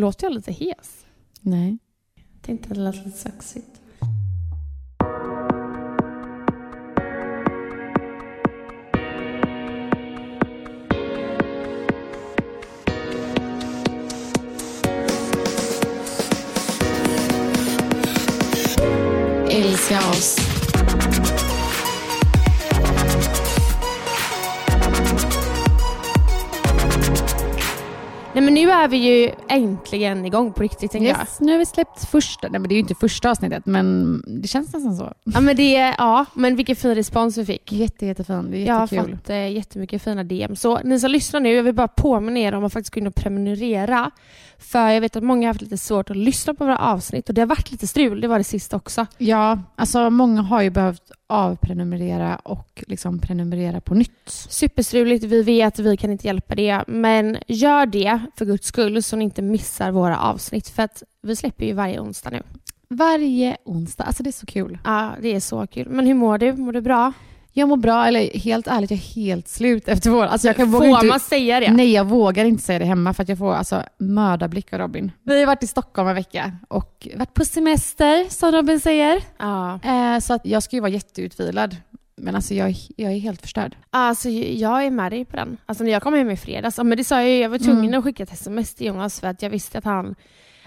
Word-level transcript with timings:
Låter 0.00 0.26
jag 0.26 0.34
lite 0.34 0.52
hes? 0.52 1.06
Nej. 1.40 1.78
Tänkte 2.42 2.68
att 2.68 2.74
det 2.74 2.80
lät 2.80 2.96
lite 2.96 3.18
sexigt. 3.18 3.80
Älska 19.50 19.98
oss. 19.98 20.57
Nej 28.38 28.44
men 28.44 28.54
nu 28.54 28.70
är 28.70 28.88
vi 28.88 28.96
ju 28.96 29.30
äntligen 29.48 30.24
igång 30.24 30.52
på 30.52 30.62
riktigt 30.62 30.90
tänker 30.90 31.08
jag. 31.08 31.18
Yes, 31.18 31.40
nu 31.40 31.52
har 31.52 31.58
vi 31.58 31.66
släppt 31.66 32.04
första, 32.10 32.48
nej 32.48 32.60
men 32.60 32.68
det 32.68 32.72
är 32.72 32.76
ju 32.76 32.80
inte 32.80 32.94
första 32.94 33.30
avsnittet 33.30 33.66
men 33.66 34.20
det 34.26 34.48
känns 34.48 34.72
nästan 34.72 34.96
så. 34.96 35.12
Ja 35.24 35.40
men 35.40 35.56
det 35.56 35.94
ja 35.98 36.24
men 36.34 36.56
vilken 36.56 36.76
fin 36.76 36.94
respons 36.94 37.36
vi 37.36 37.44
fick. 37.44 37.72
Jätte, 37.72 38.06
jättefin, 38.06 38.50
det 38.50 38.56
är 38.58 38.66
Jag 38.66 38.74
har 38.74 38.82
jättekul. 38.82 39.16
fått 39.16 39.30
eh, 39.30 39.48
jättemycket 39.52 40.02
fina 40.02 40.24
DM. 40.24 40.56
Så 40.56 40.78
ni 40.84 41.00
som 41.00 41.10
lyssnar 41.10 41.40
nu, 41.40 41.54
jag 41.54 41.62
vill 41.62 41.74
bara 41.74 41.88
påminna 41.88 42.38
er 42.40 42.54
om 42.54 42.64
att 42.64 42.72
faktiskt 42.72 42.94
gå 42.94 43.00
in 43.00 43.06
och 43.06 43.14
prenumerera. 43.14 44.10
För 44.58 44.88
jag 44.88 45.00
vet 45.00 45.16
att 45.16 45.22
många 45.22 45.48
har 45.48 45.54
haft 45.54 45.62
lite 45.62 45.78
svårt 45.78 46.10
att 46.10 46.16
lyssna 46.16 46.54
på 46.54 46.64
våra 46.64 46.78
avsnitt 46.78 47.28
och 47.28 47.34
det 47.34 47.40
har 47.40 47.46
varit 47.46 47.70
lite 47.72 47.86
strul, 47.86 48.20
det 48.20 48.28
var 48.28 48.38
det 48.38 48.44
sista 48.44 48.76
också. 48.76 49.06
Ja, 49.18 49.58
alltså 49.76 50.10
många 50.10 50.42
har 50.42 50.62
ju 50.62 50.70
behövt 50.70 51.02
avprenumerera 51.28 52.36
och 52.36 52.84
liksom 52.86 53.18
prenumerera 53.18 53.80
på 53.80 53.94
nytt. 53.94 54.28
Superstruligt, 54.48 55.24
vi 55.24 55.42
vet, 55.42 55.78
vi 55.78 55.96
kan 55.96 56.12
inte 56.12 56.26
hjälpa 56.26 56.54
det. 56.54 56.84
Men 56.86 57.38
gör 57.46 57.86
det 57.86 58.20
för 58.36 58.44
guds 58.44 58.66
skull 58.66 59.02
så 59.02 59.16
ni 59.16 59.24
inte 59.24 59.42
missar 59.42 59.90
våra 59.90 60.18
avsnitt. 60.18 60.68
För 60.68 60.82
att 60.82 61.02
vi 61.22 61.36
släpper 61.36 61.66
ju 61.66 61.72
varje 61.72 62.00
onsdag 62.00 62.30
nu. 62.30 62.42
Varje 62.88 63.56
onsdag, 63.64 64.04
alltså 64.04 64.22
det 64.22 64.30
är 64.30 64.32
så 64.32 64.46
kul. 64.46 64.78
Ja, 64.84 65.12
det 65.22 65.28
är 65.28 65.40
så 65.40 65.66
kul. 65.66 65.88
Men 65.88 66.06
hur 66.06 66.14
mår 66.14 66.38
du? 66.38 66.52
Mår 66.52 66.72
du 66.72 66.80
bra? 66.80 67.12
Jag 67.58 67.68
mår 67.68 67.76
bra, 67.76 68.06
eller 68.06 68.38
helt 68.38 68.66
ärligt, 68.66 68.90
jag 68.90 68.98
är 69.00 69.14
helt 69.14 69.48
slut 69.48 69.88
efter 69.88 70.10
vår... 70.10 70.24
Alltså 70.24 70.46
jag 70.46 70.56
kan 70.56 70.72
Får 70.72 70.86
inte, 70.86 71.06
man 71.06 71.20
säga 71.20 71.60
det? 71.60 71.72
Nej, 71.72 71.92
jag 71.92 72.04
vågar 72.04 72.44
inte 72.44 72.62
säga 72.62 72.78
det 72.78 72.84
hemma 72.84 73.14
för 73.14 73.22
att 73.22 73.28
jag 73.28 73.38
får 73.38 73.54
alltså 73.54 73.82
mördarblick 73.98 74.72
av 74.72 74.78
Robin. 74.78 75.12
Vi 75.22 75.40
har 75.40 75.46
varit 75.46 75.62
i 75.62 75.66
Stockholm 75.66 76.08
en 76.08 76.14
vecka 76.14 76.52
och 76.68 77.08
varit 77.16 77.34
på 77.34 77.44
semester, 77.44 78.30
som 78.30 78.52
Robin 78.52 78.80
säger. 78.80 79.22
Ja. 79.38 79.80
Eh, 79.84 80.20
så 80.20 80.34
att 80.34 80.46
jag 80.46 80.62
ska 80.62 80.76
ju 80.76 80.80
vara 80.80 80.90
jätteutvilad. 80.90 81.76
Men 82.16 82.34
alltså 82.34 82.54
jag, 82.54 82.74
jag 82.96 83.12
är 83.12 83.18
helt 83.18 83.40
förstörd. 83.40 83.76
Alltså, 83.90 84.28
jag 84.28 84.84
är 84.84 84.90
med 84.90 85.12
dig 85.12 85.24
på 85.24 85.36
den. 85.36 85.56
Alltså, 85.66 85.84
när 85.84 85.90
jag 85.90 86.02
kom 86.02 86.14
hem 86.14 86.30
i 86.30 86.36
fredags, 86.36 86.78
men 86.78 86.96
det 86.98 87.04
sa 87.04 87.14
jag 87.22 87.30
ju, 87.30 87.38
jag 87.38 87.48
var 87.50 87.58
tvungen 87.58 87.84
Mm. 87.84 87.98
att 87.98 88.04
skicka 88.04 88.22
ett 88.22 88.32
sms 88.32 88.74
till 88.74 88.86
Jonas 88.86 89.20
för 89.20 89.26
att 89.28 89.42
jag 89.42 89.50
visste 89.50 89.78
att 89.78 89.84
han 89.84 90.14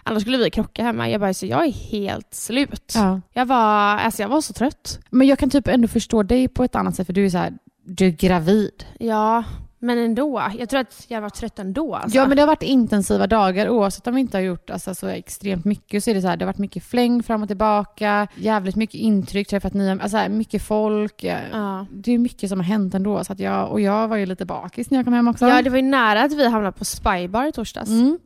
Annars 0.03 0.21
skulle 0.21 0.37
vi 0.37 0.49
krocka 0.49 0.83
hemma. 0.83 1.09
Jag 1.09 1.21
bara, 1.21 1.33
så 1.33 1.45
jag 1.45 1.65
är 1.65 1.71
helt 1.71 2.33
slut. 2.33 2.91
Ja. 2.95 3.21
Jag, 3.33 3.45
var, 3.45 3.97
alltså, 3.97 4.21
jag 4.21 4.29
var 4.29 4.41
så 4.41 4.53
trött. 4.53 4.99
Men 5.09 5.27
jag 5.27 5.39
kan 5.39 5.49
typ 5.49 5.67
ändå 5.67 5.87
förstå 5.87 6.23
dig 6.23 6.47
på 6.47 6.63
ett 6.63 6.75
annat 6.75 6.95
sätt 6.95 7.05
för 7.05 7.13
du 7.13 7.25
är 7.25 7.29
så 7.29 7.37
här, 7.37 7.53
du 7.85 8.05
är 8.05 8.09
gravid. 8.11 8.85
Ja, 8.99 9.43
men 9.83 9.97
ändå. 9.97 10.43
Jag 10.59 10.69
tror 10.69 10.79
att 10.79 11.05
jag 11.07 11.21
var 11.21 11.29
trött 11.29 11.59
ändå. 11.59 11.95
Alltså. 11.95 12.17
Ja 12.17 12.27
men 12.27 12.35
det 12.37 12.41
har 12.41 12.47
varit 12.47 12.63
intensiva 12.63 13.27
dagar 13.27 13.69
oavsett 13.69 14.07
om 14.07 14.15
vi 14.15 14.21
inte 14.21 14.37
har 14.37 14.41
gjort 14.41 14.69
alltså, 14.69 14.95
så 14.95 15.07
extremt 15.07 15.65
mycket 15.65 16.03
så 16.03 16.09
är 16.09 16.15
det 16.15 16.21
så 16.21 16.27
här, 16.27 16.37
det 16.37 16.45
har 16.45 16.47
varit 16.47 16.57
mycket 16.57 16.83
fläng 16.83 17.23
fram 17.23 17.41
och 17.41 17.47
tillbaka, 17.47 18.27
jävligt 18.35 18.75
mycket 18.75 18.95
intryck, 18.95 19.47
träffat 19.47 19.73
nya, 19.73 19.91
alltså 19.91 20.17
här, 20.17 20.29
mycket 20.29 20.61
folk. 20.61 21.23
ja. 21.23 21.37
Ja. 21.51 21.85
Det 21.91 22.11
är 22.11 22.17
mycket 22.17 22.49
som 22.49 22.59
har 22.59 22.65
hänt 22.65 22.93
ändå 22.93 23.23
så 23.23 23.33
att 23.33 23.39
jag, 23.39 23.71
och 23.71 23.81
jag 23.81 24.07
var 24.07 24.17
ju 24.17 24.25
lite 24.25 24.45
bakis 24.45 24.89
när 24.89 24.97
jag 24.97 25.05
kom 25.05 25.13
hem 25.13 25.27
också. 25.27 25.47
ja, 25.47 25.61
det 25.61 25.69
var 25.69 25.77
ju 25.77 25.83
nära 25.83 26.21
att 26.23 26.33
vi 26.33 26.47
hamnade 26.47 26.77
på 26.77 26.85
Spybar 26.85 27.45
i 27.45 27.51
torsdags. 27.51 27.89
mm. 27.89 28.19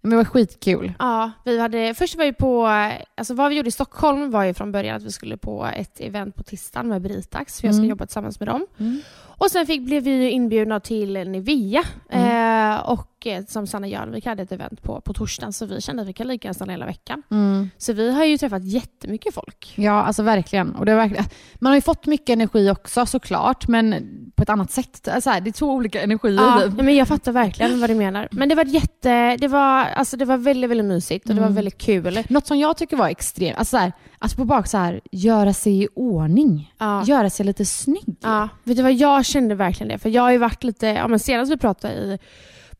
Men 0.00 0.10
det 0.10 0.16
var 0.16 0.24
skitkul. 0.24 0.92
Ja, 0.98 1.30
vi 1.44 1.60
hade, 1.60 1.94
först 1.94 2.16
var 2.16 2.24
vi 2.24 2.32
på, 2.32 2.66
alltså 3.14 3.34
vad 3.34 3.48
vi 3.50 3.56
gjorde 3.56 3.68
i 3.68 3.72
Stockholm 3.72 4.30
var 4.30 4.44
ju 4.44 4.54
från 4.54 4.72
början 4.72 4.96
att 4.96 5.02
vi 5.02 5.10
skulle 5.12 5.36
på 5.36 5.66
ett 5.76 6.00
event 6.00 6.34
på 6.36 6.42
tisdagen 6.42 6.88
med 6.88 7.02
Britax, 7.02 7.60
för 7.60 7.68
jag 7.68 7.74
ska 7.74 7.80
Mm. 7.80 7.90
jobba 7.90 8.06
tillsammans 8.06 8.40
med 8.40 8.48
dem. 8.48 8.66
Mm. 8.78 9.00
Och 9.22 9.50
sen 9.50 9.66
fick, 9.66 9.82
blev 9.82 10.02
vi 10.02 10.10
ju 10.10 10.30
inbjudna 10.30 10.80
till 10.80 11.12
Nivea 11.30 11.82
Mm. 12.10 12.72
eh, 12.72 12.80
och 12.90 13.19
eh, 13.26 13.44
som 13.48 13.66
Sanna 13.66 13.86
Jörnvik 13.88 14.26
hade 14.26 14.42
ett 14.42 14.52
event 14.52 14.82
på, 14.82 15.00
på 15.00 15.12
torsdagen 15.12 15.52
så 15.52 15.66
vi 15.66 15.80
kände 15.80 16.02
att 16.02 16.08
vi 16.08 16.12
kan 16.12 16.28
lika 16.28 16.46
gärna 16.48 16.54
stanna 16.54 16.72
hela 16.72 16.86
veckan. 16.86 17.22
Mm. 17.30 17.70
Så 17.78 17.92
vi 17.92 18.12
har 18.12 18.24
ju 18.24 18.38
träffat 18.38 18.64
jättemycket 18.64 19.34
folk. 19.34 19.72
Ja, 19.76 20.02
alltså 20.02 20.22
verkligen. 20.22 20.74
Och 20.74 20.86
det 20.86 20.92
är 20.92 20.96
verkligen. 20.96 21.24
Man 21.58 21.70
har 21.70 21.76
ju 21.76 21.80
fått 21.80 22.06
mycket 22.06 22.30
energi 22.30 22.70
också 22.70 23.06
såklart, 23.06 23.68
men 23.68 23.94
på 24.36 24.42
ett 24.42 24.48
annat 24.48 24.70
sätt. 24.70 25.08
Alltså, 25.08 25.30
här, 25.30 25.40
det 25.40 25.50
är 25.50 25.52
två 25.52 25.66
olika 25.66 26.02
energier. 26.02 26.42
Ja, 26.42 26.62
nej, 26.74 26.84
men 26.84 26.96
jag 26.96 27.08
fattar 27.08 27.32
verkligen 27.32 27.80
vad 27.80 27.90
du 27.90 27.94
menar. 27.94 28.28
Men 28.30 28.48
det 28.48 28.54
var 28.54 28.64
jätte, 28.64 29.36
det 29.36 29.48
var, 29.48 29.84
alltså 29.84 30.16
det 30.16 30.24
var 30.24 30.36
väldigt, 30.36 30.70
väldigt 30.70 30.86
mysigt 30.86 31.28
och 31.28 31.34
det 31.34 31.40
var 31.40 31.46
Mm. 31.46 31.54
väldigt 31.56 31.78
kul. 31.78 32.22
Något 32.28 32.46
som 32.46 32.58
jag 32.58 32.76
tycker 32.76 32.96
var 32.96 33.08
extremt, 33.08 33.58
alltså, 33.58 33.70
så 33.70 33.76
här, 33.76 33.92
alltså 34.18 34.36
på 34.36 34.44
bak 34.44 34.66
så 34.66 34.78
här, 34.78 35.00
göra 35.12 35.52
sig 35.52 35.82
i 35.82 35.88
ordning. 35.94 36.74
Ja. 36.78 37.04
Göra 37.04 37.30
sig 37.30 37.46
lite 37.46 37.64
snygg. 37.64 38.16
Ja, 38.20 38.48
vet 38.64 38.76
du 38.76 38.82
vad 38.82 38.92
jag 38.92 39.24
kände 39.24 39.54
verkligen 39.54 39.88
det? 39.88 39.98
För 39.98 40.08
jag 40.08 40.22
har 40.22 40.30
ju 40.30 40.38
varit 40.38 40.64
lite, 40.64 40.86
ja 40.86 41.08
men 41.08 41.18
senast 41.18 41.52
vi 41.52 41.56
pratade 41.56 41.94
i 41.94 42.18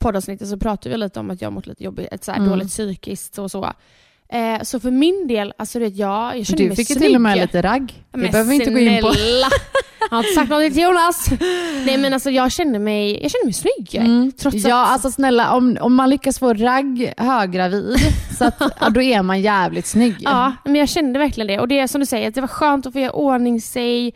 poddavsnittet 0.00 0.49
så 0.49 0.56
pratade 0.56 0.91
vi 0.94 0.97
lite 0.97 1.21
om 1.21 1.31
att 1.31 1.43
jag 1.43 1.53
mått 1.53 1.66
lite 1.66 1.84
jobbigt, 1.84 2.09
ett 2.12 2.25
så 2.25 2.33
Mm. 2.33 2.49
dåligt 2.49 2.69
psykiskt 2.69 3.38
och 3.38 3.50
så. 3.50 3.72
Eh, 4.33 4.62
så 4.62 4.81
för 4.81 4.91
min 4.91 5.27
del, 5.28 5.53
alltså 5.59 5.78
du 5.78 5.84
vet 5.84 5.97
jag, 5.97 6.38
jag 6.38 6.47
kände 6.47 6.62
Du 6.62 6.69
mig 6.69 6.77
fick 6.77 6.91
ju 6.91 6.94
snygg. 6.97 7.06
till 7.09 7.15
och 7.15 7.21
med 7.21 7.38
lite 7.38 7.62
ragg. 7.62 8.05
Det 8.12 8.19
behöver 8.19 8.44
vi 8.50 8.55
inte 8.55 8.71
gå 8.71 8.78
in 8.78 9.03
på. 9.03 9.12
Jag 10.10 10.16
har 10.16 10.19
inte 10.19 10.33
sagt 10.34 10.50
något 10.50 10.72
till 10.72 10.83
Jonas. 10.83 11.27
Nej 11.87 11.99
men 11.99 12.12
alltså 12.15 12.31
jag 12.31 12.53
kände 12.53 12.78
mig, 12.78 13.22
jag 13.22 13.31
kände 13.31 13.44
mig 13.44 13.53
snygg. 13.55 13.94
Mm. 13.94 14.33
Trots 14.33 14.56
Ja, 14.56 14.84
att, 14.84 14.91
alltså 14.91 15.10
snälla, 15.10 15.53
om, 15.53 15.78
om 15.81 15.94
man 15.94 16.10
lyckas 16.10 16.39
få 16.39 16.55
ragg 16.55 17.12
höggravid, 17.16 17.97
så 18.39 18.44
att, 18.44 18.55
ja, 18.81 18.91
då 18.91 19.03
är 19.03 19.22
man 19.22 19.41
jävligt 19.41 19.87
snygg. 19.87 20.16
ja, 20.21 20.53
men 20.65 20.75
jag 20.75 20.89
kände 20.89 21.19
verkligen 21.19 21.47
det. 21.47 21.60
Och 21.60 21.69
det 21.69 21.78
är 21.78 21.87
som 21.87 22.00
du 22.00 22.06
säger, 22.06 22.28
att 22.28 22.34
det 22.34 22.41
var 22.41 22.49
skönt 22.49 22.87
att 22.87 22.93
få 22.93 22.99
göra 22.99 23.12
ordning 23.12 23.60
sig. 23.60 24.15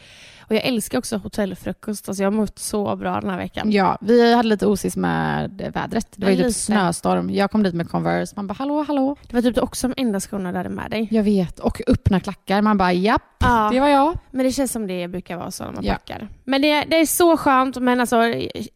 Och 0.49 0.55
jag 0.55 0.65
älskar 0.65 0.99
också 0.99 1.17
hotellfrukost. 1.17 2.09
Alltså 2.09 2.23
jag 2.23 2.31
har 2.31 2.37
mått 2.37 2.59
så 2.59 2.97
bra 2.97 3.21
den 3.21 3.31
här 3.31 3.39
veckan. 3.39 3.73
Ja, 3.73 3.99
vi 4.01 4.35
hade 4.35 4.49
lite 4.49 4.67
osis 4.67 4.97
med 4.97 5.71
vädret. 5.75 6.09
Det 6.17 6.25
var 6.27 6.33
ju 6.33 6.43
typ 6.43 6.55
snöstorm. 6.55 7.31
Jag 7.31 7.51
kom 7.51 7.63
dit 7.63 7.75
med 7.75 7.91
Converse. 7.91 8.33
Man 8.37 8.47
bara 8.47 8.55
hallå, 8.55 8.85
hallå. 8.89 9.17
Det 9.29 9.35
var 9.35 9.43
typ 9.43 9.59
också 9.59 9.89
de 9.89 9.95
enda 10.03 10.21
skorna 10.21 10.51
du 10.53 10.57
hade 10.57 10.69
med 10.69 10.91
dig. 10.91 11.09
Jag 11.11 11.23
vet. 11.23 11.59
Och 11.59 11.81
öppna 11.87 12.21
klackar. 12.21 12.63
Man 12.63 12.79
bara 12.79 12.93
japp, 12.93 13.23
Ja. 13.39 13.69
det 13.73 13.81
var 13.81 13.89
jag. 13.89 14.19
Men 14.31 14.47
det 14.47 14.53
känns 14.53 14.73
som 14.73 14.87
det 14.87 15.09
brukar 15.09 15.37
vara 15.37 15.51
så 15.51 15.65
när 15.65 15.73
man 15.73 15.85
Ja. 15.85 15.93
packar. 15.93 16.29
Men 16.45 16.63
det, 16.63 16.85
det 16.85 16.97
är 16.97 17.07
så 17.07 17.37
skönt. 17.37 17.77
Men 17.77 18.01
alltså, 18.01 18.17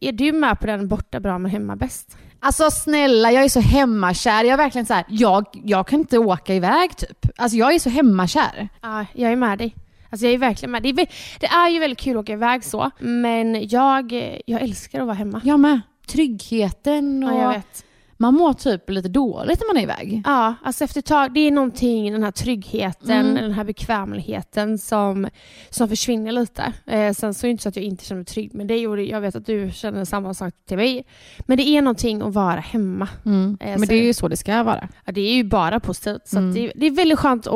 är 0.00 0.12
du 0.12 0.32
med 0.32 0.60
på 0.60 0.66
den 0.66 0.88
borta 0.88 1.20
bra 1.20 1.38
men 1.38 1.50
hemma 1.50 1.76
bäst? 1.76 2.16
Alltså 2.40 2.70
snälla, 2.70 3.32
jag 3.32 3.44
är 3.44 3.48
så 3.48 3.60
hemmakär. 3.60 4.44
Jag 4.44 4.52
är 4.52 4.56
verkligen 4.56 4.86
så 4.86 4.94
här, 4.94 5.04
jag, 5.08 5.44
jag 5.64 5.86
kan 5.88 5.98
inte 6.00 6.18
åka 6.18 6.54
iväg 6.54 6.96
typ. 6.96 7.26
Alltså 7.36 7.56
jag 7.56 7.74
är 7.74 7.78
så 7.78 7.90
hemmakär. 7.90 8.68
Ja, 8.82 9.04
jag 9.12 9.32
är 9.32 9.36
med 9.36 9.58
dig. 9.58 9.74
Alltså 10.10 10.26
jag 10.26 10.34
är 10.34 10.38
verkligen 10.38 10.70
med. 10.70 10.82
Det 10.82 10.88
är, 10.88 11.08
det 11.40 11.46
är 11.46 11.68
ju 11.68 11.78
väldigt 11.78 11.98
kul 11.98 12.16
att 12.16 12.22
åka 12.22 12.32
iväg 12.32 12.64
så, 12.64 12.90
men 12.98 13.68
jag, 13.68 14.12
jag 14.46 14.62
älskar 14.62 15.00
att 15.00 15.06
vara 15.06 15.16
hemma. 15.16 15.40
Jag 15.44 15.60
med. 15.60 15.80
Tryggheten 16.06 17.24
och 17.24 17.32
Ja, 17.32 17.42
jag 17.42 17.52
vet. 17.52 17.84
Man 18.20 18.34
mår 18.34 18.52
typ 18.52 18.90
lite 18.90 19.08
dåligt 19.08 19.60
när 19.60 19.66
man 19.66 19.76
är 19.76 19.82
iväg. 19.82 20.22
Ja, 20.26 20.54
alltså 20.64 20.84
efter 20.84 20.98
ett 20.98 21.06
tag, 21.06 21.32
det 21.34 21.40
är 21.40 21.50
någonting, 21.50 22.12
den 22.12 22.22
här 22.22 22.30
tryggheten, 22.30 23.10
Mm. 23.26 23.34
den 23.34 23.52
här 23.52 23.64
bekvämligheten 23.64 24.78
som, 24.78 25.28
som 25.70 25.88
försvinner 25.88 26.32
lite. 26.32 26.72
Eh, 26.86 27.12
sen 27.12 27.34
så 27.34 27.46
är 27.46 27.48
det 27.48 27.50
inte 27.50 27.62
så 27.62 27.68
att 27.68 27.76
jag 27.76 27.84
inte 27.84 28.04
känner 28.04 28.18
mig 28.18 28.24
trygg 28.24 28.54
med 28.54 28.66
dig 28.66 28.88
och 28.88 29.00
jag 29.02 29.20
vet 29.20 29.36
att 29.36 29.46
du 29.46 29.70
känner 29.74 30.04
samma 30.04 30.34
sak 30.34 30.54
till 30.68 30.76
mig. 30.76 31.04
Men 31.46 31.56
det 31.56 31.68
är 31.68 31.82
någonting 31.82 32.22
att 32.22 32.34
vara 32.34 32.60
hemma. 32.60 33.08
Mm. 33.26 33.58
Eh, 33.60 33.78
Men 33.78 33.88
det 33.88 33.94
är 33.94 34.02
ju 34.02 34.14
så 34.14 34.28
det 34.28 34.36
ska 34.36 34.62
vara. 34.62 34.88
Ja, 35.04 35.12
det 35.12 35.20
är 35.20 35.34
ju 35.34 35.44
bara 35.44 35.80
positivt. 35.80 36.28
Så 36.28 36.38
Mm. 36.38 36.54
det, 36.54 36.72
det 36.76 36.86
är 36.86 36.90
väldigt 36.90 37.18
skönt 37.18 37.46
att 37.46 37.52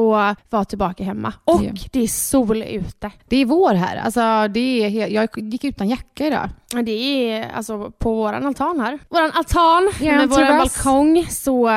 vara 0.51 0.65
tillbaka 0.69 1.05
hemma. 1.05 1.33
Och 1.45 1.61
Ja. 1.65 1.71
det 1.93 2.01
är 2.03 2.07
sol 2.09 2.63
ute. 2.63 3.11
Det 3.29 3.37
är 3.37 3.45
vår 3.45 3.75
här. 3.75 3.97
Alltså, 3.97 4.49
det 4.55 4.61
är 4.85 5.09
jag 5.09 5.29
gick 5.37 5.65
utan 5.65 5.89
jacka 5.89 6.27
idag. 6.27 6.49
Det 6.85 6.93
är 7.31 7.51
alltså 7.55 7.91
på 7.99 8.15
våran 8.15 8.47
altan 8.47 8.81
här. 8.81 8.99
Våran 9.09 9.31
altan 9.35 9.91
Ja, 10.01 10.13
med 10.13 10.29
vår 10.29 10.39
terrass. 10.53 10.85
balkong 10.85 11.27
så 11.31 11.69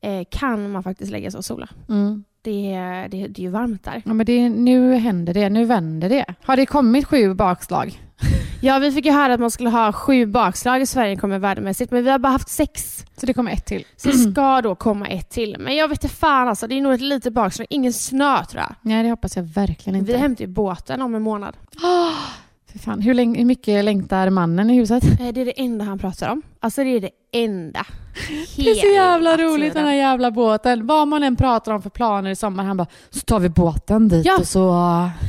eh, 0.00 0.24
kan 0.30 0.70
man 0.70 0.82
faktiskt 0.82 1.10
lägga 1.10 1.30
sig 1.30 1.38
och 1.38 1.44
sola. 1.44 1.68
Mm. 1.88 2.24
Det, 2.42 2.76
det, 3.10 3.26
det 3.26 3.40
är 3.40 3.42
ju 3.42 3.50
varmt 3.50 3.84
där. 3.84 4.02
Ja, 4.04 4.12
men 4.12 4.26
det, 4.26 4.48
nu 4.48 4.94
händer 4.94 5.34
det. 5.34 5.48
Nu 5.48 5.64
vänder 5.64 6.08
det. 6.08 6.24
Har 6.44 6.56
det 6.56 6.66
kommit 6.66 7.06
sju 7.06 7.34
bakslag? 7.34 8.00
Ja, 8.60 8.78
vi 8.78 8.92
fick 8.92 9.04
ju 9.04 9.12
höra 9.12 9.34
att 9.34 9.40
man 9.40 9.50
skulle 9.50 9.70
ha 9.70 9.92
sju 9.92 10.26
bakslag 10.26 10.82
i 10.82 10.86
Sverige 10.86 11.16
kommer 11.16 11.38
värdemässigt, 11.38 11.90
men 11.90 12.04
vi 12.04 12.10
har 12.10 12.18
bara 12.18 12.32
haft 12.32 12.48
sex. 12.48 13.04
Så 13.16 13.26
det 13.26 13.34
kommer 13.34 13.52
ett 13.52 13.66
till. 13.66 13.84
Så 13.96 14.08
det 14.08 14.14
ska 14.14 14.62
då 14.62 14.74
komma 14.74 15.06
ett 15.06 15.30
till. 15.30 15.56
Men 15.58 15.76
jag 15.76 15.88
vet 15.88 16.04
inte 16.04 16.16
fan 16.16 16.48
alltså, 16.48 16.66
det 16.66 16.74
är 16.74 16.80
nog 16.80 16.92
ett 16.92 17.00
litet 17.00 17.32
bakslag. 17.32 17.66
Ingen 17.70 17.92
snö 17.92 18.44
tror 18.44 18.62
jag. 18.62 18.74
Nej, 18.82 19.02
det 19.02 19.10
hoppas 19.10 19.36
jag 19.36 19.42
verkligen 19.42 19.98
inte. 19.98 20.12
Vi 20.12 20.18
hämtar 20.18 20.44
ju 20.44 20.50
båten 20.50 21.02
om 21.02 21.14
en 21.14 21.22
månad. 21.22 21.56
För 22.72 22.78
fan, 22.78 23.00
hur, 23.02 23.14
länge, 23.14 23.38
hur 23.38 23.44
mycket 23.44 23.84
längtar 23.84 24.30
mannen 24.30 24.70
i 24.70 24.74
huset? 24.76 25.04
Eh, 25.04 25.32
Det 25.32 25.40
är 25.40 25.44
det 25.44 25.60
enda 25.60 25.84
han 25.84 25.98
pratar 25.98 26.28
om. 26.28 26.42
Alltså 26.60 26.84
det 26.84 26.90
är 26.90 27.00
det 27.00 27.10
enda. 27.32 27.86
Det 28.56 28.70
är 28.70 28.74
så 28.74 28.86
jävla 28.86 29.36
roligt 29.36 29.60
tiden. 29.72 29.74
den 29.74 29.86
här 29.86 29.94
jävla 29.94 30.30
båten. 30.30 30.86
Vad 30.86 31.08
man 31.08 31.22
än 31.22 31.36
pratar 31.36 31.72
om 31.72 31.82
för 31.82 31.90
planer 31.90 32.30
i 32.30 32.36
sommar, 32.36 32.64
han 32.64 32.76
bara 32.76 32.86
så 33.10 33.20
tar 33.20 33.40
vi 33.40 33.48
båten 33.48 34.08
dit 34.08 34.26
Ja. 34.26 34.38
och 34.38 34.46
så... 34.46 34.70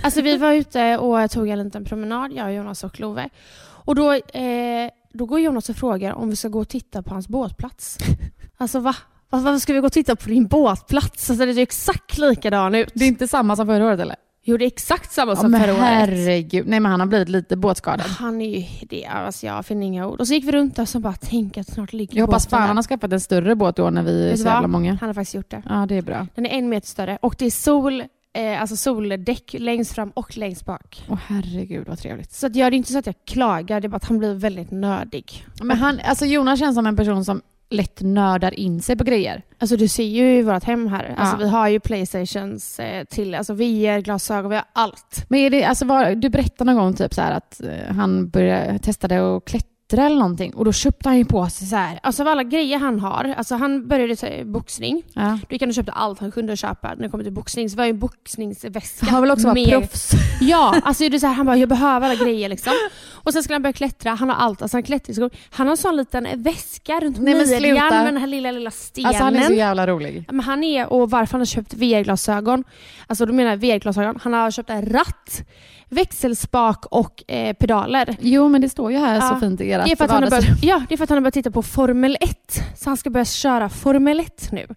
Alltså 0.04 0.22
vi 0.22 0.38
var 0.38 0.54
ute 0.54 0.98
och 0.98 1.32
tog 1.32 1.50
en 1.50 1.64
liten 1.64 1.86
promenad, 1.86 2.32
jag, 2.34 2.54
Jonas 2.54 2.84
och 2.84 3.00
Love. 3.00 3.30
Och 3.62 3.96
då, 3.96 4.14
eh, 4.14 4.90
då 5.14 5.26
går 5.26 5.40
Jonas 5.40 5.70
och 5.70 5.76
frågar 5.76 6.14
om 6.14 6.30
vi 6.30 6.36
ska 6.36 6.48
gå 6.48 6.60
och 6.60 6.70
titta 6.70 7.04
på 7.04 7.14
hans 7.14 7.28
båtplats. 7.28 7.98
Alltså? 8.58 8.80
Va- 8.80 8.96
Varför 9.30 9.58
ska 9.58 9.74
vi 9.74 9.80
gå 9.80 9.86
och 9.86 9.94
titta 9.94 10.16
på 10.16 10.30
din 10.30 10.48
båtplats? 10.48 11.30
Alltså 11.30 11.46
det 11.46 11.54
ser 11.54 11.62
exakt 11.62 12.18
likadan 12.18 12.76
ut. 12.76 12.92
Det 12.94 13.04
är 13.06 13.08
inte 13.08 13.28
samma 13.28 13.56
som 13.56 13.68
förra 13.68 13.86
året 13.86 14.00
eller? 14.00 14.16
Är 14.46 14.62
exakt 14.62 15.12
samma 15.12 15.32
Ja, 15.32 15.36
som 15.36 15.52
förra 15.54 15.72
året. 15.74 15.84
herregud. 15.84 16.68
Nej 16.68 16.80
men 16.80 16.92
han 16.92 17.00
har 17.00 17.08
blivit 17.08 17.30
lite 17.30 17.58
båtskadad. 17.58 18.08
Han 18.08 18.42
är 18.42 18.60
ju 18.60 18.66
det, 18.90 19.06
alltså 19.06 19.46
jag 19.46 19.66
finner 19.66 19.88
inga 19.88 20.08
ord. 20.08 20.20
Och 20.20 20.28
så 20.28 20.34
gick 20.34 20.46
vi 20.48 20.52
runt 20.52 20.76
där 20.76 20.84
och 20.84 20.90
så 20.90 21.00
bara, 21.00 21.14
tänk 21.22 21.58
att 21.58 21.68
snart 21.68 21.94
ligger 21.94 22.18
Jag 22.18 22.26
hoppas 22.26 22.48
fan 22.48 22.62
han 22.68 22.76
har 22.76 22.84
skaffat 22.84 23.14
en 23.14 23.20
större 23.20 23.56
båt 23.56 23.76
då 23.76 23.90
när 23.90 24.04
vi 24.04 24.30
är 24.32 24.36
så 24.36 24.46
jävla 24.46 24.68
många. 24.68 24.98
Han 25.02 25.10
har 25.10 25.14
faktiskt 25.14 25.36
gjort 25.36 25.50
det. 25.52 25.64
Ja 25.70 25.86
det 25.90 25.96
är 25.96 26.02
bra. 26.02 26.28
Den 26.36 26.46
är 26.46 26.50
en 26.50 26.70
meter 26.70 26.88
större 26.88 27.18
och 27.22 27.36
det 27.38 27.46
är 27.46 27.52
sol, 27.52 28.04
eh, 28.34 28.62
alltså 28.62 28.76
soldäck 28.76 29.56
längst 29.60 29.92
fram 29.92 30.10
och 30.10 30.38
längst 30.38 30.66
bak. 30.66 31.06
Åh 31.10 31.18
herregud 31.28 31.88
vad 31.88 32.00
trevligt. 32.00 32.32
Så 32.34 32.48
att 32.48 32.56
jag, 32.56 32.72
det 32.72 32.76
är 32.76 32.78
inte 32.78 32.92
så 32.92 33.00
att 33.00 33.06
jag 33.06 33.16
klagar, 33.28 33.82
det 33.82 33.88
är 33.88 33.90
bara 33.90 33.98
att 33.98 34.06
han 34.06 34.18
blir 34.20 34.34
väldigt 34.34 34.72
nördig. 34.72 35.46
Men 35.64 35.78
han, 35.78 36.00
alltså 36.06 36.26
Jonas 36.26 36.60
känns 36.60 36.76
som 36.76 36.88
en 36.88 36.96
person 36.96 37.26
som 37.26 37.42
lätt 37.70 38.02
nördar 38.02 38.60
in 38.60 38.82
sig 38.82 38.96
på 38.96 39.04
grejer. 39.04 39.42
Alltså 39.58 39.78
du 39.78 39.88
ser 39.88 40.04
ju 40.04 40.38
i 40.40 40.42
vårt 40.42 40.64
hem 40.64 40.88
här, 40.88 41.16
alltså 41.18 41.36
Ja. 41.36 41.40
vi 41.46 41.50
har 41.50 41.68
ju 41.68 41.80
Playstations 41.80 42.80
eh, 42.80 43.04
till, 43.04 43.36
alltså 43.36 43.54
VR, 43.54 44.00
glasögon, 44.02 44.50
vi 44.50 44.56
har 44.56 44.66
allt. 44.74 45.26
Men 45.30 45.40
är 45.40 45.50
det, 45.50 45.64
alltså 45.64 45.86
var, 45.86 46.16
du 46.16 46.30
berättade 46.30 46.72
någon 46.74 46.84
gång 46.84 46.94
typ 46.94 47.14
så 47.14 47.22
här 47.22 47.32
att 47.32 47.62
eh, 47.64 47.96
han 47.96 48.30
började, 48.30 48.80
testade 48.80 49.36
att 49.38 49.46
klättra 49.46 49.70
eller 49.98 50.16
någonting 50.16 50.54
och 50.54 50.66
då 50.66 50.72
köpte 50.72 51.10
han 51.10 51.18
ju 51.18 51.26
på 51.26 51.50
sig 51.50 51.68
så 51.68 51.76
här. 51.76 52.00
Alltså 52.04 52.22
av 52.24 52.28
alla 52.28 52.44
grejer 52.44 52.78
han 52.80 53.00
har, 53.00 53.34
alltså 53.38 53.56
han 53.56 53.88
började 53.88 54.16
säga 54.16 54.46
boxning. 54.46 55.04
Ja. 55.14 55.40
Du 55.50 55.58
kan 55.60 55.74
köpa 55.74 55.92
allt 55.92 56.20
han 56.20 56.32
kunde 56.32 56.58
köpa 56.58 56.88
när 56.96 57.04
det 57.04 57.10
kommer 57.10 57.24
till 57.24 57.34
boxning. 57.34 57.70
Så 57.70 57.76
vi 57.76 57.82
har 57.82 57.86
ju 57.88 57.90
en 57.90 58.00
boxningsväska. 58.00 59.06
Han 59.06 59.22
vill 59.22 59.32
också 59.32 59.48
vara 59.48 59.54
med- 59.54 59.70
proffs. 59.70 60.12
Ja, 60.42 60.76
alltså 60.84 61.10
det 61.10 61.18
är 61.18 61.20
så 61.20 61.28
här, 61.28 61.34
han 61.34 61.46
bara 61.46 61.58
jag 61.58 61.70
behöver 61.70 62.10
alla 62.10 62.24
grejer 62.26 62.50
liksom. 62.50 62.74
Och 63.12 63.34
sen 63.34 63.44
skulle 63.44 63.56
han 63.56 63.62
börja 63.62 63.74
klättra, 63.74 64.12
han 64.16 64.30
har 64.30 64.36
allt. 64.36 64.62
Alltså 64.62 64.78
han 64.78 64.84
klätterskor. 64.84 65.30
Han 65.50 65.68
har 65.68 65.72
en 65.72 65.78
sån 65.78 65.98
liten 65.98 66.28
väska 66.44 67.00
runt 67.00 67.18
Nej, 67.20 67.34
men 67.36 67.48
midjan 67.62 67.90
med 67.90 68.06
den 68.06 68.18
här 68.18 68.28
lilla, 68.28 68.52
lilla 68.52 68.72
stenen. 68.72 69.08
Alltså 69.08 69.24
han 69.24 69.36
är 69.36 69.42
så 69.42 69.54
jävla 69.54 69.88
rolig. 69.88 70.26
Men 70.32 70.40
han 70.40 70.64
är, 70.64 70.94
och 70.94 71.10
varför 71.10 71.32
han 71.32 71.42
har 71.42 71.46
köpt 71.46 71.74
VR-glasögon, 71.74 72.64
alltså 73.08 73.26
då 73.26 73.34
menar 73.34 73.50
jag 73.50 73.58
VR-glasögon, 73.58 74.20
han 74.24 74.34
har 74.34 74.52
köpt 74.52 74.70
en 74.70 74.86
ratt, 74.86 75.42
växelspak 75.90 76.86
och 76.86 77.32
eh, 77.32 77.54
pedaler. 77.54 78.16
Jo 78.20 78.48
men 78.48 78.62
det 78.62 78.70
står 78.70 78.92
ju 78.92 78.98
här 78.98 79.20
så 79.20 79.34
Ja. 79.34 79.40
fint 79.40 79.62
i 79.62 79.72
ert 79.72 79.86
Det 79.86 79.92
är, 79.92 79.96
för 79.96 80.06
att 80.06 80.12
han 80.12 80.24
har 80.24 80.30
börjat, 80.30 80.64
ja, 80.64 80.84
det 80.90 80.96
är 80.96 80.98
för 80.98 81.04
att 81.04 81.10
han 81.10 81.18
har 81.18 81.22
börjat 81.22 81.34
titta 81.34 81.52
på 81.52 81.64
Formel 81.64 82.18
1. 82.22 82.64
Så 82.78 82.90
han 82.90 82.98
ska 82.98 83.10
börja 83.10 83.26
köra 83.26 83.70
Formel 83.70 84.20
1 84.20 84.50
nu 84.52 84.68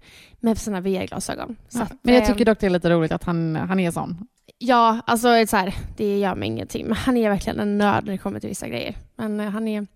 med 0.40 0.58
sina 0.58 0.80
VR-glasögon. 0.80 1.56
Så 1.68 1.78
Ja. 1.78 1.86
Men 2.02 2.14
jag 2.14 2.22
eh, 2.22 2.28
tycker 2.28 2.44
dock 2.44 2.60
det 2.60 2.66
är 2.66 2.70
lite 2.70 2.90
roligt 2.90 3.12
att 3.12 3.24
han, 3.24 3.56
han 3.56 3.80
är 3.80 3.90
sån. 3.90 4.26
Ja, 4.58 5.00
alltså 5.06 5.28
det 5.28 5.38
är 5.38 5.46
så 5.46 5.56
här, 5.56 5.74
det 5.96 6.18
gör 6.18 6.34
mig 6.34 6.48
ingenting. 6.48 6.86
Men 6.86 6.96
han 6.96 7.16
är 7.16 7.28
verkligen 7.30 7.60
en 7.60 7.78
nörd 7.78 8.04
när 8.04 8.12
det 8.12 8.18
kommer 8.18 8.40
till 8.40 8.48
vissa 8.48 8.68
grejer. 8.68 8.94
Men 9.16 9.40
eh, 9.40 9.50
han 9.50 9.68
är... 9.68 9.86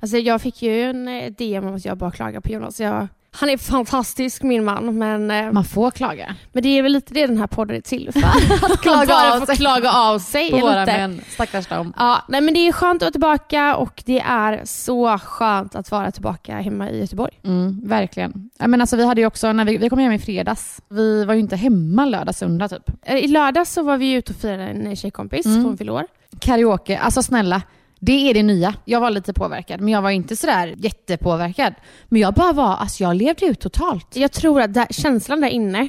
Alltså 0.00 0.16
jag 0.18 0.42
fick 0.42 0.62
ju 0.62 0.82
en 0.82 1.08
eh, 1.08 1.30
DM 1.32 1.66
om 1.66 1.74
att 1.74 1.84
jag 1.84 1.96
bara 1.98 2.10
klagar 2.10 2.40
på 2.40 2.48
Jonas. 2.52 2.80
Jag, 2.80 3.08
han 3.30 3.50
är 3.50 3.56
fantastisk 3.56 4.42
min 4.42 4.64
man, 4.64 4.98
men, 4.98 5.30
eh, 5.30 5.52
Man 5.52 5.64
får 5.64 5.90
klaga. 5.90 6.34
men 6.52 6.62
det 6.62 6.68
är 6.68 6.82
väl 6.82 6.92
lite 6.92 7.14
det 7.14 7.26
den 7.26 7.38
här 7.38 7.46
podden 7.46 7.76
är 7.76 7.80
till 7.80 8.10
för. 8.12 8.20
att 8.72 8.80
klaga 8.80 9.06
bara 9.06 9.34
av 9.42 9.46
sig. 9.46 9.56
klaga 9.56 9.92
av 9.92 10.18
sig 10.18 10.50
På 10.50 10.58
våra 10.58 10.80
lite. 10.84 10.96
män. 10.98 11.20
Stackars 11.28 11.66
dem. 11.66 11.92
Ja, 11.96 12.22
nej 12.28 12.40
men 12.40 12.54
det 12.54 12.60
är 12.68 12.72
skönt 12.72 12.96
att 13.02 13.02
vara 13.02 13.10
tillbaka 13.12 13.76
och 13.76 14.02
det 14.06 14.20
är 14.20 14.60
så 14.64 15.18
skönt 15.18 15.74
att 15.74 15.90
vara 15.90 16.10
tillbaka 16.10 16.56
hemma 16.56 16.90
i 16.90 17.00
Göteborg. 17.00 17.40
Mm, 17.44 17.80
verkligen. 17.88 18.50
Ja, 18.58 18.66
Men 18.66 18.80
alltså, 18.80 18.96
vi, 18.96 19.04
hade 19.04 19.26
också, 19.26 19.52
när 19.52 19.64
vi, 19.64 19.76
vi 19.76 19.88
kom 19.88 19.98
hem 19.98 20.12
i 20.12 20.18
fredags, 20.18 20.80
vi 20.88 21.24
var 21.24 21.34
ju 21.34 21.40
inte 21.40 21.56
hemma 21.56 22.04
lördag, 22.04 22.34
söndag 22.34 22.68
typ. 22.68 22.90
Eh, 23.02 23.16
I 23.16 23.28
lördags 23.28 23.72
så 23.72 23.82
var 23.82 23.96
vi 23.96 24.12
ute 24.12 24.32
och 24.32 24.38
firade 24.40 24.62
en 24.64 24.96
tjejkompis 24.96 25.46
Mm. 25.46 25.62
från 25.62 25.78
fyllde 25.78 25.92
år. 25.92 26.06
Karaoke, 26.40 26.98
alltså 26.98 27.22
snälla. 27.22 27.62
Det 27.98 28.30
är 28.30 28.34
det 28.34 28.42
nya. 28.42 28.74
Jag 28.84 29.00
var 29.00 29.10
lite 29.10 29.32
påverkad, 29.32 29.80
men 29.80 29.92
jag 29.92 30.02
var 30.02 30.10
inte 30.10 30.36
sådär 30.36 30.74
jättepåverkad. 30.78 31.74
Men 32.08 32.20
jag 32.20 32.34
bara 32.34 32.52
var, 32.52 32.76
alltså 32.76 33.02
jag 33.02 33.16
levde 33.16 33.46
ut 33.46 33.60
totalt. 33.60 34.16
Jag 34.16 34.32
tror 34.32 34.60
att 34.60 34.74
där, 34.74 34.86
känslan 34.90 35.40
där 35.40 35.48
inne 35.48 35.88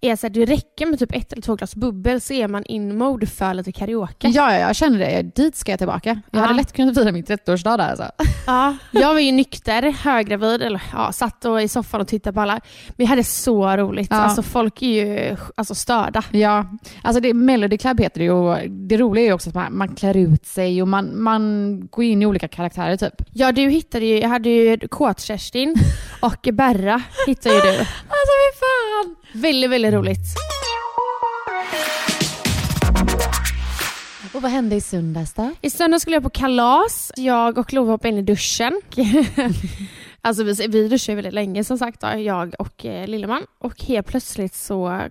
är 0.00 0.16
så 0.16 0.26
att 0.26 0.34
det 0.34 0.44
räcker 0.44 0.86
med 0.86 0.98
typ 0.98 1.14
ett 1.16 1.32
eller 1.32 1.42
två 1.42 1.54
glas 1.54 1.74
bubbel 1.74 2.20
så 2.20 2.32
är 2.32 2.48
man 2.48 2.64
in 2.64 2.98
mode 2.98 3.26
för 3.26 3.54
lite 3.54 3.72
karaoke. 3.72 4.28
Ja, 4.28 4.52
ja, 4.52 4.58
jag 4.58 4.76
känner 4.76 4.98
det. 4.98 5.22
Dit 5.22 5.56
ska 5.56 5.72
jag 5.72 5.78
tillbaka. 5.78 6.08
Jag 6.30 6.40
Ja. 6.40 6.44
hade 6.44 6.54
lätt 6.54 6.72
kunnat 6.72 6.94
fira 6.94 7.12
min 7.12 7.24
30-årsdag 7.24 7.76
där 7.78 7.88
alltså. 7.88 8.04
Ja, 8.46 8.76
jag 8.90 9.12
var 9.14 9.20
ju 9.20 9.32
nykter, 9.32 9.82
höggravid, 9.92 10.62
eller 10.62 10.82
ja, 10.92 11.12
satt 11.12 11.44
och 11.44 11.62
i 11.62 11.68
soffan 11.68 12.00
och 12.00 12.08
tittade 12.08 12.34
på 12.34 12.40
alla. 12.40 12.52
Men 12.88 13.04
jag 13.04 13.06
hade 13.06 13.24
så 13.24 13.76
roligt. 13.76 14.08
Ja. 14.10 14.16
Alltså 14.16 14.42
folk 14.42 14.82
är 14.82 14.86
ju 14.86 15.36
alltså, 15.54 15.74
störda. 15.74 16.22
Ja, 16.30 16.66
alltså 17.02 17.20
det, 17.20 17.34
Melody 17.34 17.78
Club 17.78 18.00
heter 18.00 18.18
det 18.18 18.24
ju 18.24 18.30
och 18.32 18.58
det 18.70 18.96
roliga 18.96 19.24
är 19.24 19.28
ju 19.28 19.32
också 19.34 19.48
att 19.48 19.54
man, 19.54 19.76
man 19.76 19.94
klär 19.94 20.16
ut 20.16 20.46
sig 20.46 20.82
och 20.82 20.88
man, 20.88 21.22
man 21.22 21.80
går 21.90 22.04
in 22.04 22.22
i 22.22 22.26
olika 22.26 22.48
karaktärer 22.48 22.96
typ. 22.96 23.14
Ja, 23.32 23.52
du 23.52 23.68
hittade 23.68 24.04
ju, 24.06 24.18
jag 24.20 24.28
hade 24.28 24.48
ju 24.48 24.78
Kåt-Kerstin 24.88 25.74
och 26.20 26.48
Berra 26.52 27.02
hittade 27.26 27.54
ju 27.54 27.60
du. 27.60 27.68
Alltså 28.20 28.32
fy 28.36 28.58
fan! 28.60 29.16
Väldigt, 29.32 29.70
väldigt 29.70 29.92
roligt. 29.92 30.18
Och 34.34 34.42
vad 34.42 34.50
hände 34.50 34.76
i 34.76 34.80
söndags 34.80 35.34
då? 35.34 35.50
I 35.60 35.70
söndag 35.70 36.00
skulle 36.00 36.16
jag 36.16 36.22
på 36.22 36.30
kalas. 36.30 37.12
Jag 37.16 37.58
och 37.58 37.72
Love 37.72 37.90
hoppade 37.90 38.08
in 38.08 38.18
i 38.18 38.22
duschen. 38.22 38.80
alltså 40.20 40.44
vi, 40.44 40.66
vi 40.68 40.96
ju 41.08 41.14
väldigt 41.14 41.34
länge 41.34 41.64
som 41.64 41.78
sagt, 41.78 42.00
då, 42.00 42.18
jag 42.18 42.54
och 42.58 42.86
eh, 42.86 43.06
Lilleman. 43.06 43.42
Och 43.58 43.82
helt 43.82 44.06
plötsligt 44.06 44.54
så 44.54 45.02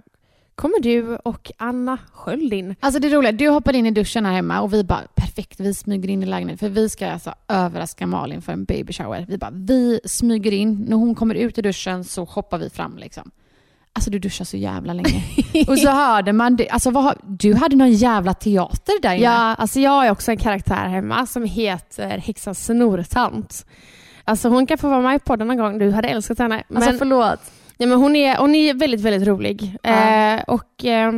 kommer 0.56 0.80
du 0.80 1.16
och 1.16 1.52
Anna 1.58 1.98
Sköld 2.14 2.54
in. 2.54 2.76
Alltså 2.80 3.00
det 3.00 3.10
roliga, 3.10 3.32
du 3.32 3.50
hoppade 3.50 3.78
in 3.78 3.86
i 3.86 3.92
duschen 3.92 4.26
här 4.26 4.34
hemma 4.34 4.62
och 4.62 4.74
vi 4.74 4.84
bara 4.84 5.02
perfekt, 5.16 5.60
vi 5.60 5.74
smyger 5.74 6.10
in 6.10 6.24
i 6.24 6.26
lägenheten 6.26 6.58
för 6.58 6.70
vi 6.70 6.90
ska 6.90 7.12
alltså 7.12 7.34
överraska 7.48 8.08
Malin 8.08 8.42
för 8.42 8.54
en 8.54 8.66
baby 8.66 8.94
shower. 8.94 9.26
Vi 9.30 9.38
bara, 9.38 9.52
vi 9.54 10.00
smyger 10.06 10.52
in, 10.52 10.86
när 10.90 10.98
hon 10.98 11.16
kommer 11.16 11.36
ut 11.36 11.58
i 11.58 11.62
duschen 11.62 12.04
så 12.04 12.24
hoppar 12.24 12.58
vi 12.58 12.70
fram 12.70 12.98
liksom. 12.98 13.32
Alltså 13.94 14.10
du 14.12 14.20
duschar 14.20 14.46
så 14.46 14.58
jävla 14.58 14.94
länge. 14.94 15.24
och 15.68 15.80
så 15.80 15.90
hörde 15.90 16.34
man, 16.34 16.56
det, 16.56 16.70
alltså 16.70 16.92
vad, 16.92 17.04
har- 17.04 17.18
du 17.24 17.54
hade 17.56 17.76
någon 17.76 17.92
jävla 17.92 18.34
teater 18.34 19.02
där 19.02 19.14
inne. 19.14 19.24
Ja, 19.24 19.32
alltså 19.56 19.80
jag 19.80 20.06
är 20.08 20.12
också 20.12 20.32
en 20.32 20.38
karaktär 20.38 20.88
hemma 20.88 21.26
som 21.26 21.44
heter 21.44 22.18
häxan 22.18 22.56
Snortant. 22.56 23.66
Alltså 24.24 24.50
hon 24.50 24.68
kan 24.68 24.78
få 24.78 24.90
vara 24.90 25.02
med 25.02 25.16
i 25.16 25.20
podden 25.20 25.48
någon 25.48 25.58
gång, 25.58 25.78
du 25.78 25.92
hade 25.92 26.08
älskat 26.08 26.40
henne. 26.40 26.64
Alltså 26.76 26.92
förlåt. 26.94 27.40
Ja, 27.78 27.88
men 27.88 27.98
hon, 27.98 28.16
är, 28.16 28.38
hon 28.38 28.56
är 28.56 28.74
väldigt, 28.74 29.02
väldigt 29.02 29.28
rolig. 29.28 29.78
Ja. 29.84 29.90
Eh, 30.36 30.42
och 30.48 30.86
eh, 30.86 31.12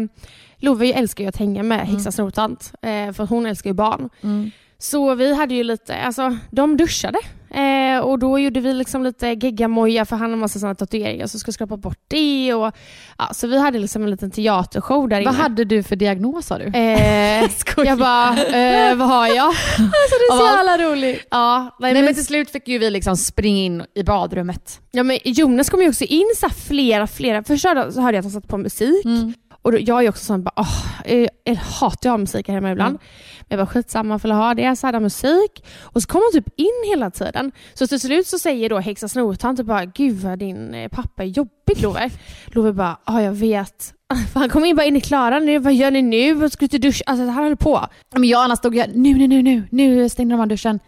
Love 0.58 0.94
älskar 0.94 1.24
ju 1.24 1.28
att 1.28 1.38
hänga 1.38 1.64
med 1.64 1.80
häxan 1.80 2.00
Mm. 2.00 2.12
Snortant, 2.12 2.74
eh, 2.82 3.12
för 3.14 3.26
hon 3.28 3.46
älskar 3.46 3.70
ju 3.70 3.74
barn. 3.74 4.10
Mm. 4.24 4.52
Så 4.78 5.16
vi 5.16 5.36
hade 5.36 5.56
ju 5.56 5.64
lite, 5.64 5.96
alltså 5.98 6.38
de 6.52 6.78
duschade 6.78 7.18
Eh, 7.54 8.00
och 8.00 8.20
då 8.20 8.40
gjorde 8.40 8.60
vi 8.60 8.74
liksom 8.74 9.04
lite 9.04 9.28
geggamoja 9.28 10.06
för 10.06 10.16
han 10.16 10.30
har 10.30 10.38
massa 10.38 10.60
sådana 10.60 10.76
tatueringar 10.76 11.28
så 11.28 11.40
ska 11.40 11.52
skrapa 11.52 11.78
bort 11.78 12.00
det. 12.08 12.54
Och, 12.54 12.72
ja, 13.18 13.30
så 13.34 13.48
vi 13.48 13.60
hade 13.60 13.80
liksom 13.80 14.04
en 14.04 14.10
liten 14.12 14.32
teatershow 14.32 15.10
där 15.10 15.26
Vad 15.26 15.34
inne. 15.34 15.44
hade 15.44 15.66
du 15.66 15.84
för 15.84 15.96
diagnos 15.96 16.46
sa 16.46 16.58
du? 16.58 16.66
Eh, 16.66 17.50
jag 17.78 17.98
bara, 17.98 18.30
eh, 18.44 18.96
vad 18.96 19.08
har 19.08 19.28
jag? 19.28 19.48
Alltså 19.78 20.16
det 20.20 20.34
är 20.34 20.38
så 20.38 20.58
jävla 20.58 20.78
roligt. 20.92 21.28
Ja, 21.32 21.76
nej, 21.80 21.94
Nej 21.94 22.04
men, 22.04 22.14
till 22.14 22.26
slut 22.26 22.52
fick 22.52 22.68
ju 22.68 22.78
vi 22.78 22.90
liksom 22.90 23.18
springa 23.18 23.62
in 23.66 23.84
i 23.96 24.04
badrummet. 24.04 24.80
ja, 24.92 25.04
men 25.04 25.18
Jonas 25.24 25.70
kom 25.70 25.82
ju 25.82 25.90
också 25.90 26.04
in 26.04 26.32
så 26.38 26.50
flera, 26.50 27.08
flera. 27.08 27.44
Först 27.44 27.66
hörde- 27.66 27.92
jag 27.96 28.16
att 28.16 28.24
han 28.26 28.32
satt 28.32 28.48
på 28.48 28.58
musik. 28.58 29.06
Och 29.62 29.72
då, 29.72 29.78
jag 29.80 30.06
är 30.06 30.10
också 30.10 30.26
sån, 30.26 30.44
bara, 30.44 30.54
åh, 30.56 30.86
jag, 31.06 31.30
jag 31.44 31.56
hatar 31.56 32.10
att 32.10 32.14
ha 32.14 32.18
musik 32.18 32.48
här 32.48 32.56
hemma 32.56 32.72
ibland. 32.72 32.96
Mm. 32.96 33.02
Men 33.40 33.58
jag 33.58 33.68
bara 33.68 33.74
skitsamma, 33.74 34.20
får 34.20 34.30
jag 34.30 34.38
ha 34.38 34.54
det. 34.54 34.76
Så 34.76 34.88
hade 34.88 34.96
han 34.96 35.04
musik. 35.04 35.66
Och 35.82 36.02
så 36.02 36.08
kom 36.08 36.22
han 36.22 36.42
typ 36.42 36.54
in 36.60 36.90
hela 36.90 37.12
tiden. 37.12 37.52
Så 37.74 37.88
till 37.88 38.00
slut 38.00 38.28
så 38.28 38.40
säger 38.40 38.70
då 38.70 38.80
häxa 38.80 39.08
snortant 39.08 39.58
typ 39.58 39.68
bara, 39.68 39.86
gud 39.86 40.16
vad 40.16 40.40
din 40.40 40.74
eh, 40.74 40.88
pappa 40.88 41.24
är 41.24 41.28
jobbig 41.28 41.82
Love. 41.82 42.10
Love 42.46 42.74
bara, 42.74 42.98
ja 43.06 43.22
jag 43.22 43.32
vet. 43.32 43.94
För 44.34 44.40
Han 44.40 44.50
kom 44.50 44.66
in 44.66 44.76
bara, 44.76 44.86
är 44.86 44.92
ni 44.92 45.02
klara 45.02 45.40
nu? 45.40 45.60
Vad 45.60 45.74
gör 45.74 45.92
ni 45.92 46.02
nu? 46.02 46.50
Ska 46.50 46.66
du 46.66 46.68
till 46.68 46.82
dusch? 46.82 47.02
Alltså 47.06 47.26
han 47.26 47.44
höll 47.44 47.58
på. 47.58 47.88
Men 48.14 48.24
jag 48.24 48.40
och 48.40 48.44
Anna 48.44 48.56
stod 48.56 48.76
ju, 48.76 48.84
nu, 48.94 49.14
nu, 49.14 49.28
nu, 49.28 49.42
nu, 49.42 49.68
nu 49.72 50.10
stängde 50.10 50.34
de 50.34 50.42
av 50.42 50.48
duschen. 50.48 50.80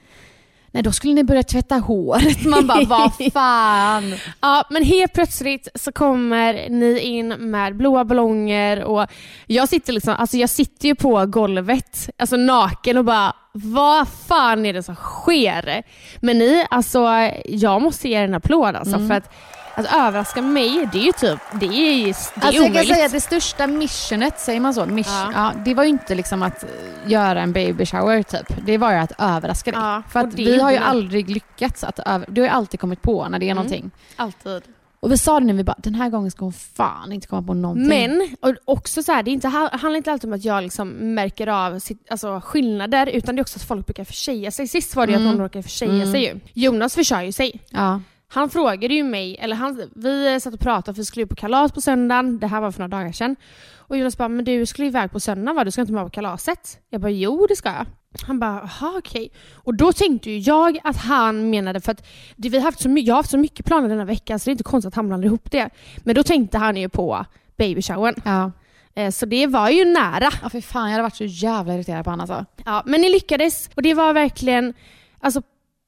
Nej, 0.73 0.83
då 0.83 0.91
skulle 0.91 1.13
ni 1.13 1.23
börja 1.23 1.43
tvätta 1.43 1.75
håret. 1.75 2.45
Man 2.45 2.67
bara, 2.67 2.83
vad 2.85 3.11
fan. 3.33 4.15
Ja, 4.41 4.63
men 4.69 4.83
helt 4.83 5.13
plötsligt 5.13 5.67
så 5.75 5.91
kommer 5.91 6.69
ni 6.69 6.99
in 6.99 7.27
med 7.27 7.75
blåa 7.77 8.05
ballonger 8.05 8.83
och 8.83 9.07
jag 9.47 9.69
sitter 9.69 9.93
liksom, 9.93 10.15
alltså 10.17 10.37
jag 10.37 10.49
sitter 10.49 10.87
ju 10.87 10.95
på 10.95 11.25
golvet, 11.25 12.09
alltså 12.17 12.35
naken 12.35 12.97
och 12.97 13.05
bara 13.05 13.33
vad 13.51 14.07
fan 14.27 14.65
är 14.65 14.73
det 14.73 14.83
som 14.83 14.95
sker? 14.95 15.83
Men 16.21 16.37
ni, 16.37 16.65
alltså 16.69 17.07
jag 17.45 17.81
måste 17.81 18.09
ge 18.09 18.17
er 18.17 18.23
en 18.23 18.33
applåd 18.33 18.75
alltså 18.75 18.97
för 19.07 19.13
att 19.13 19.33
att 19.75 19.85
överraska 19.85 20.41
mig, 20.41 20.89
det 20.91 20.97
är 20.99 21.03
ju 21.03 21.11
typ, 21.11 21.39
det 21.53 21.65
är, 21.65 21.69
det 21.69 22.01
är 22.01 22.07
Alltså 22.09 22.23
jag 22.43 22.53
kan 22.53 22.65
omöjligt. 22.71 22.93
säga 22.95 23.05
att 23.05 23.11
det 23.11 23.21
största 23.21 23.67
missionet, 23.67 24.39
säger 24.39 24.59
man 24.59 24.73
så? 24.73 24.85
Mission, 24.85 25.13
Ja. 25.13 25.31
ja. 25.33 25.51
det 25.65 25.73
var 25.73 25.83
ju 25.83 25.89
inte 25.89 26.15
liksom 26.15 26.43
att 26.43 26.65
göra 27.05 27.41
en 27.41 27.53
baby 27.53 27.85
shower 27.85 28.23
typ. 28.23 28.55
Det 28.65 28.77
var 28.77 28.91
ju 28.91 28.97
att 28.97 29.11
överraska 29.17 29.71
dig. 29.71 29.79
Ja, 29.79 30.03
För 30.09 30.19
att 30.19 30.31
det 30.31 30.43
vi 30.43 30.59
har 30.61 30.71
ju 30.71 30.79
ni. 30.79 30.83
aldrig 30.85 31.29
lyckats 31.29 31.83
att 31.83 31.99
över... 31.99 32.27
Du 32.29 32.41
har 32.41 32.47
ju 32.47 32.53
alltid 32.53 32.79
kommit 32.79 33.01
på 33.01 33.27
när 33.29 33.39
det 33.39 33.49
är 33.49 33.53
någonting. 33.55 33.91
Alltid. 34.15 34.61
Och 34.99 35.11
vi 35.11 35.17
sa 35.17 35.39
det 35.39 35.45
nu, 35.45 35.53
vi 35.53 35.63
bara, 35.63 35.75
den 35.77 35.95
här 35.95 36.09
gången 36.09 36.31
ska 36.31 36.45
hon 36.45 36.53
fan 36.53 37.11
inte 37.11 37.27
komma 37.27 37.41
på 37.47 37.53
någonting. 37.53 37.87
Men 37.89 38.35
och 38.41 38.55
också 38.65 39.03
så 39.03 39.11
här, 39.11 39.23
det 39.23 39.31
är 39.31 39.33
inte, 39.33 39.47
handlar 39.47 39.95
inte 39.95 40.11
alltid 40.11 40.29
om 40.29 40.33
att 40.33 40.45
jag 40.45 40.63
liksom 40.63 40.89
märker 40.89 41.47
av 41.47 41.79
sitt, 41.79 42.11
alltså, 42.11 42.41
skillnader 42.45 43.07
utan 43.07 43.35
det 43.35 43.39
är 43.39 43.41
också 43.43 43.57
att 43.59 43.63
folk 43.63 43.85
brukar 43.85 44.03
försäga 44.03 44.51
sig. 44.51 44.67
Sist 44.67 44.95
var 44.95 45.07
det 45.07 45.13
Mm. 45.13 45.27
att 45.27 45.33
någon 45.33 45.41
råkade 45.43 45.63
försäga 45.63 46.11
sig 46.11 46.23
ju. 46.23 46.39
Jonas 46.53 46.95
försör 46.95 47.21
ju 47.21 47.31
sig. 47.31 47.59
Ja. 47.69 48.01
Han 48.33 48.49
frågade 48.49 48.93
ju 48.93 49.03
mig, 49.03 49.37
eller 49.39 49.55
han, 49.55 49.91
vi 49.95 50.39
satt 50.39 50.53
och 50.53 50.59
pratade 50.59 50.95
för 50.95 51.01
vi 51.01 51.05
skulle 51.05 51.23
ju 51.23 51.27
på 51.27 51.35
kalas 51.35 51.71
på 51.71 51.81
söndagen, 51.81 52.39
det 52.39 52.47
här 52.47 52.61
var 52.61 52.71
för 52.71 52.79
några 52.79 52.97
dagar 52.97 53.11
sedan. 53.11 53.35
Och 53.77 53.97
Jonas 53.97 54.17
bara, 54.17 54.27
men 54.27 54.45
du 54.45 54.65
skulle 54.65 54.87
iväg 54.87 55.11
på 55.11 55.19
söndagen 55.19 55.55
va? 55.55 55.63
Du 55.63 55.71
ska 55.71 55.81
inte 55.81 55.93
med 55.93 56.03
på 56.03 56.09
kalaset? 56.09 56.79
Jag 56.89 57.01
bara, 57.01 57.11
jo 57.11 57.47
det 57.49 57.55
ska 57.55 57.69
jag. 57.69 57.85
Han 58.27 58.39
bara, 58.39 58.69
jaha 58.79 58.93
okej. 58.97 59.31
Och 59.53 59.75
då 59.75 59.93
tänkte 59.93 60.31
ju 60.31 60.39
jag 60.39 60.79
att 60.83 60.97
han 60.97 61.49
menade, 61.49 61.81
för 61.81 61.91
att 61.91 62.05
det, 62.35 62.49
vi 62.49 62.57
har 62.57 62.65
haft 62.65 62.81
så 62.81 62.89
mycket, 62.89 63.07
jag 63.07 63.13
har 63.15 63.19
haft 63.19 63.29
så 63.29 63.37
mycket 63.37 63.65
planer 63.65 63.89
denna 63.89 64.05
vecka 64.05 64.39
så 64.39 64.45
det 64.45 64.49
är 64.49 64.51
inte 64.51 64.63
konstigt 64.63 64.87
att 64.87 64.95
han 64.95 65.07
blandade 65.07 65.27
ihop 65.27 65.51
det. 65.51 65.69
Men 65.97 66.15
då 66.15 66.23
tänkte 66.23 66.57
han 66.57 66.77
ju 66.77 66.89
på 66.89 67.25
babyshowern. 67.57 68.15
Ja. 68.25 68.51
Eh, 68.95 69.11
så 69.11 69.25
det 69.25 69.47
var 69.47 69.69
ju 69.69 69.85
nära. 69.85 70.29
Ja 70.41 70.49
för 70.49 70.61
fan, 70.61 70.83
jag 70.83 70.91
hade 70.91 71.03
varit 71.03 71.15
så 71.15 71.23
jävla 71.23 71.75
irriterad 71.75 72.03
på 72.03 72.09
honom 72.09 72.29
alltså. 72.29 72.45
Ja, 72.65 72.83
men 72.85 73.01
ni 73.01 73.09
lyckades 73.09 73.69
och 73.75 73.81
det 73.81 73.93
var 73.93 74.13
verkligen 74.13 74.73
alltså, 75.19 75.41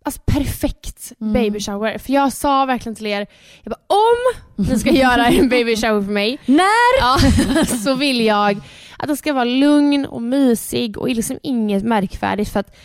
alltså 0.06 0.22
perfekt 0.26 1.12
Mm. 1.22 1.34
baby 1.34 1.60
shower. 1.60 1.98
För 1.98 2.14
jag 2.14 2.34
sa 2.34 2.66
verkligen 2.66 2.96
till 2.96 3.06
er, 3.08 3.28
jag 3.64 3.72
bara, 3.72 3.96
om 3.98 4.66
ni 4.66 4.80
ska 4.80 4.92
göra 4.92 5.26
en 5.28 5.50
baby 5.50 5.76
shower 5.76 6.02
för 6.02 6.12
mig, 6.12 6.40
När? 6.46 7.00
ja, 7.00 7.18
så 7.84 7.96
vill 7.96 8.22
jag 8.26 8.58
att 8.98 9.08
den 9.08 9.18
ska 9.18 9.34
vara 9.34 9.44
lugn 9.44 10.06
och 10.06 10.22
mysig 10.22 10.98
och 10.98 11.10
liksom 11.10 11.40
inget 11.44 11.84
märkvärdigt 11.84 12.52
för 12.52 12.60
att 12.60 12.76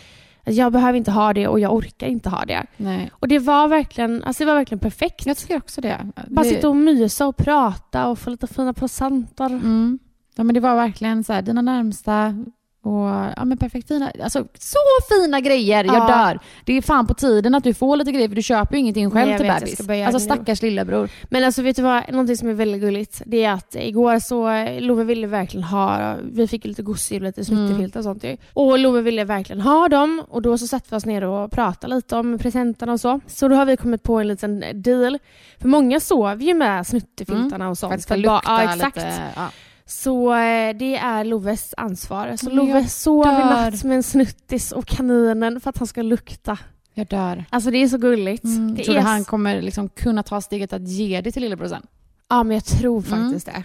jag 0.45 0.71
behöver 0.71 0.97
inte 0.97 1.11
ha 1.11 1.33
det 1.33 1.47
och 1.47 1.59
jag 1.59 1.73
orkar 1.73 2.07
inte 2.07 2.29
ha 2.29 2.45
det. 2.45 2.65
Nej. 2.77 3.11
Och 3.13 3.27
det 3.27 3.39
var 3.39 3.67
verkligen, 3.67 4.23
alltså 4.23 4.43
det 4.43 4.47
var 4.47 4.55
verkligen 4.55 4.79
perfekt. 4.79 5.25
Jag 5.25 5.37
tycker 5.37 5.57
också 5.57 5.81
det. 5.81 6.11
Bara 6.27 6.43
det... 6.43 6.49
sitta 6.49 6.69
och 6.69 6.75
mysa 6.75 7.27
och 7.27 7.37
prata 7.37 8.07
och 8.07 8.19
få 8.19 8.29
lite 8.29 8.47
fina 8.47 8.73
presenter. 8.73 9.45
Mm. 9.45 9.99
Ja, 10.35 10.43
men 10.43 10.53
det 10.53 10.59
var 10.59 10.75
verkligen 10.75 11.23
så 11.23 11.33
här, 11.33 11.41
dina 11.41 11.61
närmsta 11.61 12.45
och 12.83 13.07
ja, 13.37 13.45
men 13.45 13.57
perfekt 13.57 13.87
fina. 13.87 14.11
Alltså, 14.23 14.45
så 14.59 14.77
fina 15.09 15.39
grejer, 15.39 15.83
jag 15.83 15.95
Ja. 15.95 16.07
dör. 16.07 16.39
Det 16.65 16.77
är 16.77 16.81
fan 16.81 17.07
på 17.07 17.13
tiden 17.13 17.55
att 17.55 17.63
du 17.63 17.73
får 17.73 17.95
lite 17.97 18.11
grejer 18.11 18.27
för 18.27 18.35
du 18.35 18.41
köper 18.41 18.73
ju 18.75 18.79
ingenting 18.79 19.11
själv 19.11 19.29
Nej, 19.29 19.37
till 19.37 19.47
vet, 19.47 19.87
bebis. 19.87 20.05
Alltså 20.07 20.17
nu. 20.29 20.35
stackars 20.35 20.61
lillebror. 20.61 21.09
Men 21.29 21.43
alltså 21.43 21.61
vet 21.61 21.75
du 21.75 21.81
vad, 21.81 22.11
någonting 22.11 22.37
som 22.37 22.49
är 22.49 22.53
väldigt 22.53 22.81
gulligt, 22.81 23.21
det 23.25 23.43
är 23.43 23.51
att 23.53 23.75
igår 23.79 24.19
så, 24.19 24.65
Love 24.79 25.03
ville 25.03 25.27
verkligen 25.27 25.63
ha, 25.63 26.15
vi 26.31 26.47
fick 26.47 26.65
lite 26.65 26.81
gosedjur, 26.83 27.21
lite 27.25 27.45
snuttefilt 27.45 27.95
och 27.95 28.03
sånt 28.03 28.23
ju. 28.23 28.37
Och 28.53 28.79
Love 28.79 29.01
ville 29.01 29.23
verkligen 29.23 29.61
ha 29.61 29.87
dem 29.87 30.23
och 30.29 30.41
då 30.41 30.57
så 30.57 30.67
satte 30.67 30.85
vi 30.89 30.95
oss 30.95 31.05
ner 31.05 31.23
och 31.23 31.51
pratade 31.51 31.95
lite 31.95 32.15
om 32.15 32.37
presenterna 32.39 32.91
och 32.93 32.99
så. 32.99 33.19
Så 33.27 33.47
då 33.47 33.55
har 33.55 33.65
vi 33.65 33.77
kommit 33.77 34.03
på 34.03 34.19
en 34.19 34.27
liten 34.27 34.63
deal. 34.73 35.17
För 35.61 35.67
många 35.67 35.99
sover 35.99 36.45
ju 36.45 36.53
med 36.53 36.87
snuttefiltarna 36.87 37.69
och 37.69 37.77
För 37.77 37.79
sånt. 37.79 37.93
att 37.93 37.97
det 37.99 38.03
ska 38.03 38.13
För 38.15 38.23
bara- 38.23 38.35
lukta 38.35 38.63
ja, 38.63 38.73
exakt. 38.73 38.95
lite. 38.95 39.21
Ja. 39.35 39.47
Så 39.91 40.31
eh, 40.33 40.75
det 40.77 40.95
är 40.97 41.23
Loves 41.23 41.73
ansvar. 41.77 42.35
Så 42.37 42.45
Men 42.45 42.55
Love 42.55 42.71
jag 42.71 42.89
sov 42.89 43.25
i 43.25 43.29
dör. 43.29 43.37
natt 43.71 43.83
med 43.83 43.95
en 43.95 44.03
snuttis 44.03 44.71
och 44.71 44.85
kaninen 44.85 45.61
för 45.61 45.69
att 45.69 45.77
han 45.77 45.87
ska 45.87 46.01
lukta. 46.01 46.57
Jag 46.93 47.07
dör. 47.07 47.45
Alltså 47.49 47.71
det 47.71 47.77
är 47.77 47.87
så 47.87 47.97
gulligt. 47.97 48.43
Mm. 48.43 48.75
det 48.75 48.83
Tror 48.83 48.93
du 48.95 48.99
är 48.99 49.03
han 49.03 49.23
kommer 49.23 49.61
liksom 49.61 49.89
kunna 49.89 50.23
ta 50.23 50.41
steget 50.41 50.73
att 50.73 50.87
ge 50.87 51.21
det 51.21 51.31
till 51.31 51.41
lillebror 51.41 51.67
sen? 51.67 51.81
Ja, 52.29 52.43
men 52.43 52.53
jag 52.55 52.65
tror 52.65 53.03
Mm. 53.07 53.23
faktiskt 53.23 53.45
det. 53.45 53.63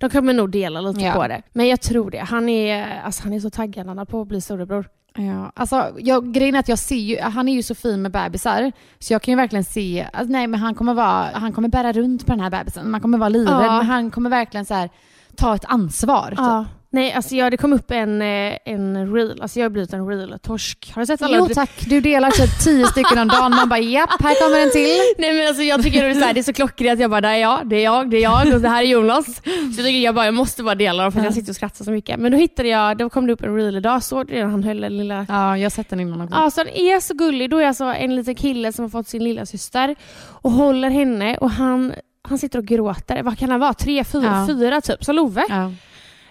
De 0.00 0.10
kommer 0.10 0.32
nog 0.32 0.50
dela 0.50 0.80
lite 0.80 1.00
Ja. 1.00 1.12
på 1.12 1.28
det. 1.28 1.42
Men 1.52 1.68
jag 1.68 1.80
tror 1.80 2.10
det. 2.10 2.18
Han 2.18 2.48
är, 2.48 3.00
alltså, 3.04 3.22
han 3.22 3.32
är 3.32 3.40
så 3.40 3.50
taggad 3.50 3.86
han 3.86 4.06
på 4.06 4.20
att 4.20 4.28
bli 4.28 4.40
storebror. 4.40 4.88
Ja, 5.16 5.52
alltså, 5.56 5.90
jag, 5.98 6.32
grejen 6.32 6.54
är 6.54 6.58
att 6.58 6.68
jag 6.68 6.78
ser 6.78 6.96
ju, 6.96 7.20
han 7.20 7.48
är 7.48 7.52
ju 7.54 7.62
så 7.62 7.74
fin 7.74 8.02
med 8.02 8.10
bebisar, 8.12 8.72
så 8.98 9.12
jag 9.12 9.22
kan 9.22 9.32
ju 9.32 9.36
verkligen 9.36 9.64
se, 9.64 10.06
alltså, 10.12 10.32
nej 10.32 10.46
men 10.46 10.60
han 10.60 10.74
kommer 10.74 10.94
vara, 10.94 11.28
han 11.34 11.52
kommer 11.52 11.68
bära 11.68 11.92
runt 11.92 12.26
på 12.26 12.32
den 12.32 12.40
här 12.40 12.50
bebisen, 12.50 12.90
man 12.90 13.00
kommer 13.00 13.18
vara 13.18 13.28
livrädd, 13.28 13.64
Ja. 13.64 13.76
men 13.78 13.86
han 13.86 14.10
kommer 14.10 14.30
verkligen 14.30 14.66
så 14.66 14.74
här, 14.74 14.90
ta 15.36 15.54
ett 15.54 15.64
ansvar. 15.64 16.30
Typ. 16.30 16.38
Ja. 16.38 16.64
Nej, 16.94 17.12
alltså 17.12 17.34
jag, 17.34 17.52
det 17.52 17.56
kom 17.56 17.72
upp 17.72 17.90
en, 17.90 18.22
eh, 18.22 18.58
en 18.64 19.14
reel. 19.14 19.42
Alltså 19.42 19.58
jag 19.58 19.64
har 19.64 19.70
blivit 19.70 19.92
en 19.92 20.06
reel-torsk. 20.06 20.92
Har 20.94 21.02
du 21.02 21.06
sett 21.06 21.22
alla? 21.22 21.36
Jo 21.36 21.48
tack, 21.54 21.70
du 21.86 22.00
delar 22.00 22.30
typ 22.30 22.64
tio 22.64 22.86
stycken 22.86 23.18
om 23.18 23.28
dagen, 23.28 23.50
man 23.50 23.68
bara 23.68 23.78
japp, 23.78 24.22
här 24.22 24.34
kommer 24.40 24.60
en 24.60 24.70
till. 24.70 24.98
Nej 25.18 25.32
men 25.34 25.48
alltså 25.48 25.62
jag 25.62 25.82
tycker 25.82 26.02
det 26.02 26.10
är 26.10 26.14
så, 26.14 26.20
här, 26.20 26.34
det 26.34 26.40
är 26.40 26.42
så 26.42 26.52
klockrent. 26.52 27.00
Jag 27.00 27.10
bara, 27.10 27.20
det 27.20 27.28
är 27.28 27.36
jag, 27.36 27.68
det 27.68 27.76
är 27.76 27.84
jag, 27.84 28.10
det 28.10 28.16
är 28.16 28.22
jag 28.22 28.54
och 28.54 28.60
det 28.60 28.68
här 28.68 28.82
är 28.82 28.86
Jonas. 28.86 29.26
Så 29.36 29.40
jag 29.44 29.76
tycker 29.76 29.98
jag 29.98 30.14
bara, 30.14 30.24
jag 30.24 30.34
måste 30.34 30.62
bara 30.62 30.74
dela 30.74 31.02
dem 31.02 31.12
för 31.12 31.18
att 31.18 31.24
jag 31.24 31.34
sitter 31.34 31.52
och 31.52 31.56
skrattar 31.56 31.84
så 31.84 31.90
mycket. 31.90 32.20
Men 32.20 32.32
då 32.32 32.38
hittade 32.38 32.68
jag, 32.68 32.96
då 32.96 33.10
kom 33.10 33.26
det 33.26 33.32
upp 33.32 33.42
en 33.42 33.56
reel 33.56 33.76
idag, 33.76 34.02
såg 34.02 34.26
du 34.26 34.34
det? 34.34 34.42
Han 34.42 34.62
höll 34.64 34.84
en 34.84 34.96
lilla 34.98 35.26
Ja, 35.28 35.56
jag 35.58 35.64
har 35.64 35.70
sett 35.70 35.90
den 35.90 36.00
innan 36.00 36.20
också. 36.20 36.36
Ja, 36.36 36.50
så 36.50 36.60
han 36.60 36.68
är 36.68 37.00
så 37.00 37.14
gullig. 37.14 37.50
Då 37.50 37.58
är 37.58 37.66
alltså 37.66 37.84
en 37.84 38.16
liten 38.16 38.34
kille 38.34 38.72
som 38.72 38.82
har 38.84 38.90
fått 38.90 39.08
sin 39.08 39.24
lilla 39.24 39.46
syster 39.46 39.94
och 40.26 40.50
håller 40.50 40.90
henne 40.90 41.36
och 41.36 41.50
han, 41.50 41.94
han 42.28 42.38
sitter 42.38 42.58
och 42.58 42.64
gråter. 42.64 43.22
Vad 43.22 43.38
kan 43.38 43.50
han 43.50 43.60
vara? 43.60 43.74
Tre, 43.74 44.04
fyra, 44.04 44.24
Ja. 44.24 44.46
fyra 44.46 44.80
typ. 44.80 45.04
Som 45.04 45.14
Love. 45.16 45.44
Ja. 45.48 45.72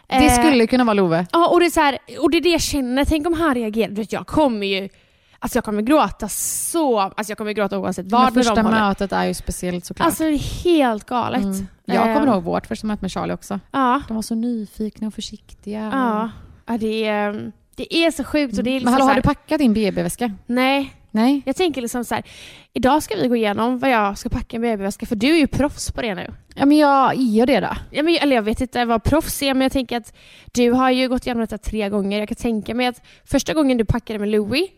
Det 0.07 0.15
Eh, 0.25 0.39
skulle 0.39 0.67
kunna 0.67 0.83
vara 0.83 0.93
Love. 0.93 1.25
Ja, 1.31 1.47
och 1.47 1.59
det 1.59 1.65
är, 1.65 1.69
så 1.69 1.79
här, 1.79 1.97
och 2.19 2.31
det 2.31 2.37
är 2.37 2.41
det 2.41 2.49
jag 2.49 2.61
känner. 2.61 3.05
Tänk 3.05 3.27
om 3.27 3.33
han 3.33 3.55
reagerar. 3.55 3.89
Du 3.89 3.95
vet, 4.01 4.13
jag 4.13 4.27
kommer 4.27 4.67
ju... 4.67 4.89
Alltså 5.39 5.57
jag 5.57 5.63
kommer 5.63 5.81
gråta 5.81 6.29
så... 6.29 6.99
Alltså 6.99 7.31
jag 7.31 7.37
kommer 7.37 7.51
gråta 7.53 7.79
oavsett 7.79 8.05
Men 8.05 8.11
vad 8.21 8.33
första 8.33 8.55
de 8.55 8.65
håller. 8.65 8.79
mötet 8.87 9.11
är 9.13 9.23
ju 9.25 9.33
speciellt 9.33 9.85
såklart. 9.85 10.05
Alltså 10.05 10.23
det 10.23 10.29
är 10.29 10.63
helt 10.63 11.05
galet. 11.05 11.43
mm. 11.43 11.67
Jag 11.85 12.07
Eh, 12.09 12.13
kommer 12.19 12.33
ihåg 12.33 12.43
vårt 12.43 12.67
första 12.67 12.87
möte 12.87 12.99
med 13.01 13.11
Charlie 13.11 13.33
också. 13.33 13.59
Ja. 13.71 14.01
De 14.07 14.13
var 14.15 14.21
så 14.21 14.35
nyfikna 14.35 15.07
och 15.07 15.13
försiktiga. 15.13 15.89
Ja. 15.93 16.29
ja 16.65 16.77
det, 16.77 17.05
är, 17.07 17.51
det 17.75 17.95
är 17.95 18.11
så 18.11 18.23
sjukt. 18.23 18.57
Och 18.57 18.63
det 18.63 18.69
är 18.69 18.73
liksom 18.73 18.85
Men 18.85 18.93
hallå, 18.93 19.05
har 19.05 19.15
du 19.15 19.21
packat 19.21 19.59
din 19.59 19.73
BB-väska? 19.73 20.31
Nej, 20.45 20.93
Nej? 21.15 21.41
jag 21.45 21.55
tänker 21.55 21.81
liksom 21.81 22.05
så 22.05 22.15
här. 22.15 22.23
Idag 22.73 23.03
ska 23.03 23.15
vi 23.15 23.27
gå 23.27 23.35
igenom 23.35 23.79
vad 23.79 23.89
jag 23.89 24.17
ska 24.17 24.29
packa 24.29 24.57
i 24.57 24.59
BB-väska. 24.59 25.05
För 25.05 25.15
du 25.15 25.27
är 25.27 25.37
ju 25.37 25.47
proffs 25.47 25.91
på 25.91 26.01
det 26.01 26.15
nu. 26.15 26.33
Ja 26.55 26.65
men 26.65 26.77
jag 26.77 27.13
är 27.15 27.45
det 27.45 27.59
då. 27.59 27.69
Ja, 27.91 28.03
men, 28.03 28.17
eller 28.21 28.35
jag 28.35 28.43
vet 28.43 28.61
inte 28.61 28.85
vad 28.85 29.03
proffs 29.03 29.41
är, 29.41 29.53
men 29.53 29.61
jag 29.61 29.71
tänker 29.71 29.97
att 29.97 30.13
du 30.53 30.71
har 30.71 30.91
ju 30.91 31.09
gått 31.09 31.25
igenom 31.25 31.41
detta 31.41 31.57
tre 31.57 31.89
gånger. 31.89 32.19
Jag 32.19 32.27
kan 32.27 32.35
tänka 32.35 32.73
mig 32.75 32.87
att 32.87 33.01
första 33.25 33.53
gången 33.53 33.77
du 33.77 33.85
packade 33.85 34.19
med 34.19 34.29
Louis, 34.29 34.69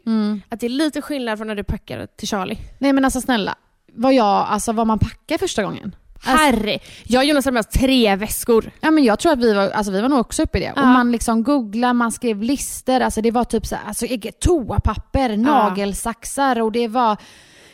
att 0.50 0.60
det 0.60 0.66
är 0.66 0.70
lite 0.70 1.02
skillnad 1.02 1.38
från 1.38 1.48
när 1.48 1.56
du 1.56 1.64
packade 1.64 2.08
till 2.08 2.28
Charlie. 2.28 2.58
Nej 2.80 2.94
men 2.94 3.06
alltså 3.06 3.22
snälla, 3.22 3.56
vad 3.94 4.14
jag, 4.14 4.26
alltså 4.26 4.72
vad 4.72 4.88
man 4.88 5.00
packar 5.00 5.38
första 5.38 5.64
gången. 5.64 5.96
Alltså, 6.24 6.46
Herre! 6.46 6.80
Jag 7.04 7.20
och 7.20 7.26
Jonas 7.26 7.46
hade 7.46 7.54
med 7.54 7.60
oss 7.60 7.68
tre 7.68 8.16
väskor. 8.16 8.72
ja 8.82 8.92
men 8.92 9.04
jag 9.04 9.20
tror 9.20 9.32
att 9.32 9.40
vi 9.40 9.54
var, 9.54 9.70
alltså 9.70 9.92
vi 9.92 10.02
var 10.02 10.10
nog 10.10 10.20
också 10.20 10.44
uppe 10.44 10.58
i 10.58 10.62
det. 10.62 10.74
Ja. 10.76 10.82
Och 10.82 10.88
man 10.88 11.12
liksom 11.12 11.44
googlade, 11.44 11.94
man 11.94 12.12
skrev 12.12 12.42
listor, 12.42 13.00
alltså 13.00 13.22
det 13.22 13.32
var 13.32 13.44
typ 13.44 13.66
så 13.66 13.76
här, 13.76 13.84
alltså 13.88 14.06
eget 14.06 14.40
toapapper, 14.40 15.38
nagelsaxar 15.38 16.62
och 16.62 16.72
det 16.72 16.88
var 16.88 17.18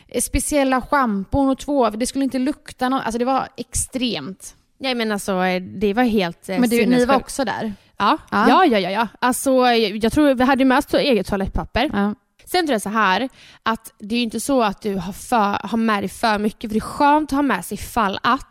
eh, 0.07 0.21
speciella 0.21 0.81
schampon 0.81 1.49
och 1.49 1.57
två, 1.59 1.89
det 1.89 2.07
skulle 2.07 2.23
inte 2.23 2.39
lukta 2.39 2.89
något, 2.89 3.01
alltså 3.05 3.19
det 3.19 3.25
var 3.25 3.47
extremt. 3.57 4.55
Nej 4.79 4.95
men 4.95 5.11
alltså 5.11 5.43
eh, 5.43 5.61
det 5.61 5.93
var 5.93 6.03
helt 6.03 6.49
eh, 6.49 6.59
Men 6.59 6.69
du, 6.69 6.85
ni 6.85 7.05
var 7.05 7.15
också 7.15 7.45
där? 7.45 7.73
Ja. 7.97 8.17
Ja. 8.31 8.49
Ja, 8.49 8.65
ja, 8.65 8.79
ja, 8.79 8.89
ja. 8.89 9.07
Alltså, 9.19 9.51
jag 9.51 9.97
jag 10.03 10.13
tror 10.13 10.33
vi 10.33 10.43
hade 10.43 10.65
med 10.65 10.77
oss 10.77 10.93
eget 10.93 11.27
toalettpapper. 11.27 11.89
Ja. 11.93 12.15
Sen 12.51 12.65
tror 12.67 12.73
jag 12.73 12.81
så 12.81 12.89
här 12.89 13.29
att 13.63 13.93
det 13.99 14.15
är 14.15 14.17
ju 14.17 14.23
inte 14.23 14.39
så 14.39 14.63
att 14.63 14.81
du 14.81 14.95
har, 14.95 15.13
för, 15.13 15.67
har 15.67 15.77
med 15.77 16.03
dig 16.03 16.09
för 16.09 16.39
mycket, 16.39 16.69
för 16.69 16.73
det 16.73 16.77
är 16.77 16.79
skönt 16.79 17.29
att 17.31 17.35
ha 17.35 17.41
med 17.41 17.65
sig 17.65 17.75
ifall 17.75 18.19
att. 18.23 18.47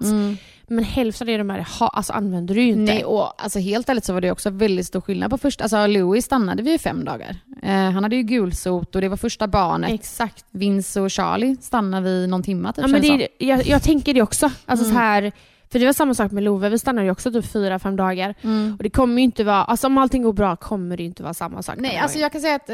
Men 0.73 0.85
hälften 0.85 1.29
av 1.29 1.39
det 1.39 1.45
med 1.45 1.57
dig 1.57 1.67
ha, 1.79 1.89
alltså, 1.89 2.13
använder 2.13 2.55
du 2.55 2.63
ju 2.63 2.69
inte. 2.69 2.93
Nej, 2.95 3.05
och 3.05 3.43
alltså, 3.43 3.59
helt 3.59 3.89
ärligt 3.89 4.05
så 4.05 4.13
var 4.13 4.21
det 4.21 4.31
också 4.33 4.51
väldigt 4.51 4.87
stor 4.87 5.01
skillnad 5.01 5.31
på 5.31 5.39
första... 5.39 5.65
Alltså 5.65 5.87
Louis 5.87 6.25
stannade 6.25 6.63
vi 6.63 6.73
i 6.75 6.79
fem 6.79 7.05
dagar. 7.05 7.37
Eh, 7.63 7.71
han 7.91 8.03
hade 8.03 8.17
ju 8.17 8.23
gulsot 8.23 8.95
och 8.95 9.01
det 9.01 9.09
var 9.09 9.17
första 9.17 9.47
barnet. 9.49 9.91
Exakt. 9.91 10.45
Vince 10.51 11.01
och 11.01 11.13
Charlie 11.13 11.57
stannade 11.61 12.05
vi 12.11 12.27
någon 12.27 12.43
timme 12.43 12.73
typ, 12.73 12.83
Ja, 12.83 12.89
men 12.89 13.01
det, 13.03 13.09
är- 13.09 13.29
jag, 13.39 13.67
jag 13.67 13.83
tänker 13.83 14.15
det 14.15 14.23
också. 14.23 14.51
Alltså, 14.67 14.85
Mm. 14.87 14.97
så 14.97 15.01
här, 15.03 15.33
för 15.73 15.79
det 15.79 15.87
var 15.87 15.93
samma 15.93 16.15
sak 16.15 16.33
med 16.33 16.43
Love, 16.43 16.69
vi 16.69 16.79
stannade 16.79 17.05
ju 17.05 17.11
också 17.13 17.33
typ 17.33 17.53
fyra, 17.53 17.79
fem 17.79 17.97
dagar. 17.97 18.35
Mm. 18.43 18.75
Och 18.77 18.83
det 18.83 18.91
kommer 18.91 19.15
ju 19.17 19.23
inte 19.23 19.45
vara, 19.45 19.65
alltså 19.65 19.87
om 19.87 19.99
allting 19.99 20.23
går 20.23 20.33
bra 20.33 20.57
kommer 20.57 20.97
det 20.97 21.03
ju 21.03 21.07
inte 21.07 21.23
vara 21.23 21.35
samma 21.35 21.63
sak. 21.63 21.75
Nej, 21.79 21.97
alltså 21.99 22.19
jag 22.19 22.33
kan 22.33 22.41
säga 22.41 22.55
att 22.55 22.71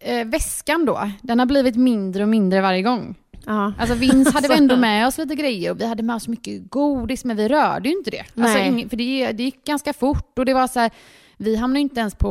eh, 0.00 0.24
väskan 0.26 0.84
då, 0.84 1.10
den 1.22 1.38
har 1.38 1.46
blivit 1.46 1.76
mindre 1.76 2.22
och 2.22 2.28
mindre 2.28 2.60
varje 2.60 2.82
gång. 2.82 3.14
Ja. 3.46 3.72
Alltså 3.78 3.94
Vince 3.94 4.30
hade 4.34 4.48
vi 4.48 4.54
ändå 4.58 4.76
med 4.86 5.06
oss 5.06 5.18
lite 5.18 5.34
grejer 5.34 5.70
och 5.70 5.80
vi 5.80 5.86
hade 5.86 6.02
med 6.02 6.16
oss 6.16 6.28
mycket 6.28 6.70
godis 6.70 7.24
men 7.24 7.36
vi 7.36 7.48
rörde 7.48 7.88
ju 7.88 7.94
inte 7.96 8.10
det. 8.10 8.24
Alltså, 8.42 8.58
ing- 8.58 8.88
för 8.88 8.96
det, 8.96 9.32
det 9.32 9.42
gick 9.42 9.64
ganska 9.64 9.92
fort 9.92 10.38
och 10.38 10.44
det 10.44 10.54
var 10.54 10.66
så 10.66 10.80
här, 10.80 10.90
vi 11.36 11.56
hamnade 11.56 11.80
inte 11.80 12.00
ens 12.00 12.14
på, 12.14 12.30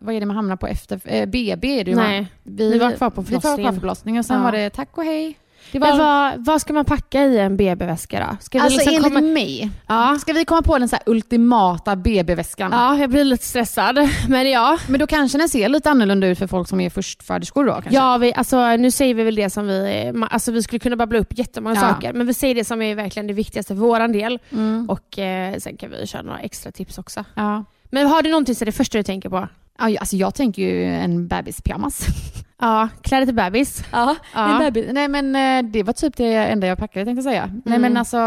vad 0.00 0.14
är 0.14 0.20
det 0.20 0.26
man 0.26 0.36
hamnar 0.36 0.56
på 0.56 0.66
efter, 0.66 1.00
eh, 1.04 1.26
BB 1.26 1.80
är 1.80 1.84
det 1.84 1.90
ju 1.90 1.96
Nej, 1.96 2.20
va? 2.20 2.26
vi, 2.42 2.72
vi 2.72 2.78
var 2.78 2.90
kvar 2.92 3.10
på 3.10 3.20
Vi 3.22 3.34
var 3.34 3.40
kvar 3.40 3.50
förlossningen. 3.50 3.74
på 3.74 3.80
förlossningen 3.80 4.18
och 4.18 4.26
sen 4.26 4.36
Ja. 4.36 4.42
var 4.42 4.52
det 4.52 4.70
tack 4.70 4.98
och 4.98 5.04
hej. 5.04 5.38
Det 5.72 5.78
var, 5.78 5.98
vad, 5.98 6.44
vad 6.46 6.60
ska 6.60 6.72
man 6.72 6.84
packa 6.84 7.24
i 7.24 7.38
en 7.38 7.56
BB-väska 7.56 8.20
då? 8.30 8.36
Ska 8.40 8.58
vi 8.58 8.62
alltså 8.64 8.78
liksom 8.78 8.94
enligt 8.94 9.14
komma... 9.14 9.20
mig, 9.32 9.70
Ja. 9.86 10.18
ska 10.20 10.32
vi 10.32 10.44
komma 10.44 10.62
på 10.62 10.78
den 10.78 10.88
så 10.88 10.96
ultimata 11.06 11.96
BB-väskan? 11.96 12.72
ja, 12.72 12.96
jag 12.98 13.10
blir 13.10 13.24
lite 13.24 13.44
stressad. 13.44 13.98
Men 14.28 14.50
ja. 14.50 14.78
Men 14.88 15.00
då 15.00 15.06
kanske 15.06 15.38
den 15.38 15.48
ser 15.48 15.68
lite 15.68 15.90
annorlunda 15.90 16.26
ut 16.26 16.38
för 16.38 16.46
folk 16.46 16.68
som 16.68 16.80
är 16.80 16.90
förstföderskor 16.90 17.64
då 17.64 17.72
kanske? 17.72 17.94
Ja, 17.94 18.16
vi, 18.18 18.34
alltså, 18.34 18.76
nu 18.76 18.90
säger 18.90 19.14
vi 19.14 19.22
väl 19.24 19.34
det 19.34 19.50
som 19.50 19.66
vi... 19.66 20.12
Alltså, 20.30 20.52
vi 20.52 20.62
skulle 20.62 20.80
kunna 20.80 20.96
babbla 20.96 21.18
upp 21.18 21.38
jättemånga 21.38 21.74
Ja. 21.76 21.80
saker, 21.80 22.12
men 22.12 22.26
vi 22.26 22.34
säger 22.34 22.54
det 22.54 22.64
som 22.64 22.82
är 22.82 22.94
verkligen 22.94 23.26
det 23.26 23.32
viktigaste 23.34 23.74
för 23.74 23.80
vår 23.80 24.08
del. 24.08 24.38
Mm. 24.52 24.90
Och 24.90 25.18
eh, 25.18 25.56
sen 25.58 25.76
kan 25.76 25.90
vi 25.90 26.06
köra 26.06 26.22
några 26.22 26.38
extra 26.38 26.72
tips 26.72 26.98
också. 26.98 27.24
ja. 27.34 27.64
Men 27.96 28.06
har 28.06 28.22
du 28.22 28.30
någonting 28.30 28.54
som 28.54 28.64
är 28.64 28.66
det 28.66 28.72
första 28.72 28.98
du 28.98 29.02
tänker 29.02 29.28
på? 29.28 29.48
Ja, 29.78 29.84
alltså 30.00 30.16
jag 30.16 30.34
tänker 30.34 30.62
ju 30.62 30.84
en 30.84 31.28
bebispyjamas. 31.28 32.06
Ja, 32.58 32.88
kläder 33.02 33.26
till 33.26 33.34
bebis. 33.34 33.84
Ja, 33.92 34.16
Ja. 34.34 34.52
En 34.52 34.58
bebis. 34.58 34.86
Nej 34.92 35.08
men 35.08 35.36
eh, 35.36 35.70
det 35.72 35.82
var 35.82 35.92
typ 35.92 36.16
det 36.16 36.34
enda 36.34 36.66
jag 36.66 36.78
packade 36.78 37.04
tänkte 37.04 37.18
jag 37.18 37.32
säga. 37.32 37.46
Nej 37.46 37.76
Mm. 37.76 37.82
men 37.82 37.96
alltså, 37.96 38.18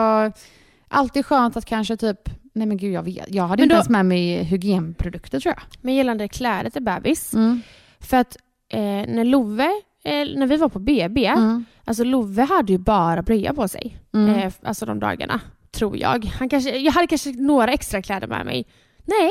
alltid 0.87 1.25
skönt 1.25 1.57
att 1.57 1.65
kanske 1.65 1.97
typ, 1.97 2.19
nej 2.53 2.67
men 2.67 2.77
gud 2.77 2.93
jag 2.93 3.03
vet, 3.03 3.25
jag 3.27 3.43
hade 3.43 3.61
Men 3.61 3.63
inte 3.63 3.75
då- 3.75 3.77
ens 3.77 3.89
med 3.89 4.05
mig 4.05 4.43
hygienprodukter 4.43 5.39
tror 5.39 5.53
jag. 5.57 5.63
Men 5.81 5.95
gällande 5.95 6.27
kläder 6.27 6.69
till 6.69 6.83
bebis. 6.83 7.33
Mm. 7.33 7.61
För 7.99 8.17
att 8.17 8.37
eh, 8.73 8.79
när 8.81 9.23
Love, 9.25 9.63
eh, 10.03 10.27
när 10.35 10.47
vi 10.47 10.57
var 10.57 10.69
på 10.69 10.79
BB, 10.79 11.25
Mm. 11.25 11.65
alltså 11.85 12.03
Love 12.03 12.43
hade 12.43 12.71
ju 12.73 12.77
bara 12.79 13.21
blöja 13.21 13.53
på 13.53 13.67
sig. 13.67 13.97
Mm. 14.13 14.35
Eh, 14.35 14.53
alltså 14.63 14.85
de 14.85 14.99
dagarna, 14.99 15.39
tror 15.71 15.97
jag. 15.97 16.25
Han 16.39 16.49
kanske, 16.49 16.77
jag 16.77 16.91
hade 16.91 17.07
kanske 17.07 17.31
några 17.31 17.71
extra 17.73 18.01
kläder 18.01 18.27
med 18.27 18.45
mig. 18.45 18.65
Nej, 19.05 19.29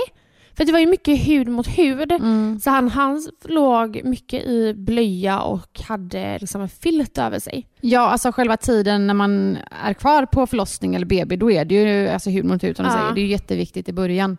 för 0.59 0.65
det 0.65 0.73
var 0.73 0.79
ju 0.79 0.87
mycket 0.87 1.27
hud 1.27 1.49
mot 1.49 1.67
hud. 1.67 2.12
Mm. 2.12 2.61
Så 2.61 2.71
han, 2.71 2.88
han 2.88 3.23
låg 3.45 4.00
mycket 4.05 4.45
i 4.45 4.75
blöja 4.75 5.41
och 5.41 5.81
hade 5.88 6.38
liksom 6.38 6.61
en 6.61 6.69
filt 6.69 7.19
över 7.19 7.38
sig. 7.38 7.69
Ja, 7.81 8.00
alltså 8.00 8.33
själva 8.33 8.57
tiden 8.57 9.07
när 9.07 9.15
man 9.15 9.59
är 9.85 9.93
kvar 9.95 10.27
på 10.27 10.47
förlossning 10.47 10.95
eller 10.95 11.07
BB, 11.07 11.37
då 11.37 11.50
är 11.50 11.65
det 11.65 11.75
ju 11.75 12.09
alltså 12.09 12.31
hud 12.31 12.45
mot 12.45 12.65
hud 12.65 12.77
som 12.77 12.85
du 12.85 12.91
Ja. 12.91 12.99
säger. 12.99 13.12
Det 13.15 13.21
är 13.21 13.23
ju 13.23 13.31
jätteviktigt 13.31 13.88
i 13.88 13.93
början. 13.93 14.37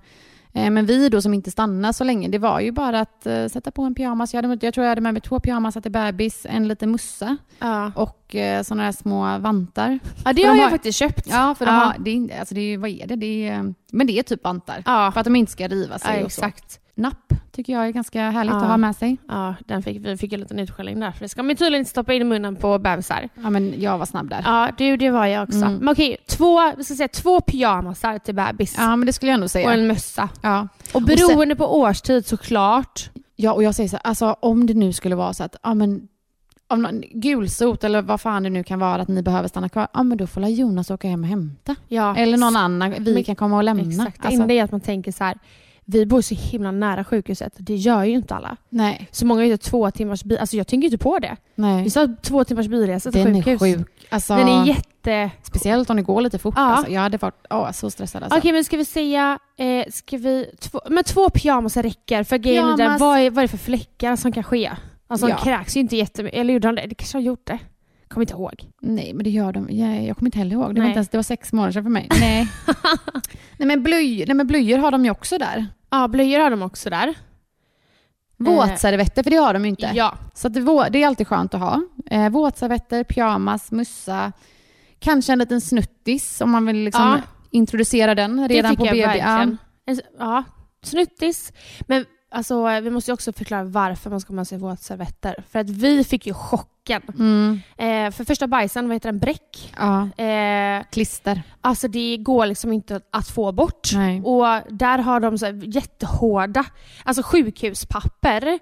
Eh, 0.54 0.70
Men 0.72 0.86
vi 0.86 1.10
då 1.10 1.22
som 1.22 1.34
inte 1.34 1.52
stannar 1.52 1.92
så 1.92 2.04
länge, 2.04 2.28
det 2.28 2.38
var 2.38 2.60
ju 2.60 2.72
bara 2.72 3.00
att 3.00 3.26
eh, 3.26 3.48
sätta 3.48 3.72
på 3.72 3.84
en 3.84 3.96
pyjamas. 3.96 4.34
Jag, 4.34 4.44
hade, 4.44 4.66
jag 4.66 4.74
tror 4.74 4.84
jag 4.86 4.92
hade 4.92 5.02
med 5.02 5.14
mig 5.14 5.22
två 5.22 5.40
pyjamasar 5.40 5.82
till 5.82 5.92
bebis, 5.92 6.46
en 6.50 6.68
liten 6.68 6.92
mussa 6.92 7.38
Ja, 7.60 7.92
och 7.96 8.36
eh, 8.36 8.64
sådana 8.64 8.84
här 8.84 8.92
små 8.92 9.38
vantar. 9.38 10.00
ja 10.26 10.34
det 10.34 10.44
har 10.44 10.54
de 10.54 10.58
jag 10.58 10.66
har- 10.66 10.72
faktiskt 10.72 11.00
köpt. 11.00 11.28
Ja, 11.30 11.56
för 11.56 11.66
de 11.66 11.72
Ja. 11.76 11.80
har, 11.80 11.96
det 12.00 12.40
alltså 12.40 12.56
det 12.56 12.78
vad 12.78 12.90
är 12.90 13.08
det? 13.08 13.16
det 13.16 13.48
är, 13.50 13.74
men 13.92 14.08
det 14.08 14.20
är 14.20 14.24
typ 14.24 14.44
vantar. 14.44 14.84
Ja, 14.86 15.12
För 15.12 15.20
att 15.20 15.26
de 15.26 15.36
inte 15.36 15.52
ska 15.52 15.68
riva 15.68 16.00
sig 16.00 16.20
ja 16.20 16.26
och 16.26 16.32
så. 16.32 16.46
exakt. 16.46 16.80
Napp 16.96 17.29
tycker 17.60 17.74
jag 17.74 17.88
är 17.88 17.92
ganska 17.92 18.30
härligt 18.30 18.54
Ja. 18.54 18.58
att 18.62 18.68
ha 18.68 18.78
med 18.78 18.96
sig. 18.96 19.18
Ja, 19.28 19.56
den 19.66 19.84
fick, 19.84 20.06
vi 20.06 20.18
fick 20.18 20.34
en 20.34 20.40
liten 20.40 20.60
utskällning 20.60 21.00
där. 21.00 21.12
För 21.12 21.20
det 21.20 21.30
ska 21.30 21.44
man 21.44 21.56
tydligen 21.56 21.80
inte 21.80 21.90
stoppa 21.92 22.14
in 22.14 22.22
i 22.22 22.26
munnen 22.26 22.56
på 22.56 22.78
bebisar. 22.80 23.30
Ja, 23.44 23.50
men 23.50 23.82
jag 23.82 23.98
var 23.98 24.06
snabb 24.06 24.30
där. 24.30 24.42
Ja, 24.46 24.70
du, 24.78 24.98
det 24.98 25.10
var 25.10 25.26
jag 25.26 25.44
också. 25.44 25.58
Mm. 25.58 25.74
Men 25.76 25.90
okej, 25.90 26.18
två, 26.28 26.74
vi 26.78 26.84
ska 26.84 26.96
säga, 26.96 27.08
två 27.08 27.42
pyjamasar 27.42 28.18
till 28.20 28.36
bebis. 28.36 28.76
Ja, 28.78 28.96
men 28.96 29.06
det 29.06 29.14
skulle 29.14 29.30
jag 29.32 29.34
ändå 29.34 29.44
Och 29.46 29.52
säga. 29.52 29.74
en 29.74 29.88
mössa. 29.88 30.30
Ja. 30.42 30.68
Och 30.94 31.02
beroende 31.02 31.56
på 31.56 31.80
årstid 31.80 32.26
såklart. 32.26 33.10
ja, 33.36 33.54
och 33.54 33.64
jag 33.64 33.76
säger 33.76 33.90
så 33.90 33.96
här, 33.96 34.08
alltså 34.08 34.36
om 34.40 34.66
det 34.68 34.74
nu 34.74 34.94
skulle 34.94 35.16
vara 35.16 35.34
så 35.34 35.44
att, 35.44 35.56
ja 35.64 35.74
men 35.74 36.08
om 36.68 36.82
någon, 36.82 37.02
gulsot 37.14 37.84
eller 37.84 38.02
vad 38.02 38.22
fan 38.22 38.44
det 38.44 38.50
nu 38.50 38.64
kan 38.64 38.80
vara 38.80 39.02
att 39.02 39.08
ni 39.08 39.22
behöver 39.22 39.48
stanna 39.48 39.70
kvar, 39.70 39.88
ja 39.94 40.04
men 40.04 40.18
då 40.18 40.28
får 40.28 40.44
Jonas 40.46 40.92
åka 40.92 41.08
hem 41.08 41.22
och 41.24 41.30
hämta. 41.30 41.76
Ja, 41.88 42.16
Eller 42.16 42.38
någon 42.38 42.56
annan, 42.56 42.92
vi 43.00 43.14
Men- 43.14 43.24
kan 43.24 43.36
komma 43.36 43.58
och 43.58 43.64
lämna. 43.64 43.84
Exakt. 44.04 44.26
Alltså, 44.26 44.44
Det 44.48 44.60
är 44.60 44.64
att 44.64 44.72
man 44.72 44.82
tänker 44.82 45.12
så 45.12 45.24
här, 45.24 45.38
vi 45.92 46.06
bor 46.06 46.22
så 46.22 46.36
himla 46.36 46.72
nära 46.72 47.04
sjukhuset. 47.04 47.54
Det 47.58 47.76
gör 47.76 48.04
ju 48.04 48.12
inte 48.16 48.36
alla. 48.36 48.58
nej, 48.70 49.08
Så 49.12 49.26
många 49.26 49.46
gör 49.46 49.58
två 49.58 49.92
timmars 49.92 50.24
bil. 50.24 50.38
Alltså 50.38 50.58
jag 50.58 50.68
tänker 50.68 50.86
inte 50.86 50.98
på 50.98 51.20
det. 51.20 51.36
Vi 51.56 51.62
nej. 51.62 51.90
sa 51.90 52.08
två 52.22 52.44
timmars 52.44 52.68
bilresa 52.68 53.12
till 53.12 53.24
Den 53.24 53.36
är 53.36 53.44
sjukhus. 53.44 53.62
sjuk. 53.62 54.08
Alltså, 54.10 54.36
Den 54.36 54.48
är 54.48 54.66
jätte... 54.66 55.32
Speciellt 55.44 55.90
om 55.90 55.96
det 55.96 56.02
går 56.04 56.22
lite 56.22 56.40
fort. 56.40 56.54
Ja. 56.58 56.62
Alltså, 56.62 56.92
jag 56.92 57.02
hade 57.02 57.18
varit 57.18 57.46
åh, 57.50 57.72
så 57.72 57.92
stressad. 57.92 58.24
Alltså. 58.24 58.40
Okej 58.40 58.52
men 58.52 58.64
ska 58.64 58.78
vi 58.78 58.86
säga, 58.86 59.40
eh, 59.58 59.86
ska 59.92 60.18
vi, 60.18 60.52
två, 60.60 60.80
men 60.90 61.04
två 61.04 61.30
pyjamasar 61.30 61.84
räcker. 61.84 62.24
För 62.24 62.38
grejen 62.38 62.66
är 62.66 62.70
där, 62.70 62.78
Pyjamas. 62.78 63.00
vad 63.02 63.20
är, 63.20 63.30
vad 63.30 63.38
är 63.38 63.42
det 63.42 63.48
för 63.48 63.58
fläckar 63.58 64.16
som 64.16 64.32
kan 64.32 64.44
ske? 64.44 64.72
Alltså 65.08 65.30
Ja. 65.30 65.36
de 65.36 65.44
kräks 65.44 65.76
ju 65.78 65.80
inte 65.80 65.96
jättemycket. 65.98 66.40
Eller 66.40 66.54
gjorde 66.54 66.68
de 66.68 66.76
det? 66.76 66.88
Det 66.88 66.96
kanske 66.96 67.18
har 67.18 67.24
gjort 67.24 67.48
det. 67.48 67.60
Kommer 68.08 68.24
inte 68.24 68.34
ihåg. 68.34 68.54
Nej, 68.82 69.14
men 69.14 69.24
det 69.24 69.30
gör 69.30 69.54
de. 69.54 69.68
Jag, 69.70 70.04
jag 70.06 70.18
kommer 70.18 70.28
inte 70.28 70.38
heller 70.38 70.52
ihåg. 70.56 70.76
Det 70.76 70.82
var, 70.82 70.88
inte 70.88 70.98
ens, 70.98 71.10
det 71.10 71.18
var 71.18 71.24
sex 71.24 71.54
månader 71.54 71.72
sedan 71.74 71.84
för 71.84 71.90
mig. 71.90 72.08
Nej. 72.20 72.48
nej, 73.58 73.68
men 73.68 73.84
blöj, 73.84 74.24
nej, 74.28 74.36
men 74.36 74.48
blöjor 74.48 74.78
har 74.78 74.92
de 74.92 75.06
ju 75.06 75.12
också 75.12 75.38
där. 75.38 75.68
Ja, 75.90 76.08
blöjor 76.08 76.40
har 76.40 76.50
de 76.50 76.62
också 76.62 76.90
där. 76.90 77.16
Våtservetter, 78.38 79.24
för 79.24 79.30
det 79.30 79.36
har 79.38 79.54
de 79.54 79.64
ju 79.64 79.70
inte. 79.70 79.92
Ja. 79.96 80.18
Så 80.34 80.50
det, 80.50 80.90
det 80.90 81.04
är 81.04 81.08
alltid 81.08 81.28
skönt 81.28 81.54
att 81.54 81.60
ha. 81.60 81.82
Eh, 82.12 82.30
våtservetter, 82.30 83.04
pyjamas, 83.04 83.72
mussa. 83.72 84.32
Kanske 85.00 85.34
en 85.34 85.40
liten 85.40 85.62
snuttis 85.62 86.42
om 86.42 86.52
man 86.52 86.66
vill 86.66 86.78
liksom 86.84 87.02
Ja. 87.02 87.22
introducera 87.52 88.16
den 88.16 88.48
redan 88.48 88.76
på 88.76 88.84
BB. 88.84 88.98
Ja. 89.18 89.48
Ja, 90.20 90.44
snuttis. 90.84 91.54
Men 91.88 92.06
alltså, 92.30 92.80
vi 92.80 92.90
måste 92.90 93.14
också 93.14 93.34
förklara 93.34 93.64
varför 93.64 94.10
man 94.10 94.20
ska 94.20 94.30
ha 94.32 94.36
med 94.36 94.48
sig 94.48 94.58
våtservetter. 94.58 95.44
För 95.50 95.60
att 95.60 95.70
vi 95.70 96.04
fick 96.04 96.28
ju 96.28 96.34
chocken. 96.34 97.02
Mm. 97.20 97.62
Eh, 97.78 98.12
för 98.12 98.24
första 98.24 98.48
bajsen, 98.48 98.88
vad 98.88 98.96
heter 98.96 99.12
den? 99.12 99.20
Bräck. 99.20 99.74
ja. 99.78 100.24
Eh, 100.24 100.84
Klister. 100.92 101.42
alltså 101.62 101.88
det 101.88 102.18
går 102.18 102.46
liksom 102.46 102.74
inte 102.74 103.02
att 103.12 103.28
få 103.28 103.52
bort. 103.52 103.90
Nej. 103.94 104.22
Och 104.22 104.46
där 104.70 104.98
har 104.98 105.20
de 105.20 105.38
så 105.38 105.46
jättehårda, 105.64 106.66
alltså 107.04 107.24
sjukhuspapper. 107.24 108.60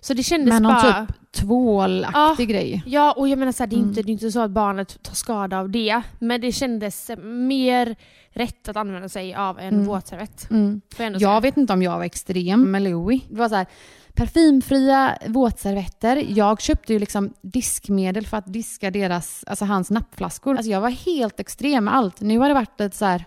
Så 0.00 0.14
det 0.14 0.22
kändes 0.22 0.52
Men 0.52 0.62
någon 0.62 0.72
bara... 0.74 1.06
typ 1.06 1.32
tvålaktig 1.32 2.48
grej. 2.48 2.82
Ja, 2.86 3.12
och 3.12 3.28
jag 3.28 3.38
menar 3.38 3.52
så 3.52 3.62
här, 3.62 3.68
det, 3.70 3.76
är 3.76 3.78
Mm. 3.78 3.88
inte, 3.88 4.02
det 4.02 4.10
är 4.10 4.12
inte 4.12 4.30
så 4.30 4.40
att 4.40 4.50
barnet 4.50 5.02
tar 5.02 5.14
skada 5.14 5.58
av 5.58 5.70
det. 5.70 6.02
Men 6.18 6.40
det 6.40 6.52
kändes 6.52 7.10
mer 7.22 7.96
rätt 8.30 8.68
att 8.68 8.76
använda 8.76 9.08
sig 9.08 9.34
av 9.34 9.58
en 9.58 9.68
Mm. 9.74 9.86
våtservett. 9.86 10.50
Mm. 10.50 10.80
Jag 11.18 11.40
vet 11.40 11.56
inte 11.56 11.72
om 11.72 11.82
jag 11.82 11.96
var 11.96 12.04
extrem 12.04 12.70
med 12.70 12.82
Louis. 12.82 13.22
Det 13.30 13.36
var 13.38 13.48
så 13.48 13.54
här, 13.54 13.66
parfymfria 14.14 15.18
våtservetter. 15.26 16.24
Jag 16.28 16.60
köpte 16.60 16.92
ju 16.92 16.98
liksom 16.98 17.32
diskmedel 17.42 18.26
för 18.26 18.36
att 18.36 18.52
diska 18.52 18.90
deras, 18.90 19.44
alltså 19.46 19.64
hans 19.64 19.90
nappflaskor. 19.90 20.56
Alltså 20.56 20.70
jag 20.70 20.80
var 20.80 20.90
helt 20.90 21.40
extrem 21.40 21.84
med 21.84 21.94
allt. 21.94 22.20
Nu 22.20 22.38
har 22.38 22.48
det 22.48 22.54
varit 22.54 22.80
lite 22.80 22.96
så 22.96 23.04
här, 23.04 23.24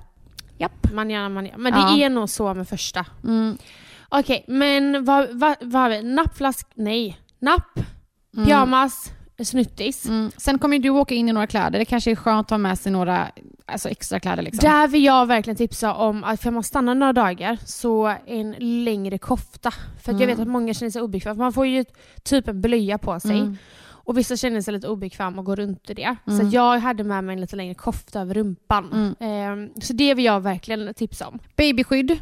japp. 0.58 0.94
Man 0.94 1.10
gör, 1.10 1.30
man 1.30 1.46
gör. 1.46 1.58
Men 1.58 1.74
Ja. 1.74 1.92
det 1.96 2.04
är 2.04 2.10
nog 2.10 2.30
så 2.30 2.54
med 2.54 2.68
första. 2.68 3.06
Mm. 3.24 3.58
Okej, 4.12 4.46
men 4.48 5.06
vad, 5.06 5.28
vad, 5.40 5.56
vad 5.62 5.82
har 5.82 5.90
vi? 5.90 6.04
Nappflask? 6.04 6.68
Nej. 6.76 7.20
Napp, 7.40 7.78
Mm. 8.34 8.46
pyjamas, 8.46 9.12
snuttis. 9.44 10.06
Mm. 10.06 10.32
Sen 10.38 10.60
kommer 10.60 10.78
ju 10.78 10.84
du 10.84 10.90
åka 10.90 11.16
in 11.16 11.30
i 11.30 11.34
några 11.34 11.48
kläder. 11.48 11.80
Det 11.80 11.86
kanske 11.86 12.12
är 12.12 12.16
skönt 12.16 12.46
att 12.48 12.50
ha 12.50 12.58
med 12.58 12.80
sig 12.80 12.92
några 12.92 13.32
alltså 13.66 13.90
extra 13.90 14.20
kläder. 14.20 14.44
Liksom. 14.44 14.70
Där 14.70 14.88
vill 14.88 15.04
jag 15.04 15.26
verkligen 15.26 15.58
tipsa 15.58 15.94
om 15.94 16.24
att 16.24 16.42
för 16.42 16.52
man 16.52 16.64
stannar 16.64 16.96
några 16.96 17.14
dagar 17.14 17.58
så 17.66 18.16
en 18.26 18.56
längre 18.60 19.18
kofta. 19.18 19.72
För 19.72 20.12
att 20.12 20.20
jag 20.20 20.22
Mm. 20.22 20.28
vet 20.28 20.40
att 20.40 20.48
många 20.48 20.74
känner 20.74 20.90
sig 20.92 21.02
obekväma. 21.02 21.36
Man 21.44 21.54
får 21.54 21.66
ju 21.68 21.86
typ 22.24 22.48
en 22.48 22.62
blöja 22.62 22.98
på 22.98 23.20
sig. 23.20 23.40
Mm. 23.40 23.58
Och 23.88 24.18
vissa 24.18 24.38
känner 24.38 24.62
sig 24.62 24.74
lite 24.74 24.88
obekväma 24.88 25.38
och 25.40 25.46
går 25.46 25.56
runt 25.56 25.90
i 25.90 25.94
det. 25.94 26.16
Så 26.26 26.32
Mm. 26.32 26.50
jag 26.50 26.80
hade 26.80 27.04
med 27.04 27.24
mig 27.24 27.34
en 27.34 27.42
lite 27.42 27.56
längre 27.56 27.74
kofta 27.76 28.22
över 28.22 28.34
rumpan. 28.34 28.90
Mm. 28.94 29.16
Ehm, 29.20 29.82
så 29.82 29.94
det 29.94 30.14
vill 30.14 30.26
jag 30.26 30.40
verkligen 30.42 30.94
tipsa 30.94 31.28
om. 31.28 31.40
Babyskydd 31.58 32.20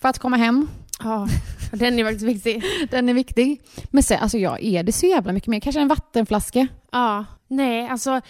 för 0.00 0.08
att 0.08 0.18
komma 0.18 0.36
hem. 0.36 0.68
Ja, 1.02 1.28
den 1.72 1.98
är 1.98 2.04
faktiskt 2.04 2.24
viktig. 2.24 2.62
Den 2.90 3.08
är 3.08 3.14
viktig. 3.14 3.60
Men 3.90 4.02
sen, 4.02 4.18
alltså 4.22 4.38
ja, 4.38 4.58
är 4.58 4.82
det 4.82 4.92
så 4.92 5.06
jävla 5.06 5.32
mycket 5.32 5.48
mer? 5.48 5.60
Kanske 5.60 5.80
en 5.80 5.88
vattenflaska? 5.88 6.66
Ja, 6.92 7.24
nej 7.48 7.88
alltså 7.88 8.20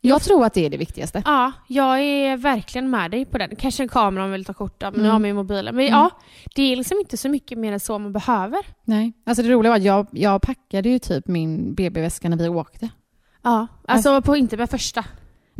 Jag 0.00 0.22
tror 0.22 0.44
att 0.44 0.54
det 0.54 0.66
är 0.66 0.70
det 0.70 0.76
viktigaste. 0.76 1.22
Ja, 1.26 1.52
jag 1.68 2.00
är 2.00 2.36
verkligen 2.36 2.90
med 2.90 3.10
dig 3.10 3.24
på 3.24 3.38
den. 3.38 3.56
Kanske 3.56 3.82
en 3.82 3.88
kamera 3.88 4.24
om 4.24 4.30
man 4.30 4.32
vill 4.32 4.44
ta 4.44 4.54
kort 4.54 4.82
av, 4.82 4.92
men 4.92 5.00
nu 5.00 5.04
Mm. 5.08 5.12
har 5.12 5.18
man 5.18 5.28
ju 5.28 5.34
mobilen. 5.34 5.76
Men 5.76 5.86
Mm. 5.86 5.98
ja, 5.98 6.10
det 6.54 6.62
är 6.72 6.76
liksom 6.76 6.98
inte 6.98 7.16
så 7.16 7.28
mycket 7.28 7.58
mer 7.58 7.72
än 7.72 7.80
så 7.80 7.98
man 7.98 8.12
behöver. 8.12 8.58
Nej. 8.84 9.12
Alltså 9.26 9.42
det 9.42 9.48
roliga 9.48 9.70
var 9.70 9.76
att 9.78 9.84
jag, 9.84 10.06
jag 10.10 10.42
packade 10.42 10.88
ju 10.88 10.98
typ 10.98 11.26
min 11.28 11.74
BB-väska 11.74 12.28
när 12.28 12.36
vi 12.36 12.48
åkte. 12.48 12.88
Ja, 13.42 13.66
alltså 13.88 14.22
på 14.22 14.36
inte 14.36 14.56
med 14.56 14.70
första. 14.70 15.04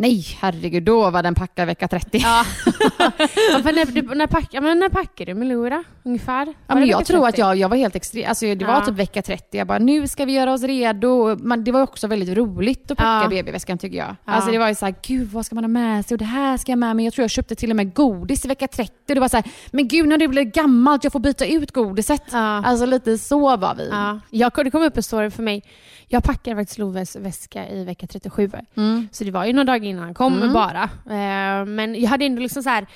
Nej, 0.01 0.25
herregud, 0.41 0.83
då 0.83 1.11
var 1.11 1.23
den 1.23 1.35
packad 1.35 1.67
vecka 1.67 1.89
30. 1.89 2.19
Ja. 2.19 2.45
ja 2.99 3.59
när, 3.65 3.93
du, 3.93 4.15
när, 4.15 4.27
pack, 4.27 4.53
men 4.53 4.79
när 4.79 4.89
packade 4.89 5.33
du 5.33 5.35
med 5.35 5.49
Lora 5.49 5.85
ungefär? 6.03 6.47
Var 6.47 6.55
Ja, 6.67 6.75
men 6.75 6.87
jag 6.87 7.05
tror 7.05 7.25
30? 7.25 7.29
att 7.29 7.39
jag, 7.39 7.57
jag 7.57 7.69
var 7.69 7.77
helt 7.77 7.97
extrem. 7.97 8.25
Alltså 8.29 8.55
det 8.55 8.65
var 8.65 8.75
Ja. 8.75 8.81
typ 8.87 8.95
vecka 8.95 9.23
30. 9.23 9.59
Jag 9.59 9.67
bara, 9.67 9.79
nu 9.79 10.09
ska 10.09 10.25
vi 10.25 10.33
göra 10.33 10.53
oss 10.53 10.63
redo. 10.63 11.37
Man, 11.39 11.65
det 11.65 11.73
var 11.73 11.83
också 11.83 12.07
väldigt 12.07 12.37
roligt 12.37 12.91
att 12.91 12.99
packa 12.99 13.35
Ja. 13.35 13.43
BB-väskan 13.43 13.79
tycker 13.79 13.99
jag. 13.99 14.17
Ja. 14.25 14.33
Alltså 14.33 14.51
det 14.51 14.59
var 14.59 14.69
ju 14.69 14.75
så 14.75 14.85
här, 14.87 14.95
gud 15.07 15.29
vad 15.33 15.47
ska 15.47 15.55
man 15.55 15.65
ha 15.65 15.69
med 15.69 16.07
sig? 16.07 16.15
Och 16.15 16.19
det 16.19 16.25
här 16.25 16.57
ska 16.57 16.73
jag 16.73 16.79
med 16.79 16.97
mig. 16.97 17.05
Jag 17.05 17.15
tror 17.15 17.23
jag 17.23 17.31
köpte 17.31 17.55
till 17.55 17.71
och 17.71 17.77
med 17.77 17.95
godis 17.95 18.45
i 18.45 18.49
vecka 18.49 18.69
30. 18.69 18.93
Och 19.09 19.15
det 19.15 19.21
var 19.21 19.29
så 19.29 19.37
här, 19.37 19.47
men 19.71 19.89
gud 19.89 20.09
när 20.09 20.19
det 20.19 20.29
blir 20.29 20.43
gammalt, 20.45 21.05
jag 21.05 21.13
får 21.13 21.21
byta 21.21 21.47
ut 21.47 21.73
godiset. 21.73 22.23
Ja. 22.33 22.39
Alltså 22.39 22.87
lite 22.87 23.19
så 23.19 23.57
var 23.57 23.75
vi. 23.75 23.89
Ja. 23.93 24.21
Jag, 24.31 24.53
det 24.65 24.71
kom 24.71 24.83
upp 24.83 24.97
en 24.97 25.03
story 25.03 25.31
för 25.31 25.43
mig. 25.43 25.63
Jag 26.11 26.25
packade 26.25 26.57
faktiskt 26.57 26.79
Loves 26.79 27.17
väska 27.17 27.69
i 27.69 27.85
vecka 27.85 28.07
37. 28.07 28.51
Mm. 28.77 29.09
Så 29.13 29.25
det 29.25 29.31
var 29.31 29.45
ju 29.45 29.53
några 29.53 29.65
dagar 29.65 29.88
innan 29.89 30.03
han 30.05 30.15
kom 30.15 30.37
Mm. 30.37 30.53
bara. 30.53 30.83
Eh, 31.07 31.65
men 31.67 32.01
jag 32.01 32.09
hade 32.11 32.25
ändå 32.25 32.43
liksom 32.43 32.63
så 32.63 32.69
här 32.71 32.87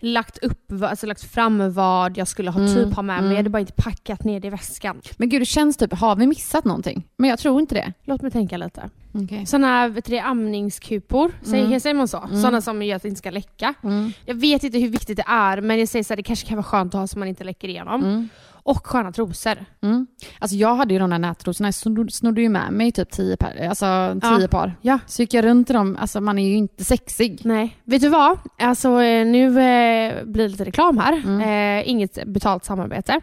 lagt 0.00 0.38
upp, 0.38 0.72
alltså 0.82 1.06
lagt 1.06 1.24
fram 1.24 1.72
vad 1.72 2.18
jag 2.18 2.28
skulle 2.28 2.50
ha 2.50 2.60
Mm. 2.60 2.74
typ 2.74 2.94
ha 2.94 3.02
med 3.02 3.14
mig. 3.16 3.18
Mm. 3.18 3.30
Jag 3.30 3.36
hade 3.36 3.50
bara 3.50 3.60
inte 3.60 3.72
packat 3.72 4.24
ner 4.24 4.40
det 4.40 4.46
i 4.46 4.50
väskan. 4.50 5.00
Men 5.16 5.28
gud, 5.28 5.40
det 5.40 5.46
känns 5.46 5.76
typ, 5.76 5.92
har 5.92 6.16
vi 6.16 6.26
missat 6.26 6.64
någonting? 6.64 7.04
Men 7.16 7.30
jag 7.30 7.38
tror 7.38 7.60
inte 7.60 7.74
det. 7.74 7.92
Låt 8.04 8.22
mig 8.22 8.30
tänka 8.30 8.56
lite. 8.56 8.90
Okay. 9.14 9.46
Sådana 9.46 9.88
vet 9.88 10.04
du, 10.04 10.18
amningskupor, 10.18 11.32
säger, 11.42 11.66
Mm. 11.66 11.80
säger 11.80 11.94
man 11.94 12.08
så? 12.08 12.18
Mm. 12.24 12.40
Sådana 12.42 12.60
som 12.60 12.82
gör 12.82 12.96
att 12.96 13.02
det 13.02 13.08
inte 13.08 13.18
ska 13.18 13.30
läcka. 13.30 13.74
Mm. 13.84 14.12
Jag 14.26 14.34
vet 14.34 14.64
inte 14.64 14.78
hur 14.78 14.88
viktigt 14.88 15.16
det 15.16 15.24
är 15.28 15.60
men 15.60 15.78
jag 15.78 15.88
säger 15.88 16.02
så 16.04 16.12
här, 16.12 16.16
det 16.16 16.22
kanske 16.22 16.46
kan 16.48 16.56
vara 16.56 16.64
skönt 16.64 16.94
att 16.94 17.00
ha 17.00 17.06
så 17.06 17.18
man 17.18 17.28
inte 17.28 17.44
läcker 17.44 17.68
igenom. 17.68 18.28
Mm. 18.58 18.62
Och 18.62 18.86
sköna 18.86 19.12
trosor. 19.12 19.56
Mm. 19.82 20.06
Alltså 20.38 20.56
jag 20.56 20.74
hade 20.74 20.94
ju 20.94 21.00
de 21.00 21.10
där 21.10 21.18
nätrosorna, 21.18 21.66
jag 21.66 21.74
snodde, 22.12 22.42
ju 22.42 22.48
med 22.48 22.72
mig 22.72 22.92
typ 22.92 23.10
tio, 23.10 23.36
par, 23.36 23.66
alltså 23.68 24.16
tio 24.22 24.40
Ja. 24.40 24.48
par. 24.48 24.76
Ja. 24.82 24.98
Så 25.06 25.22
gick 25.22 25.34
jag 25.34 25.44
runt 25.44 25.70
i 25.70 25.72
dem, 25.72 25.96
alltså 26.00 26.20
man 26.20 26.38
är 26.38 26.48
ju 26.48 26.56
inte 26.56 26.84
sexig. 26.84 27.40
Nej. 27.44 27.76
Vet 27.84 28.02
du 28.02 28.08
vad? 28.08 28.38
Alltså 28.58 28.88
eh, 29.02 29.26
nu 29.26 29.46
eh, 29.46 30.24
blir 30.24 30.42
det 30.44 30.48
lite 30.48 30.64
reklam 30.64 30.98
här. 30.98 31.12
Mm. 31.12 31.40
Eh, 31.40 31.88
inget 31.90 32.24
betalt 32.26 32.64
samarbete. 32.64 33.20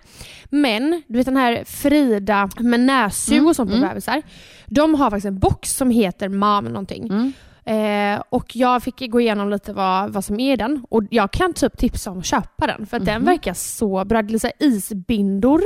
Men 0.50 1.04
du 1.08 1.17
vet 1.17 1.26
den 1.26 1.38
här 1.38 1.63
Frida 1.65 2.50
med 2.60 2.80
nässug 2.80 3.36
Mm, 3.36 3.48
och 3.48 3.56
sånt 3.56 3.69
på 3.69 3.76
mm. 3.76 3.89
bebisar. 3.89 4.21
De 4.65 4.95
har 4.95 5.10
faktiskt 5.10 5.26
en 5.26 5.39
box 5.39 5.76
som 5.76 5.89
heter 5.89 6.30
MAM 6.30 6.65
någonting. 6.65 7.34
Mm. 7.65 8.15
Eh, 8.17 8.23
och 8.30 8.56
jag 8.56 8.84
fick 8.84 9.12
gå 9.12 9.19
igenom 9.21 9.49
lite 9.49 9.73
vad, 9.73 10.10
vad 10.13 10.25
som 10.25 10.39
är 10.39 10.54
i 10.54 10.56
den. 10.56 10.86
Och 10.89 11.04
jag 11.10 11.32
kan 11.32 11.54
typ 11.54 11.78
tipsa 11.78 12.12
om 12.12 12.19
att 12.19 12.25
köpa 12.25 12.67
den. 12.67 12.86
För 12.86 12.97
att 12.97 13.06
den 13.06 13.15
Mhm. 13.21 13.25
verkar 13.25 13.54
så 13.54 14.06
bra. 14.06 14.21
Det 14.21 14.34
är 14.34 14.38
så 14.39 14.49
isbindor. 14.60 15.62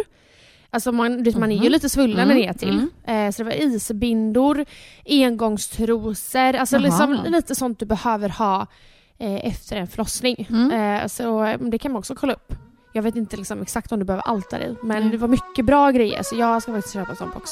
Alltså 0.72 0.92
man, 0.92 1.24
vet, 1.24 1.38
man 1.38 1.52
är 1.52 1.56
ju 1.56 1.62
Mhm. 1.62 1.72
lite 1.72 1.90
svullen 1.90 2.20
Mm, 2.32 2.38
ner 2.38 2.54
till. 2.54 2.88
Eh, 3.08 3.30
så 3.32 3.44
det 3.44 3.50
var 3.50 3.62
isbindor, 3.62 4.66
engångstrosor, 5.10 6.56
alltså 6.56 6.76
Jaha. 6.76 6.84
liksom 6.86 7.32
lite 7.32 7.56
sånt 7.56 7.80
du 7.80 7.86
behöver 7.86 8.30
ha 8.30 8.68
eh, 9.22 9.46
efter 9.48 9.76
en 9.76 9.88
förlossning. 9.88 10.48
Mm. 10.50 10.72
Eh, 11.02 11.08
så 11.08 11.56
det 11.60 11.78
kan 11.78 11.92
man 11.92 12.00
också 12.00 12.16
kolla 12.16 12.34
upp. 12.34 12.54
Jag 12.94 13.04
vet 13.04 13.16
inte 13.16 13.38
liksom 13.38 13.62
exakt 13.62 13.92
om 13.92 14.00
du 14.00 14.06
behöver 14.06 14.24
allt 14.28 14.50
där 14.50 14.60
i, 14.60 14.76
men 14.84 15.10
det 15.12 15.18
var 15.18 15.28
mycket 15.28 15.66
bra 15.66 15.92
grejer 15.92 16.24
så 16.24 16.36
jag 16.36 16.62
ska 16.62 16.72
faktiskt 16.74 16.94
köpa 16.94 17.10
en 17.12 17.16
sån 17.16 17.30
box. 17.34 17.52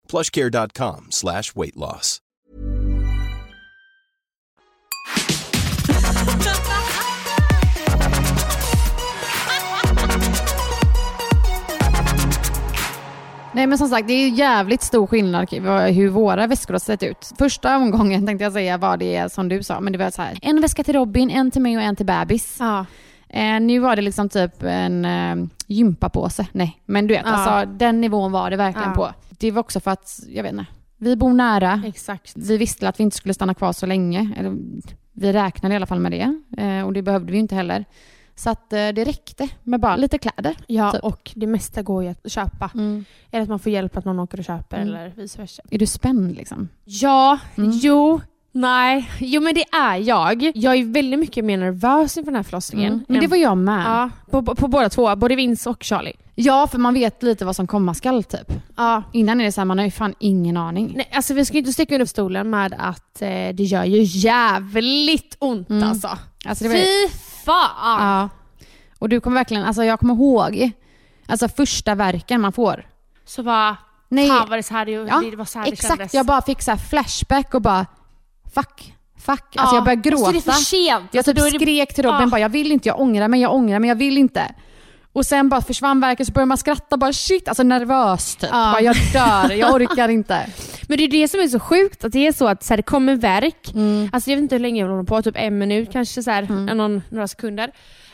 plushcare.com 0.11 1.07
slash 1.09 1.55
weight 1.55 1.75
loss. 1.75 2.19
Nej 13.53 13.67
men 13.67 13.77
som 13.77 13.87
sagt, 13.87 14.07
det 14.07 14.13
är 14.13 14.29
jävligt 14.29 14.81
stor 14.81 15.07
skillnad 15.07 15.49
hur 15.93 16.09
våra 16.09 16.47
väskor 16.47 16.73
har 16.73 16.79
sett 16.79 17.03
ut. 17.03 17.31
Första 17.37 17.77
omgången 17.77 18.25
tänkte 18.25 18.43
jag 18.43 18.53
säga 18.53 18.77
vad 18.77 18.99
det 18.99 19.15
är 19.15 19.29
som 19.29 19.49
du 19.49 19.63
sa, 19.63 19.79
men 19.79 19.93
det 19.93 19.99
var 19.99 20.11
så 20.11 20.21
här. 20.21 20.39
En 20.41 20.61
väska 20.61 20.83
till 20.83 20.93
Robin, 20.93 21.29
en 21.29 21.51
till 21.51 21.61
mig 21.61 21.77
och 21.77 21.83
en 21.83 21.95
till 21.95 22.05
bebis. 22.05 22.55
Ja. 22.59 22.85
Eh, 23.33 23.59
nu 23.59 23.79
var 23.79 23.95
det 23.95 24.01
liksom 24.01 24.29
typ 24.29 24.63
en 24.63 25.05
eh, 25.05 25.35
gympapåse. 25.67 26.47
Nej, 26.51 26.81
men 26.85 27.07
du 27.07 27.13
vet, 27.13 27.25
Ja. 27.25 27.31
alltså, 27.31 27.71
den 27.73 28.01
nivån 28.01 28.31
var 28.31 28.49
det 28.49 28.57
verkligen 28.57 28.89
Ja. 28.89 28.95
på. 28.95 29.13
Det 29.29 29.51
var 29.51 29.59
också 29.59 29.79
för 29.79 29.91
att, 29.91 30.19
jag 30.27 30.43
vet 30.43 30.51
inte, 30.51 30.65
vi 30.97 31.15
bor 31.15 31.33
nära. 31.33 31.81
Exakt. 31.85 32.33
Vi 32.37 32.57
visste 32.57 32.89
att 32.89 32.99
vi 32.99 33.03
inte 33.03 33.17
skulle 33.17 33.33
stanna 33.33 33.53
kvar 33.53 33.73
så 33.73 33.85
länge. 33.85 34.33
Eller, 34.37 34.57
vi 35.13 35.33
räknade 35.33 35.73
i 35.73 35.75
alla 35.75 35.85
fall 35.85 35.99
med 35.99 36.11
det. 36.11 36.39
Eh, 36.63 36.85
och 36.85 36.93
det 36.93 37.01
behövde 37.01 37.31
vi 37.31 37.37
inte 37.37 37.55
heller. 37.55 37.85
Så 38.35 38.49
att 38.49 38.73
eh, 38.73 38.77
det 38.89 39.03
räckte 39.05 39.47
med 39.63 39.79
bara 39.79 39.95
lite 39.95 40.17
kläder. 40.17 40.55
Ja, 40.67 40.91
Typ. 40.91 41.03
och 41.03 41.31
det 41.35 41.47
mesta 41.47 41.81
går 41.81 42.03
ju 42.03 42.09
att 42.09 42.31
köpa. 42.31 42.69
Eller 43.31 43.43
att 43.43 43.49
man 43.49 43.59
får 43.59 43.71
hjälp 43.71 43.97
att 43.97 44.05
någon 44.05 44.19
åker 44.19 44.37
och 44.39 44.45
köper 44.45 44.77
Mm. 44.77 44.87
eller 44.89 45.13
vice 45.15 45.41
versa. 45.41 45.63
Är 45.71 45.77
du 45.79 45.85
spänd 45.85 46.35
liksom? 46.35 46.67
Ja, 46.85 47.39
Mm. 47.57 47.71
jo, 47.73 48.21
nej. 48.51 49.11
Jo 49.19 49.41
men 49.41 49.53
det 49.55 49.63
är 49.71 49.95
jag. 49.97 50.51
Jag 50.55 50.75
är 50.75 50.93
väldigt 50.93 51.19
mycket 51.19 51.45
mer 51.45 51.57
nervös 51.57 52.17
inför 52.17 52.31
den 52.31 52.35
här 52.35 52.43
förlossningen. 52.43 52.93
Mm. 52.93 53.05
Men 53.07 53.19
det 53.21 53.27
var 53.27 53.37
jag 53.37 53.57
med. 53.57 53.85
Ja, 53.85 54.09
på, 54.31 54.41
på, 54.43 54.55
på 54.55 54.67
båda 54.67 54.89
två. 54.89 55.15
Både 55.15 55.35
Vince 55.35 55.69
och 55.69 55.83
Charlie. 55.83 56.13
Ja, 56.35 56.67
för 56.67 56.77
man 56.77 56.93
vet 56.93 57.23
lite 57.23 57.45
vad 57.45 57.55
som 57.55 57.67
komma 57.67 57.93
skall 57.93 58.23
typ. 58.23 58.51
Ja. 58.77 59.03
Innan 59.13 59.41
är 59.41 59.45
det 59.45 59.51
så 59.51 59.61
här, 59.61 59.65
man 59.65 59.77
har 59.77 59.85
ju 59.85 59.91
fan 59.91 60.13
ingen 60.19 60.57
aning. 60.57 60.93
Nej, 60.95 61.09
alltså 61.13 61.33
vi 61.33 61.45
ska 61.45 61.53
ju 61.53 61.59
inte 61.59 61.73
sticka 61.73 61.95
under 61.95 62.05
stolen 62.05 62.49
med 62.49 62.75
att 62.79 63.21
eh, 63.21 63.27
det 63.29 63.63
gör 63.63 63.83
ju 63.85 64.01
jävligt 64.03 65.35
ont 65.39 65.69
Mm. 65.69 65.89
alltså. 65.89 66.09
Alltså 66.45 66.67
var, 66.67 66.73
Fy 66.75 67.09
fan! 67.45 67.69
ja. 68.07 68.29
Och 68.99 69.09
du 69.09 69.19
kommer 69.19 69.35
verkligen, 69.39 69.63
alltså 69.63 69.83
jag 69.83 69.99
kommer 69.99 70.13
ihåg, 70.13 70.71
alltså 71.27 71.47
första 71.49 71.95
verken 71.95 72.41
man 72.41 72.51
får. 72.53 72.87
Så 73.25 73.43
bara, 73.43 73.77
Nej, 74.09 74.27
fan 74.29 74.49
var 74.49 74.57
det 74.57 74.63
så 74.63 74.73
här 74.73 74.85
det, 74.85 74.91
Ja, 74.91 75.23
det 75.31 75.35
var 75.35 75.45
så 75.45 75.59
här 75.59 75.65
det 75.65 75.71
exakt. 75.71 75.93
kändes. 75.97 76.13
Jag 76.13 76.25
bara 76.25 76.41
fick 76.41 76.61
så 76.61 76.77
flashback 76.77 77.53
och 77.53 77.61
bara, 77.61 77.85
fuck, 78.53 78.93
fuck. 79.25 79.43
Alltså 79.55 79.75
jag 79.75 79.83
började 79.83 80.09
Och 80.13 80.19
så 80.19 80.27
är 80.29 80.31
gråta. 80.31 80.31
det 80.31 80.41
för 80.41 80.51
sent. 80.63 81.05
Jag 81.11 81.19
Alltså, 81.19 81.33
typ 81.33 81.43
det- 81.43 81.59
skrek 81.59 81.93
till 81.93 82.03
Robin 82.03 82.21
Ja. 82.21 82.27
bara, 82.27 82.39
jag 82.41 82.49
vill 82.49 82.71
inte, 82.71 82.87
jag 82.89 82.99
ångrar 82.99 83.27
mig, 83.27 83.41
jag 83.41 83.53
ångrar 83.53 83.79
mig, 83.79 83.87
jag 83.87 83.95
vill 83.95 84.17
inte. 84.17 84.51
Och 85.13 85.25
sen 85.25 85.49
bara 85.49 85.61
försvann 85.61 85.99
verken 85.99 86.25
så 86.25 86.31
började 86.31 86.47
man 86.47 86.57
skratta 86.57 86.97
bara 86.97 87.13
shit, 87.13 87.47
alltså 87.47 87.63
nervös 87.63 88.35
typ. 88.35 88.49
Ja. 88.53 88.71
Bara, 88.71 88.81
jag 88.81 88.95
dör, 89.13 89.55
jag 89.55 89.73
orkar 89.73 90.09
inte. 90.09 90.45
Men 90.87 90.97
det 90.97 91.03
är 91.03 91.07
det 91.07 91.27
som 91.27 91.39
är 91.39 91.47
så 91.47 91.59
sjukt, 91.59 92.03
att 92.05 92.11
det 92.11 92.27
är 92.27 92.31
så 92.31 92.47
att 92.47 92.63
så 92.63 92.69
här, 92.73 92.77
det 92.77 92.83
kommer 92.83 93.15
verk. 93.15 93.71
Mm. 93.73 94.09
Alltså 94.13 94.29
jag 94.29 94.37
vet 94.37 94.41
inte 94.43 94.55
hur 94.55 94.59
länge 94.61 94.81
jag 94.81 94.87
håller 94.89 95.03
på, 95.03 95.21
typ 95.21 95.35
en 95.37 95.57
minut 95.57 95.91
kanske 95.91 96.23
så 96.23 96.31
här, 96.31 96.41
någon, 96.75 97.01
några 97.09 97.27
sekunder. 97.27 97.71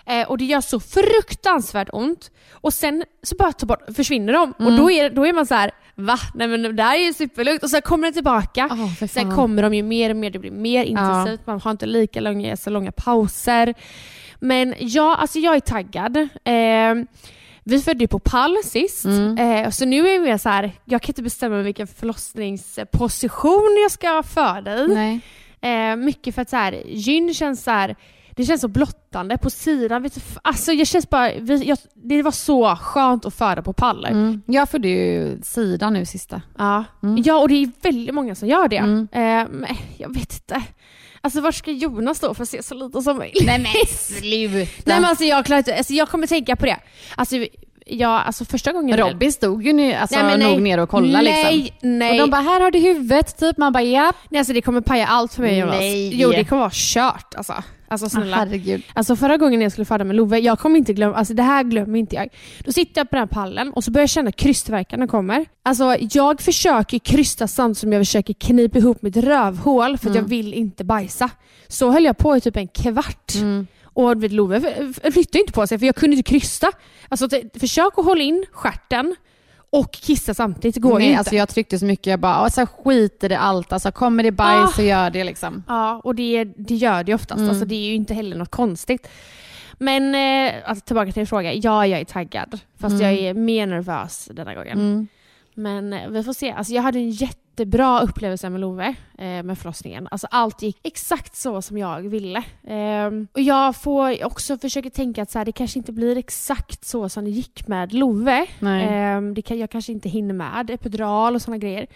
Eh, 0.08 0.28
och 0.30 0.38
det 0.38 0.46
gör 0.46 0.62
så 0.62 0.80
fruktansvärt 0.80 1.90
ont. 1.92 2.32
Och 2.52 2.74
sen 2.74 3.04
så 3.24 3.36
bara 3.36 3.52
tar 3.52 3.68
bort, 3.68 3.96
försvinner 3.96 4.34
de. 4.34 4.52
Och 4.52 4.62
Mm. 4.62 4.76
då 4.78 4.92
är, 4.92 5.10
då 5.10 5.28
är 5.28 5.34
man 5.34 5.46
så 5.46 5.56
här: 5.56 5.72
va? 5.96 6.18
Nej 6.36 6.48
men 6.48 6.76
det 6.76 6.84
här 6.84 6.96
är 6.98 7.06
ju 7.06 7.14
superlugnt. 7.14 7.64
Och 7.64 7.70
sen 7.70 7.82
kommer 7.82 8.08
det 8.08 8.14
tillbaka. 8.14 8.66
Oh, 8.66 9.06
Sen 9.08 9.36
kommer 9.36 9.64
de 9.64 9.74
ju 9.74 9.84
mer 9.84 10.10
och 10.10 10.16
mer, 10.16 10.30
det 10.30 10.40
blir 10.40 10.52
mer 10.52 10.84
intensivt, 10.84 11.48
man 11.48 11.62
har 11.62 11.72
inte 11.72 11.86
lika 11.86 12.20
långa, 12.20 12.58
så 12.58 12.70
långa 12.70 12.92
pauser. 12.92 13.74
Men 14.40 14.76
ja, 14.80 15.16
alltså 15.16 15.40
jag 15.40 15.56
är 15.56 15.60
taggad. 15.60 16.18
Eh, 16.44 17.08
vi 17.64 17.82
födde 17.82 18.04
ju 18.04 18.08
på 18.08 18.20
pall 18.20 18.58
sist, 18.64 19.06
Mm. 19.06 19.38
eh, 19.38 19.70
så 19.70 19.86
nu 19.86 20.08
är 20.10 20.14
jag 20.14 20.22
mer 20.22 20.38
så 20.38 20.50
här, 20.50 20.72
jag 20.86 21.02
kan 21.02 21.10
inte 21.12 21.24
bestämma 21.24 21.62
vilken 21.62 21.88
förlossningsposition 21.88 23.78
jag 23.84 23.92
ska 23.92 24.24
föda 24.24 24.78
i. 24.78 24.88
Nej. 24.88 25.20
Eh, 25.62 25.96
mycket 25.96 26.36
för 26.36 26.42
att 26.42 26.50
så 26.50 26.56
här, 26.56 26.82
gyn 26.88 27.34
känns 27.34 27.64
så 27.64 27.72
här, 27.72 27.96
det 28.38 28.46
känns 28.46 28.62
så 28.62 28.68
blottande 28.68 29.38
på 29.38 29.50
sidan. 29.50 30.04
Vet 30.04 30.16
du, 30.16 30.22
f- 30.28 30.38
alltså 30.42 30.72
jag 30.74 30.88
känns 30.88 31.10
bara, 31.10 31.32
vi, 31.40 31.64
jag, 31.66 31.78
det 31.94 32.24
var 32.24 32.32
så 32.32 32.76
skönt 32.76 33.26
att 33.26 33.34
föra 33.36 33.62
på 33.62 33.74
pallar. 33.74 34.10
Mm. 34.10 34.42
Jag 34.46 34.70
födde 34.70 34.88
ju 34.88 35.40
sida 35.44 35.90
nu 35.90 36.06
sista. 36.06 36.42
Ja. 36.58 36.84
Mm. 37.04 37.24
ja, 37.26 37.38
och 37.38 37.50
det 37.50 37.56
är 37.56 37.72
väldigt 37.82 38.16
många 38.16 38.36
som 38.36 38.48
gör 38.48 38.68
det. 38.68 38.78
Mm. 38.78 39.08
Eh, 39.12 39.78
jag 39.98 40.14
vet 40.14 40.34
inte. 40.34 40.62
Alltså 41.22 41.42
var 41.42 41.52
ska 41.52 41.72
Jonas 41.72 42.20
då 42.20 42.34
för 42.34 42.44
att 42.44 42.50
se 42.50 42.64
så 42.64 42.76
lite 42.76 43.02
som 43.02 43.18
möjligt? 43.18 43.46
Nej 43.46 43.60
men 43.60 43.72
sluta. 43.88 44.58
Nej 44.86 45.00
men 45.02 45.06
alltså 45.06 45.24
jag, 45.24 45.46
klarar 45.46 45.58
inte, 45.58 45.76
alltså 45.78 45.94
jag 45.94 46.10
kommer 46.10 46.28
tänka 46.28 46.56
på 46.56 46.66
det. 46.66 46.78
Alltså, 47.16 47.36
jag, 47.86 48.10
alltså 48.26 48.46
första 48.46 48.72
gången... 48.72 48.98
Robin 48.98 49.32
stod 49.34 49.66
ju 49.66 49.74
nu, 49.74 49.94
alltså, 49.94 50.20
Nej, 50.24 50.38
nej. 50.38 50.52
nog 50.52 50.62
ner 50.62 50.78
och 50.78 50.90
kollade 50.90 51.24
nej, 51.24 51.56
liksom. 51.56 52.00
Nej, 52.00 52.12
Och 52.12 52.28
de 52.28 52.32
bara, 52.32 52.42
här 52.42 52.62
har 52.62 52.72
du 52.72 52.80
huvudet, 52.80 53.38
typ. 53.38 53.58
Man 53.58 53.74
bara, 53.74 53.84
ja. 53.84 54.14
nej. 54.30 54.40
Alltså 54.40 54.54
det 54.54 54.62
kommer 54.62 54.82
paja 54.82 55.06
allt 55.08 55.34
för 55.34 55.42
mig 55.42 55.58
Jonas. 55.60 55.76
Nej. 55.80 56.22
Jo 56.22 56.30
det 56.30 56.44
kommer 56.44 56.60
vara 56.60 56.72
kört 56.74 57.36
alltså. 57.38 57.54
Alltså 57.88 58.10
snälla. 58.10 58.38
herregud. 58.38 58.84
Alltså 58.94 59.16
förra 59.16 59.38
gången 59.38 59.62
jag 59.62 59.72
skulle 59.72 59.86
föda 59.86 60.04
med 60.04 60.16
Love, 60.16 60.40
jag 60.40 60.60
kommer 60.60 60.78
inte 60.78 60.94
glömma, 60.94 61.16
alltså 61.16 61.34
det 61.34 61.44
här 61.44 61.64
glömmer 61.64 62.00
inte 62.00 62.16
jag. 62.16 62.30
Då 62.60 62.72
sitter 62.72 63.02
jag 63.02 63.10
på 63.10 63.16
den 63.16 63.22
här 63.22 63.28
pallen 63.28 63.74
och 63.74 63.84
så 63.84 63.92
börjar 63.92 64.04
jag 64.04 64.10
känna 64.10 64.32
krystvärkarna 64.32 65.08
kommer. 65.08 65.46
Alltså 65.64 65.96
jag 66.00 66.42
försöker 66.42 67.00
krysta 67.00 67.48
samtidigt 67.48 67.78
som 67.78 67.94
jag 67.94 68.02
försöker 68.02 68.34
knipa 68.34 68.78
ihop 68.78 69.02
mitt 69.02 69.18
rövhål 69.18 69.98
för 69.98 70.10
att 70.10 70.16
jag 70.16 70.24
vill 70.24 70.54
inte 70.54 70.84
bajsa. 70.84 71.30
Så 71.68 71.92
höll 71.92 72.06
jag 72.06 72.18
på 72.18 72.38
i 72.38 72.42
typ 72.42 72.58
en 72.58 72.68
kvart. 72.68 73.36
Mm. 73.36 73.68
Och 73.84 74.24
vet, 74.24 74.32
Love 74.32 74.60
flyttade 75.12 75.40
inte 75.40 75.54
på 75.54 75.68
sig 75.68 75.80
för 75.80 75.86
jag 75.86 75.96
kunde 75.96 76.18
inte 76.18 76.30
krysta. 76.30 76.72
Alltså 77.10 77.30
försök 77.60 77.94
att 77.98 78.06
hålla 78.06 78.24
in 78.24 78.46
stjärten 78.52 79.16
och 79.70 79.92
kissa 79.92 80.34
samtidigt, 80.34 80.76
det 80.76 80.82
går 80.82 80.92
ju 80.94 80.98
Nej, 81.00 81.08
inte. 81.08 81.20
alltså 81.20 81.36
jag 81.36 81.50
tryckte 81.50 81.80
så 81.80 81.86
mycket, 81.86 82.08
jag 82.08 82.20
bara, 82.20 82.34
alltså, 82.34 82.66
skit 82.84 83.24
i 83.24 83.28
det 83.28 83.38
allt. 83.40 83.74
Alltså, 83.74 83.92
kommer 83.92 84.24
det 84.24 84.32
bajs 84.32 84.64
Ah. 84.70 84.76
så 84.76 84.82
gör 84.82 85.10
det 85.10 85.24
liksom. 85.24 85.64
Ja, 85.68 86.02
och 86.04 86.16
det, 86.16 86.44
det 86.44 86.76
gör 86.76 87.04
det 87.04 87.14
oftast. 87.14 87.38
Mm. 87.40 87.50
Alltså, 87.50 87.66
det 87.66 87.76
är 87.76 87.88
ju 87.90 87.96
inte 87.96 88.14
heller 88.14 88.38
något 88.38 88.52
konstigt. 88.52 89.08
Men 89.78 90.16
eh, 90.16 90.54
alltså, 90.70 90.86
tillbaka 90.86 91.06
till 91.06 91.20
din 91.20 91.28
fråga. 91.28 91.54
Ja, 91.54 91.88
jag 91.88 92.00
är 92.00 92.06
taggad. 92.06 92.60
Fast 92.80 92.94
Mm. 92.96 93.06
jag 93.06 93.14
är 93.30 93.34
mer 93.34 93.68
nervös 93.68 94.30
denna 94.34 94.54
gången. 94.56 94.78
Mm. 94.80 95.08
Men 95.54 95.94
eh, 95.94 96.10
vi 96.10 96.24
får 96.24 96.34
se. 96.34 96.52
Alltså, 96.52 96.74
jag 96.74 96.82
hade 96.82 97.00
en 97.00 97.12
jättebra 97.58 98.02
upplevelse 98.02 98.50
med 98.50 98.62
Love, 98.62 98.96
eh, 99.18 99.44
med 99.44 99.58
förlossningen. 99.58 100.08
Alltså, 100.12 100.28
allt 100.32 100.62
gick 100.62 100.80
exakt 100.84 101.36
så 101.36 101.62
som 101.62 101.78
jag 101.78 102.02
ville. 102.02 102.44
Ehm, 102.68 103.28
och 103.34 103.42
jag 103.42 103.76
får 103.76 104.26
också 104.26 104.58
försöka 104.58 104.90
tänka 104.90 105.22
att 105.22 105.32
så 105.32 105.38
här, 105.38 105.46
det 105.46 105.52
kanske 105.52 105.80
inte 105.80 105.92
blir 105.92 106.18
exakt 106.18 106.86
så 106.86 107.10
som 107.10 107.24
det 107.24 107.30
gick 107.30 107.68
med 107.68 107.94
Love. 107.94 108.46
Ehm, 108.62 109.34
det 109.34 109.42
kan, 109.42 109.60
jag 109.60 109.70
kanske 109.70 109.92
inte 109.92 110.10
hinner 110.10 110.34
med 110.34 110.70
epidural 110.70 111.36
och 111.36 111.42
sådana 111.42 111.58
grejer. 111.58 111.88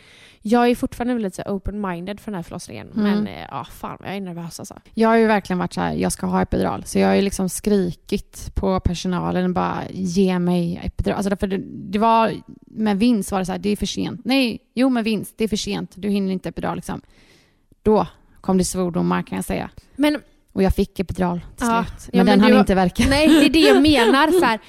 Jag 0.44 0.70
är 0.70 0.76
fortfarande 0.76 1.32
här 1.38 1.44
open-minded 1.46 2.20
för 2.20 2.32
den 2.32 2.36
här 2.36 2.44
förlossningen. 2.44 2.88
Mm. 2.96 3.04
Men 3.04 3.28
eh, 3.28 3.46
ja, 3.52 3.66
fan 3.72 3.98
jag 4.04 4.16
är 4.16 4.22
nervös 4.22 4.60
alltså. 4.60 4.76
Jag 4.94 5.10
har 5.10 5.16
ju 5.16 5.26
verkligen 5.28 5.60
varit 5.60 5.74
så 5.74 5.82
här, 5.82 5.94
jag 5.94 6.12
ska 6.12 6.26
ha 6.28 6.42
epidural. 6.42 6.84
Så 6.86 7.00
jag 7.00 7.08
har 7.08 7.16
ju 7.16 7.22
liksom 7.22 7.50
skrikit 7.50 8.52
på 8.56 8.80
personalen, 8.80 9.54
bara 9.54 9.84
ge 9.92 10.40
mig 10.40 10.82
epidural. 10.84 11.16
Alltså 11.18 11.30
därför 11.30 11.48
det, 11.48 11.58
det 11.92 12.00
var, 12.00 12.34
med 12.66 13.00
vinst 13.00 13.32
var 13.32 13.40
det 13.40 13.46
så 13.46 13.52
här, 13.52 13.60
det 13.60 13.70
är 13.70 13.76
för 13.76 13.86
sent. 13.86 14.22
Nej, 14.26 14.60
jo 14.74 14.90
med 14.90 15.04
vinst, 15.04 15.34
det 15.38 15.44
är 15.44 15.48
för 15.48 15.58
sent. 15.58 15.92
Du 15.96 16.10
hinner 16.10 16.32
inte 16.34 16.50
epidural 16.50 16.76
liksom. 16.76 17.02
Då 17.84 18.08
kom 18.42 18.58
det 18.58 18.66
svordomar 18.66 19.22
kan 19.24 19.36
jag 19.36 19.46
säga. 19.46 19.70
Men 19.96 20.22
Och 20.54 20.64
jag 20.64 20.76
fick 20.76 21.00
epidural 21.00 21.40
till 21.58 21.68
Ja, 21.68 21.86
slut. 21.86 22.10
ja, 22.14 22.18
Men, 22.18 22.26
men 22.26 22.26
den 22.26 22.40
hann 22.42 22.52
har- 22.52 22.60
inte 22.60 22.76
verka. 22.76 23.04
nej, 23.10 23.28
det 23.28 23.46
är 23.46 23.50
det 23.50 23.60
jag 23.60 23.82
menar. 23.82 24.32
Så 24.40 24.46
här, 24.46 24.60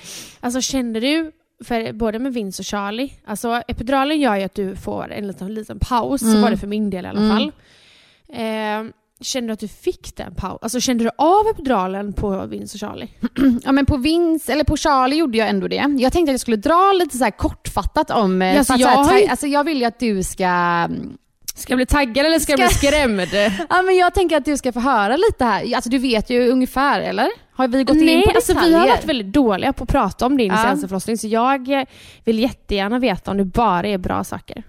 alltså 0.41 0.61
kände 0.61 1.01
du, 1.01 1.33
för 1.65 1.93
både 1.93 2.19
med 2.19 2.33
Vince 2.35 2.63
och 2.63 2.67
Charlie, 2.67 3.13
alltså 3.25 3.63
epiduralen 3.69 4.21
gör 4.21 4.37
ju 4.37 4.43
att 4.43 4.55
du 4.55 4.77
får 4.77 5.13
en 5.13 5.27
liten, 5.27 5.55
liten 5.55 5.79
paus, 5.79 6.21
så 6.21 6.27
Mm. 6.27 6.43
var 6.43 6.51
det 6.51 6.57
för 6.57 6.67
min 6.67 6.91
del 6.91 7.05
i 7.05 7.09
alla 7.09 7.21
Mm. 7.21 7.31
fall. 7.37 7.53
Eh, 8.29 8.93
kände 9.21 9.49
du 9.49 9.53
att 9.53 9.61
du 9.61 9.69
fick 9.69 10.17
den 10.17 10.35
pausen? 10.35 10.59
Alltså 10.63 10.81
kände 10.81 11.05
du 11.05 11.11
av 11.19 11.47
epiduralen 11.55 12.13
på 12.13 12.47
Vince 12.47 12.77
och 12.77 12.81
Charlie? 12.81 13.09
Ja 13.65 13.73
men 13.73 13.87
på 13.87 13.97
Vince, 13.97 14.53
eller 14.53 14.65
på 14.65 14.77
Charlie 14.77 15.17
gjorde 15.17 15.39
jag 15.39 15.49
ändå 15.49 15.69
det. 15.69 15.77
Jag 15.99 16.13
tänkte 16.13 16.21
att 16.31 16.35
jag 16.35 16.41
skulle 16.41 16.57
dra 16.57 16.93
lite 16.93 17.17
så 17.19 17.31
kortfattat 17.31 18.11
om... 18.11 18.43
eh, 18.43 18.55
Ja, 18.55 18.61
att 18.61 18.69
jag 18.69 18.81
så 18.81 18.87
här, 18.89 18.97
har 19.25 19.29
alltså 19.31 19.47
jag 19.47 19.65
vill 19.65 19.79
ju 19.79 19.85
att 19.85 19.99
du 19.99 20.23
ska... 20.23 20.89
Ska 21.55 21.73
jag 21.73 21.79
bli 21.79 21.87
taggad 21.87 22.27
eller 22.27 22.39
ska, 22.39 22.53
jag 22.53 22.59
bli 22.59 22.69
skrämd? 22.69 23.29
Ja 23.71 23.83
men 23.83 23.97
jag 23.97 24.15
tänker 24.15 24.37
att 24.37 24.45
du 24.45 24.57
ska 24.57 24.73
få 24.73 24.81
höra 24.81 25.17
lite 25.17 25.45
här. 25.45 25.75
Alltså 25.75 25.91
du 25.91 25.99
vet 25.99 26.31
ju 26.31 26.49
ungefär, 26.49 27.01
eller? 27.01 27.29
Har 27.55 27.69
vi 27.69 27.85
gått 27.85 27.97
in 27.97 28.07
Nej, 28.07 28.25
på 28.25 28.31
alltså 28.31 28.53
detaljer? 28.55 28.79
vi 28.81 28.89
har 28.89 28.89
varit 28.97 29.05
väldigt 29.05 29.33
dåliga 29.33 29.73
på 29.73 29.85
att 29.85 29.91
prata 29.91 30.27
om 30.27 30.37
din 30.37 30.47
Ja. 30.53 30.57
senaste 30.57 30.89
förlossning, 30.89 31.19
så 31.19 31.27
jag 31.29 31.85
vill 32.25 32.39
jättegärna 32.39 32.99
veta 32.99 33.31
om 33.31 33.37
det 33.37 33.45
bara 33.45 33.87
är 33.89 33.99
bra 33.99 34.25
saker. 34.25 34.63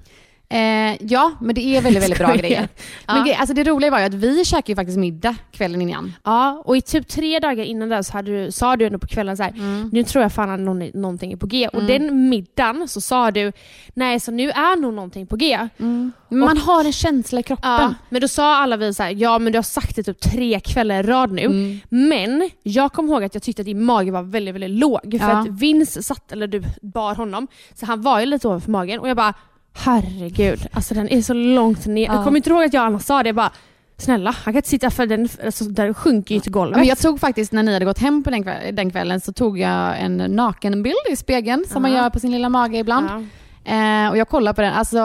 Eh, 0.54 0.98
ja, 1.00 1.32
men 1.42 1.56
det 1.56 1.62
är 1.62 1.82
väldigt, 1.82 2.04
väldigt 2.04 2.20
bra 2.20 2.34
grejer. 2.36 2.68
Ja. 3.08 3.14
Men 3.14 3.26
gre- 3.26 3.36
alltså 3.38 3.54
det 3.54 3.64
roliga 3.64 3.92
var 3.92 4.00
ju 4.00 4.06
att 4.06 4.14
vi 4.14 4.46
käkade 4.46 4.72
ju 4.72 4.76
faktiskt 4.76 4.98
middag 4.98 5.36
kvällen 5.52 5.82
innan. 5.82 6.14
Ja, 6.24 6.62
och 6.66 6.78
i 6.78 6.82
typ 6.82 7.08
tre 7.08 7.40
dagar 7.40 7.64
innan 7.64 7.90
det 7.90 8.04
så 8.04 8.22
du, 8.22 8.52
sa 8.52 8.76
du 8.76 8.86
ändå 8.86 9.00
på 9.00 9.08
kvällen 9.08 9.38
så 9.38 9.44
här, 9.44 9.54
nu 9.92 10.04
tror 10.04 10.22
jag 10.22 10.34
fan 10.34 10.50
att 10.50 10.60
någon, 10.60 10.80
någonting 10.94 11.32
är 11.32 11.38
på 11.38 11.46
G. 11.46 11.68
Och 11.68 11.84
den 11.84 12.30
middagen 12.30 12.88
så 12.88 13.02
sa 13.02 13.32
du, 13.32 13.52
nej 13.94 14.20
så 14.20 14.32
nu 14.32 14.50
är 14.50 14.76
nog 14.82 14.94
någonting 14.94 15.28
på 15.28 15.36
G. 15.36 15.68
Men 15.78 16.12
man 16.30 16.58
har 16.58 16.86
en 16.86 16.94
känsla 16.94 17.40
i 17.40 17.44
kroppen. 17.44 17.70
Ja, 17.72 17.94
men 18.10 18.22
då 18.22 18.28
sa 18.28 18.56
alla 18.56 18.78
vi 18.78 18.94
så 18.94 19.04
här, 19.04 19.10
ja 19.18 19.40
men 19.40 19.52
du 19.54 19.58
har 19.58 19.64
sagt 19.64 19.96
det 19.96 20.04
typ 20.04 20.20
tre 20.20 20.60
kvällar 20.60 21.00
i 21.00 21.08
rad 21.08 21.32
nu. 21.32 21.42
Mm. 21.46 21.80
Men 21.90 22.50
jag 22.64 22.94
kommer 22.94 23.14
ihåg 23.14 23.24
att 23.24 23.34
jag 23.34 23.44
tyckte 23.44 23.62
att 23.62 23.66
din 23.66 23.84
mage 23.84 24.12
var 24.12 24.22
väldigt, 24.24 24.56
väldigt 24.56 24.70
låg. 24.70 25.02
För 25.22 25.30
Ja. 25.30 25.40
att 25.42 25.48
Vince 25.48 26.04
satt, 26.04 26.32
eller 26.32 26.48
du 26.48 26.64
bar 26.82 27.16
honom, 27.16 27.48
så 27.76 27.86
han 27.86 28.02
var 28.02 28.20
ju 28.20 28.26
lite 28.26 28.48
ovanför 28.48 28.72
magen 28.72 29.00
och 29.00 29.10
jag 29.10 29.18
bara 29.18 29.34
herregud, 29.74 30.68
alltså 30.72 30.94
den 30.94 31.10
är 31.10 31.22
så 31.22 31.34
långt 31.34 31.86
ner. 31.86 32.06
Ja. 32.06 32.14
Jag 32.16 32.24
kommer 32.24 32.38
inte 32.38 32.50
ihåg 32.50 32.64
att 32.64 32.74
jag 32.74 32.86
annars 32.86 33.04
sa 33.04 33.24
det, 33.24 33.30
jag 33.30 33.36
bara 33.36 33.52
snälla 33.98 34.32
han 34.32 34.54
kan 34.54 34.56
inte 34.56 34.70
sitta 34.70 34.90
för 34.92 35.06
den, 35.06 35.30
alltså, 35.46 35.64
den 35.64 35.94
sjunker 35.94 36.36
ju 36.36 36.42
till 36.42 36.52
golvet. 36.52 36.78
Men 36.78 36.88
jag 36.88 36.98
tog 36.98 37.20
faktiskt, 37.20 37.52
när 37.52 37.64
ni 37.64 37.74
hade 37.74 37.86
gått 37.86 38.00
hem 38.00 38.24
på 38.24 38.30
den, 38.30 38.44
kväll, 38.44 38.76
den 38.76 38.92
kvällen, 38.92 39.22
så 39.22 39.34
tog 39.34 39.60
jag 39.60 40.00
en 40.02 40.18
nakenbild 40.18 40.96
i 41.12 41.16
spegeln 41.16 41.66
som 41.70 41.82
man 41.82 41.92
Ja. 41.92 41.98
gör 41.98 42.10
på 42.10 42.20
sin 42.20 42.32
lilla 42.32 42.50
mage 42.50 42.78
ibland. 42.78 43.10
ja. 43.10 43.22
Eh, 43.66 44.10
och 44.10 44.18
jag 44.18 44.30
kollade 44.30 44.56
på 44.56 44.62
den, 44.62 44.74
alltså 44.74 45.00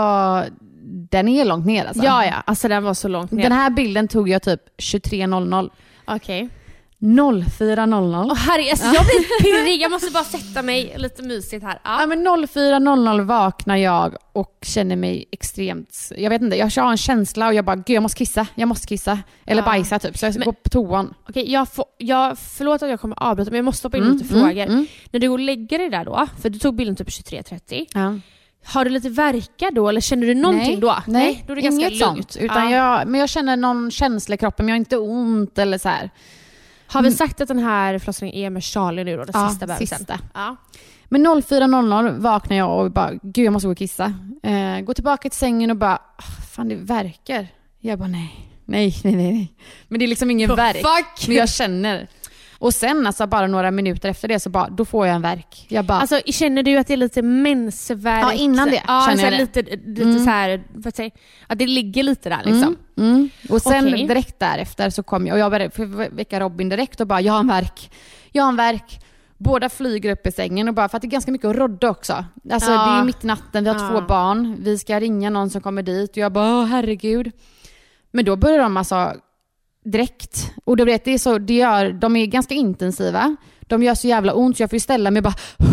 den 1.10 1.28
är 1.28 1.44
långt 1.44 1.66
ner 1.66 1.84
alltså. 1.84 2.04
ja, 2.04 2.24
ja, 2.24 2.34
alltså 2.46 2.68
den 2.68 2.84
var 2.84 2.94
så 2.94 3.08
långt 3.08 3.30
ner. 3.30 3.42
Den 3.42 3.52
här 3.52 3.70
bilden 3.70 4.08
tog 4.08 4.28
jag 4.28 4.42
typ 4.42 4.60
23.00. 4.78 5.70
Okej. 6.04 6.48
04.00. 7.00 8.28
Åh 8.30 8.36
herregud, 8.36 8.70
alltså, 8.70 8.86
jag 8.86 9.04
blir 9.04 9.42
pirrig, 9.42 9.82
jag 9.82 9.90
måste 9.90 10.10
bara 10.10 10.24
sätta 10.24 10.62
mig 10.62 10.94
lite 10.96 11.22
mysigt 11.22 11.64
här. 11.64 11.80
Ja. 11.84 12.00
Ja 12.00 12.06
men 12.06 12.26
04.00 12.26 13.20
vaknar 13.24 13.76
jag 13.76 14.16
och 14.32 14.58
känner 14.62 14.96
mig 14.96 15.24
extremt, 15.32 16.12
jag 16.16 16.30
vet 16.30 16.42
inte, 16.42 16.56
jag 16.56 16.70
har 16.76 16.90
en 16.90 16.96
känsla 16.96 17.46
och 17.46 17.54
jag 17.54 17.64
bara 17.64 17.76
gud 17.76 17.90
jag 17.96 18.02
måste 18.02 18.18
kissa, 18.18 18.46
jag 18.54 18.68
måste 18.68 18.86
kissa. 18.86 19.18
Eller 19.46 19.62
Ja. 19.62 19.66
bajsa 19.66 19.98
typ, 19.98 20.18
så 20.18 20.26
jag 20.26 20.32
ska 20.34 20.38
Men- 20.38 20.46
gå 20.46 20.52
på 20.52 20.68
toan. 20.68 21.14
Okej, 21.28 21.52
jag, 21.52 21.68
får, 21.68 21.84
jag, 21.98 22.38
förlåt 22.38 22.82
att 22.82 22.88
jag 22.90 23.00
kommer 23.00 23.22
avbryta 23.22 23.50
men 23.50 23.56
jag 23.58 23.64
måste 23.64 23.86
hoppa 23.86 23.96
in 23.96 24.02
Mm, 24.02 24.16
lite 24.16 24.28
frågor. 24.28 24.50
mm, 24.66 24.86
När 25.10 25.20
du 25.20 25.28
går 25.28 25.34
och 25.38 25.44
lägger 25.44 25.78
dig 25.78 25.88
där 25.90 26.04
då, 26.04 26.26
för 26.42 26.50
du 26.50 26.58
tog 26.58 26.74
bilden 26.76 26.96
typ 26.96 27.08
23.30. 27.08 27.86
Ja. 27.94 28.18
Har 28.64 28.84
du 28.84 28.90
lite 28.90 29.08
verka 29.08 29.70
då 29.72 29.88
eller 29.88 30.00
känner 30.00 30.26
du 30.26 30.34
någonting 30.34 30.70
nej, 30.72 30.76
då? 30.80 30.96
Nej, 31.06 31.44
då 31.46 31.52
är 31.52 31.56
det 31.56 31.62
ganska 31.62 31.88
inget 31.88 31.98
sånt. 32.04 32.36
Utan 32.40 32.70
Ja. 32.70 32.76
jag, 32.98 33.08
men 33.08 33.20
jag 33.20 33.28
känner 33.28 33.56
någon 33.56 33.90
känsla 33.90 34.34
i 34.34 34.38
kroppen, 34.38 34.66
men 34.66 34.68
jag 34.70 34.74
har 34.74 34.78
inte 34.78 34.96
ont 34.98 35.58
eller 35.58 35.78
så 35.78 35.88
här. 35.88 36.10
Har 36.88 37.02
vi 37.02 37.12
sagt 37.12 37.40
att 37.40 37.48
den 37.48 37.58
här 37.58 37.98
förlossningen 37.98 38.36
är 38.36 38.50
med 38.50 38.64
Charlie 38.64 39.04
nu 39.04 39.16
då, 39.16 39.24
den 39.24 39.30
Ja, 39.42 39.48
sista 39.48 39.66
bebisen? 39.66 39.98
sista. 39.98 40.18
Ja. 40.34 40.56
Men 41.08 41.26
04.00 41.26 42.18
vaknar 42.18 42.56
jag 42.56 42.84
och 42.84 42.90
bara, 42.92 43.10
gud 43.22 43.46
jag 43.46 43.52
måste 43.52 43.66
gå 43.66 43.72
och 43.72 43.78
kissa. 43.78 44.04
Eh, 44.42 44.80
går 44.80 44.94
tillbaka 44.94 45.30
till 45.30 45.38
sängen 45.38 45.70
och 45.70 45.76
bara, 45.76 45.94
"Ah, 45.96 46.22
fan 46.54 46.68
det 46.68 46.74
verkar. 46.76 47.46
Jag 47.80 47.98
bara 47.98 48.08
nej, 48.08 48.30
nej, 48.64 48.94
nej, 49.04 49.14
nej. 49.16 49.54
Men 49.88 49.98
det 49.98 50.04
är 50.04 50.08
liksom 50.08 50.30
ingen 50.30 50.54
verk. 50.56 50.76
Fuck! 50.76 51.28
Men 51.28 51.36
jag 51.36 51.48
känner. 51.48 52.08
Och 52.60 52.74
sen 52.74 53.06
alltså 53.06 53.26
bara 53.26 53.46
några 53.46 53.70
minuter 53.70 54.08
efter 54.08 54.28
det 54.28 54.40
så 54.40 54.50
bara, 54.50 54.68
då 54.68 54.84
får 54.84 55.06
jag 55.06 55.16
en 55.16 55.22
verk. 55.22 55.66
Jag 55.68 55.84
bara, 55.84 56.00
Alltså 56.00 56.20
känner 56.26 56.62
du 56.62 56.76
att 56.76 56.86
det 56.86 56.92
är 56.92 56.96
lite 56.96 57.22
mensvärk? 57.22 58.24
Ja, 58.24 58.32
innan 58.32 58.68
det 58.70 58.82
ja, 58.86 59.06
känner 59.08 59.24
jag 59.24 59.32
det. 59.32 59.38
lite, 59.38 59.62
lite 59.62 60.02
Mm. 60.02 60.18
så 60.24 60.30
här, 60.30 60.62
vad 60.74 60.94
säger? 60.94 61.12
Att 61.46 61.58
det 61.58 61.66
ligger 61.66 62.02
lite 62.02 62.28
där 62.28 62.40
liksom. 62.44 62.76
Mm, 62.96 63.10
mm. 63.14 63.28
Och 63.50 63.62
sen 63.62 63.88
Okej. 63.88 64.06
direkt 64.06 64.38
därefter 64.38 64.90
så 64.90 65.02
kom 65.02 65.26
jag 65.26 65.34
och 65.34 65.40
jag 65.40 65.50
började 65.50 66.08
väcka 66.10 66.40
Robin 66.40 66.68
direkt 66.68 67.00
och 67.00 67.06
bara, 67.06 67.20
jag 67.20 67.32
har 67.32 67.40
en 67.40 67.48
verk. 67.48 67.90
Jag 68.32 68.42
har 68.42 68.48
en 68.48 68.56
verk. 68.56 69.00
Båda 69.38 69.68
flyger 69.68 70.12
upp 70.12 70.26
i 70.26 70.32
sängen 70.32 70.68
och 70.68 70.74
bara, 70.74 70.88
för 70.88 70.96
att 70.96 71.02
det 71.02 71.08
är 71.08 71.10
ganska 71.10 71.32
mycket 71.32 71.50
att 71.50 71.56
rodda 71.56 71.90
också. 71.90 72.24
Alltså 72.52 72.70
Ja. 72.70 72.86
det 72.86 73.00
är 73.00 73.04
mitt 73.04 73.24
i 73.24 73.26
natten, 73.26 73.64
vi 73.64 73.70
har 73.70 73.76
Ja. 73.80 73.88
två 73.90 74.00
barn, 74.00 74.56
vi 74.60 74.78
ska 74.78 75.00
ringa 75.00 75.30
någon 75.30 75.50
som 75.50 75.60
kommer 75.60 75.82
dit 75.82 76.10
och 76.10 76.16
jag 76.16 76.32
bara, 76.32 76.64
herregud. 76.64 77.32
Men 78.10 78.24
då 78.24 78.36
börjar 78.36 78.58
de 78.58 78.76
alltså 78.76 79.12
direkt, 79.90 80.52
och 80.64 80.76
du 80.76 80.84
vet, 80.84 81.04
det 81.04 81.14
är 81.14 81.18
så, 81.18 81.38
det 81.38 81.54
gör, 81.54 81.92
de 81.92 82.16
är 82.16 82.26
ganska 82.26 82.54
intensiva. 82.54 83.36
De 83.60 83.82
gör 83.82 83.94
så 83.94 84.08
jävla 84.08 84.34
ont 84.34 84.56
så 84.56 84.62
jag 84.62 84.70
får 84.70 84.76
ju 84.76 84.80
ställa 84.80 85.10
mig 85.10 85.22
bara... 85.22 85.34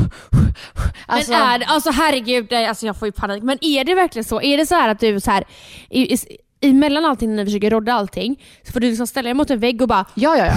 Alltså, 1.07 1.31
men 1.31 1.61
är 1.61 1.65
alltså 1.67 1.91
herregud, 1.91 2.53
alltså 2.53 2.85
jag 2.85 2.99
får 2.99 3.07
ju 3.07 3.11
panik. 3.11 3.43
Men 3.43 3.57
är 3.61 3.83
det 3.83 3.95
verkligen 3.95 4.23
så? 4.23 4.41
Är 4.41 4.57
det 4.57 4.65
så 4.65 4.75
här 4.75 4.89
att 4.89 4.99
du 4.99 5.19
så 5.19 5.31
här, 5.31 5.43
i, 5.89 6.13
i, 6.13 6.17
emellan 6.61 7.05
allting 7.05 7.29
när 7.29 7.43
ni 7.43 7.45
försöker 7.45 7.69
rodda 7.69 7.93
allting, 7.93 8.43
så 8.63 8.71
får 8.71 8.79
du 8.79 8.87
liksom 8.87 9.07
ställa 9.07 9.27
dig 9.27 9.33
mot 9.33 9.49
en 9.49 9.59
vägg 9.59 9.81
och 9.81 9.87
bara 9.87 10.05
Ja, 10.13 10.37
ja, 10.37 10.45
ja. 10.45 10.53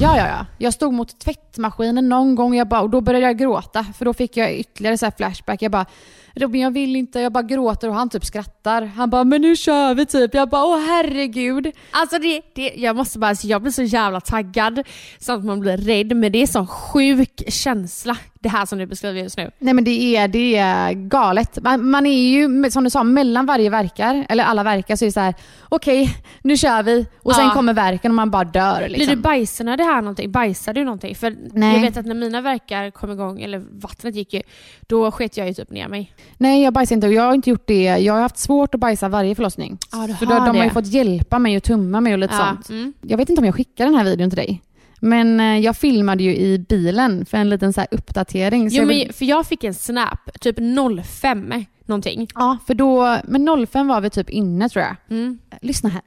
Ja, 0.00 0.16
ja, 0.16 0.26
ja. 0.28 0.46
Jag 0.58 0.74
stod 0.74 0.92
mot 0.92 1.20
tvättmaskinen 1.20 2.08
någon 2.08 2.34
gång 2.34 2.54
jag 2.54 2.68
bara, 2.68 2.80
och 2.80 2.90
då 2.90 3.00
började 3.00 3.26
jag 3.26 3.38
gråta. 3.38 3.86
För 3.98 4.04
då 4.04 4.14
fick 4.14 4.36
jag 4.36 4.54
ytterligare 4.54 4.98
så 4.98 5.06
här 5.06 5.12
flashback. 5.16 5.62
Jag 5.62 5.72
bara, 5.72 5.86
Robin 6.34 6.60
jag 6.60 6.70
vill 6.70 6.96
inte, 6.96 7.20
jag 7.20 7.32
bara 7.32 7.42
gråter 7.42 7.88
och 7.88 7.94
han 7.94 8.08
typ 8.08 8.24
skrattar. 8.24 8.82
Han 8.82 9.10
bara, 9.10 9.24
men 9.24 9.42
nu 9.42 9.56
kör 9.56 9.94
vi 9.94 10.06
typ. 10.06 10.34
Jag 10.34 10.48
bara, 10.48 10.64
åh 10.64 10.80
herregud. 10.86 11.72
Alltså 11.90 12.18
det, 12.18 12.42
det, 12.54 12.72
jag 12.76 12.96
måste 12.96 13.18
bara 13.18 13.34
säga, 13.34 13.50
jag 13.50 13.62
blir 13.62 13.72
så 13.72 13.82
jävla 13.82 14.20
taggad 14.20 14.82
så 15.18 15.32
att 15.32 15.44
man 15.44 15.60
blir 15.60 15.76
rädd 15.76 16.16
men 16.16 16.32
det 16.32 16.42
är 16.42 16.46
sån 16.46 16.66
sjuk 16.66 17.42
känsla 17.48 18.16
det 18.42 18.48
här 18.48 18.66
som 18.66 18.78
du 18.78 18.86
beskriver 18.86 19.22
just 19.22 19.36
nu. 19.36 19.50
Nej 19.58 19.74
men 19.74 19.84
det 19.84 20.16
är, 20.16 20.28
det 20.28 20.56
är 20.56 20.92
galet. 20.92 21.58
Man, 21.62 21.90
man 21.90 22.06
är 22.06 22.30
ju, 22.30 22.70
som 22.70 22.84
du 22.84 22.90
sa, 22.90 23.04
mellan 23.04 23.46
varje 23.46 23.70
verkar, 23.70 24.26
eller 24.28 24.44
alla 24.44 24.62
verkar 24.62 24.96
så 24.96 25.04
är 25.04 25.06
det 25.06 25.12
så 25.12 25.20
här: 25.20 25.34
okej 25.68 26.02
okay, 26.02 26.14
nu 26.42 26.56
kör 26.56 26.82
vi 26.82 27.06
och 27.22 27.34
sen 27.34 27.44
Ja. 27.44 27.54
kommer 27.54 27.74
verken 27.74 28.10
och 28.10 28.14
man 28.14 28.30
bara 28.30 28.44
dör. 28.44 28.88
Liksom. 28.88 29.06
Blir 29.06 29.16
du 29.16 29.22
bajsnödig 29.22 29.84
här 29.84 30.02
någonting? 30.02 30.32
Bajsar 30.32 30.74
du 30.74 30.84
någonting? 30.84 31.14
För 31.14 31.36
Nej. 31.52 31.74
jag 31.74 31.80
vet 31.82 31.96
att 31.96 32.06
när 32.06 32.14
mina 32.14 32.40
verkar 32.40 32.90
kom 32.90 33.10
igång, 33.10 33.40
eller 33.42 33.62
vattnet 33.70 34.14
gick 34.14 34.34
ju, 34.34 34.42
då 34.80 35.10
sket 35.10 35.36
jag 35.36 35.48
ju 35.48 35.54
typ 35.54 35.70
ner 35.70 35.88
mig. 35.88 36.12
Nej 36.38 36.62
jag 36.62 36.72
bajsar 36.72 36.94
inte 36.94 37.06
och 37.06 37.12
jag 37.12 37.22
har 37.22 37.34
inte 37.34 37.50
gjort 37.50 37.66
det. 37.66 37.82
Jag 37.82 38.14
har 38.14 38.20
haft 38.20 38.38
svårt 38.38 38.74
att 38.74 38.80
bajsa 38.80 39.08
varje 39.08 39.34
förlossning. 39.34 39.78
Ja, 39.92 40.06
du 40.06 40.14
För 40.14 40.26
då, 40.26 40.34
har 40.34 40.46
de 40.46 40.56
har 40.56 40.64
ju 40.64 40.70
fått 40.70 40.86
hjälpa 40.86 41.38
mig 41.38 41.56
och 41.56 41.62
tumma 41.62 42.00
mig 42.00 42.12
och 42.12 42.18
lite 42.18 42.36
sånt. 42.36 42.68
Mm. 42.68 42.92
Jag 43.02 43.16
vet 43.16 43.28
inte 43.28 43.40
om 43.40 43.46
jag 43.46 43.54
skickar 43.54 43.84
den 43.84 43.94
här 43.94 44.04
videon 44.04 44.30
till 44.30 44.36
dig. 44.36 44.62
Men 45.00 45.40
eh, 45.40 45.58
jag 45.58 45.76
filmade 45.76 46.22
ju 46.22 46.36
i 46.36 46.58
bilen 46.58 47.26
för 47.26 47.38
en 47.38 47.50
liten 47.50 47.72
så 47.72 47.80
här 47.80 47.88
uppdatering. 47.90 48.70
Så 48.70 48.76
Jo, 48.76 48.84
vill- 48.84 49.06
men, 49.06 49.12
för 49.12 49.24
jag 49.24 49.46
fick 49.46 49.64
en 49.64 49.74
snap, 49.74 50.30
typ 50.40 50.56
05 51.04 51.52
någonting. 51.86 52.28
Ja, 52.34 52.58
för 52.66 52.74
då, 52.74 53.18
men 53.24 53.66
05 53.66 53.88
var 53.88 54.00
vi 54.00 54.10
typ 54.10 54.30
inne 54.30 54.68
tror 54.68 54.84
jag. 54.84 54.96
Mm. 55.10 55.38
Lyssna 55.62 55.88
här. 55.88 56.02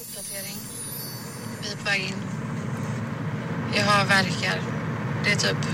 Uppdatering. 0.00 0.56
Vi 1.62 1.72
är 1.72 1.76
på 1.76 1.84
väg 1.84 2.00
in. 2.00 2.16
Jag 3.76 3.84
har 3.84 4.04
verkar. 4.04 4.60
Det 5.24 5.30
är 5.30 5.36
typ... 5.36 5.66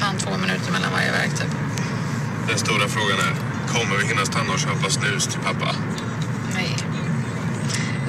Fan 0.00 0.16
två 0.18 0.30
minuter 0.44 0.72
mellan 0.72 0.92
varje 0.92 1.12
verk 1.12 1.30
typ. 1.40 1.50
Den 2.48 2.58
stora 2.58 2.88
frågan 2.88 3.18
är, 3.26 3.32
kommer 3.74 3.96
vi 4.02 4.06
hinna 4.08 4.24
stanna 4.24 4.52
och 4.52 4.58
köpa 4.58 4.90
snus 4.90 5.26
till 5.26 5.40
pappa? 5.40 5.70
Nej. 6.54 6.76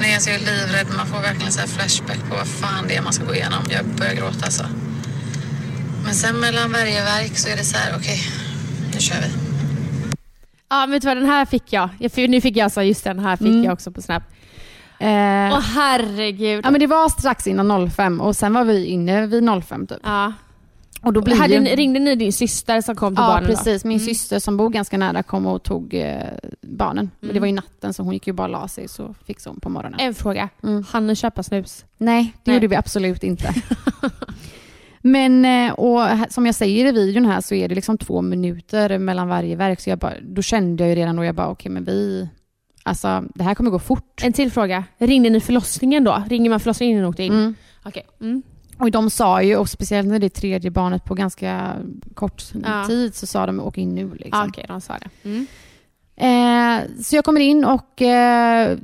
Nej, 0.01 0.13
alltså 0.13 0.29
jag 0.29 0.41
är 0.41 0.45
livrädd. 0.45 0.87
Man 0.97 1.07
får 1.07 1.21
verkligen 1.21 1.51
så 1.51 1.59
här 1.59 1.67
flashback 1.67 2.19
på 2.29 2.35
vad 2.35 2.47
fan 2.47 2.83
det 2.87 2.95
är 2.95 3.01
man 3.01 3.13
ska 3.13 3.25
gå 3.25 3.35
igenom. 3.35 3.63
Jag 3.69 3.85
börjar 3.85 4.13
gråta 4.13 4.45
alltså. 4.45 4.65
Men 6.05 6.13
sen 6.13 6.35
mellan 6.39 6.71
varje 6.71 7.03
verk 7.03 7.37
så 7.37 7.49
är 7.49 7.55
det 7.57 7.63
så 7.63 7.77
här, 7.77 7.93
okej, 7.99 8.19
nu 8.93 8.99
kör 8.99 9.15
vi. 9.21 9.27
Ja, 10.69 10.85
vet 10.89 11.01
du 11.01 11.07
vad? 11.07 11.17
Den 11.17 11.25
här 11.25 11.45
fick 11.45 11.73
jag. 11.73 11.89
jag 11.99 12.11
fick, 12.11 12.29
nu 12.29 12.41
fick 12.41 12.57
jag 12.57 12.63
alltså 12.63 12.81
just 12.83 13.03
den 13.03 13.19
här 13.19 13.37
fick 13.37 13.47
Mm. 13.47 13.63
jag 13.63 13.73
också 13.73 13.91
på 13.91 14.01
snap. 14.01 14.23
Eh, 14.99 15.07
Åh 15.53 15.59
herregud. 15.75 16.65
ja, 16.65 16.71
men 16.71 16.79
det 16.79 16.87
var 16.87 17.09
strax 17.09 17.47
innan 17.47 17.91
05 17.91 18.21
och 18.21 18.35
sen 18.35 18.53
var 18.53 18.63
vi 18.63 18.85
inne 18.85 19.25
vid 19.27 19.49
05 19.67 19.87
typ. 19.87 19.97
Ja. 20.03 20.33
Och 21.05 21.13
då 21.13 21.21
blir 21.21 21.35
Hade, 21.35 21.53
ju... 21.53 21.59
ringde 21.75 21.99
ni 21.99 22.15
din 22.15 22.33
syster 22.33 22.81
som 22.81 22.95
kom 22.95 23.15
till 23.15 23.21
Ja, 23.23 23.27
barnen 23.27 23.49
då? 23.49 23.55
precis. 23.55 23.85
Min 23.85 23.97
Mm. 23.97 24.05
syster 24.07 24.39
som 24.39 24.57
bor 24.57 24.69
ganska 24.69 24.97
nära 24.97 25.23
kom 25.23 25.45
och 25.45 25.63
tog 25.63 25.93
eh, 25.93 26.15
barnen. 26.61 27.11
Men 27.19 27.27
det 27.27 27.31
Mm. 27.31 27.41
var 27.41 27.47
ju 27.47 27.53
natten 27.53 27.93
så 27.93 28.03
hon 28.03 28.13
gick 28.13 28.27
ju 28.27 28.33
bara 28.33 28.43
och 28.43 28.49
la 28.49 28.67
sig 28.67 28.87
så 28.87 29.15
fixade 29.27 29.53
hon 29.53 29.59
på 29.59 29.69
morgonen. 29.69 29.99
En 29.99 30.13
fråga. 30.15 30.49
Mm. 30.63 30.83
Han 30.89 31.07
ni 31.07 31.15
köpa 31.15 31.43
snus? 31.43 31.85
Nej, 31.97 32.33
det 32.43 32.51
Nej. 32.51 32.55
gjorde 32.55 32.67
vi 32.67 32.75
absolut 32.75 33.23
inte. 33.23 33.53
Men 35.01 35.45
eh, 35.45 35.73
och 35.73 36.01
som 36.29 36.45
jag 36.45 36.55
säger 36.55 36.85
i 36.85 36.91
videon 36.91 37.25
här 37.25 37.41
så 37.41 37.55
är 37.55 37.67
det 37.69 37.75
liksom 37.75 37.97
två 37.97 38.21
minuter 38.21 38.97
mellan 38.97 39.27
varje 39.27 39.55
verk. 39.55 39.79
Så 39.81 39.89
jag 39.89 39.99
bara, 39.99 40.13
då 40.21 40.41
kände 40.41 40.83
jag 40.83 40.89
ju 40.89 40.95
redan 40.95 41.15
då, 41.15 41.23
jag 41.25 41.35
bara 41.35 41.47
okej 41.47 41.71
men 41.71 41.83
vi, 41.83 42.29
alltså 42.83 43.23
det 43.35 43.43
här 43.43 43.55
kommer 43.55 43.71
gå 43.71 43.79
fort. 43.79 44.21
En 44.23 44.33
till 44.33 44.51
fråga. 44.51 44.83
Ringde 44.97 45.29
ni 45.29 45.39
förlossningen 45.41 46.03
då? 46.03 46.23
Ringer 46.29 46.49
man 46.49 46.59
förlossningen 46.59 46.91
innan 46.97 47.03
ni 47.03 47.09
åkte 47.09 47.23
in? 47.23 47.33
Mm. 47.33 47.55
Okej. 47.83 48.05
Mm. 48.21 48.43
Och 48.77 48.91
de 48.91 49.09
sa 49.09 49.41
ju, 49.41 49.57
och 49.57 49.69
speciellt 49.69 50.07
när 50.07 50.19
det 50.19 50.27
är 50.27 50.29
tredje 50.29 50.71
barnet 50.71 51.03
på 51.05 51.13
ganska 51.15 51.75
kort 52.13 52.43
Ja. 52.65 52.85
tid, 52.87 53.15
så 53.15 53.27
sa 53.27 53.45
de 53.45 53.59
åk 53.59 53.77
in 53.77 53.95
nu. 53.95 54.11
Liksom. 54.13 54.39
Ah, 54.41 54.45
Okej, 54.47 54.65
de 54.67 54.81
sa 54.81 54.97
det. 54.97 55.29
Mm. 55.29 55.47
Eh, 56.17 57.01
så 57.03 57.15
jag 57.15 57.25
kommer 57.25 57.41
in 57.41 57.65
och 57.65 58.01
eh, 58.01 58.77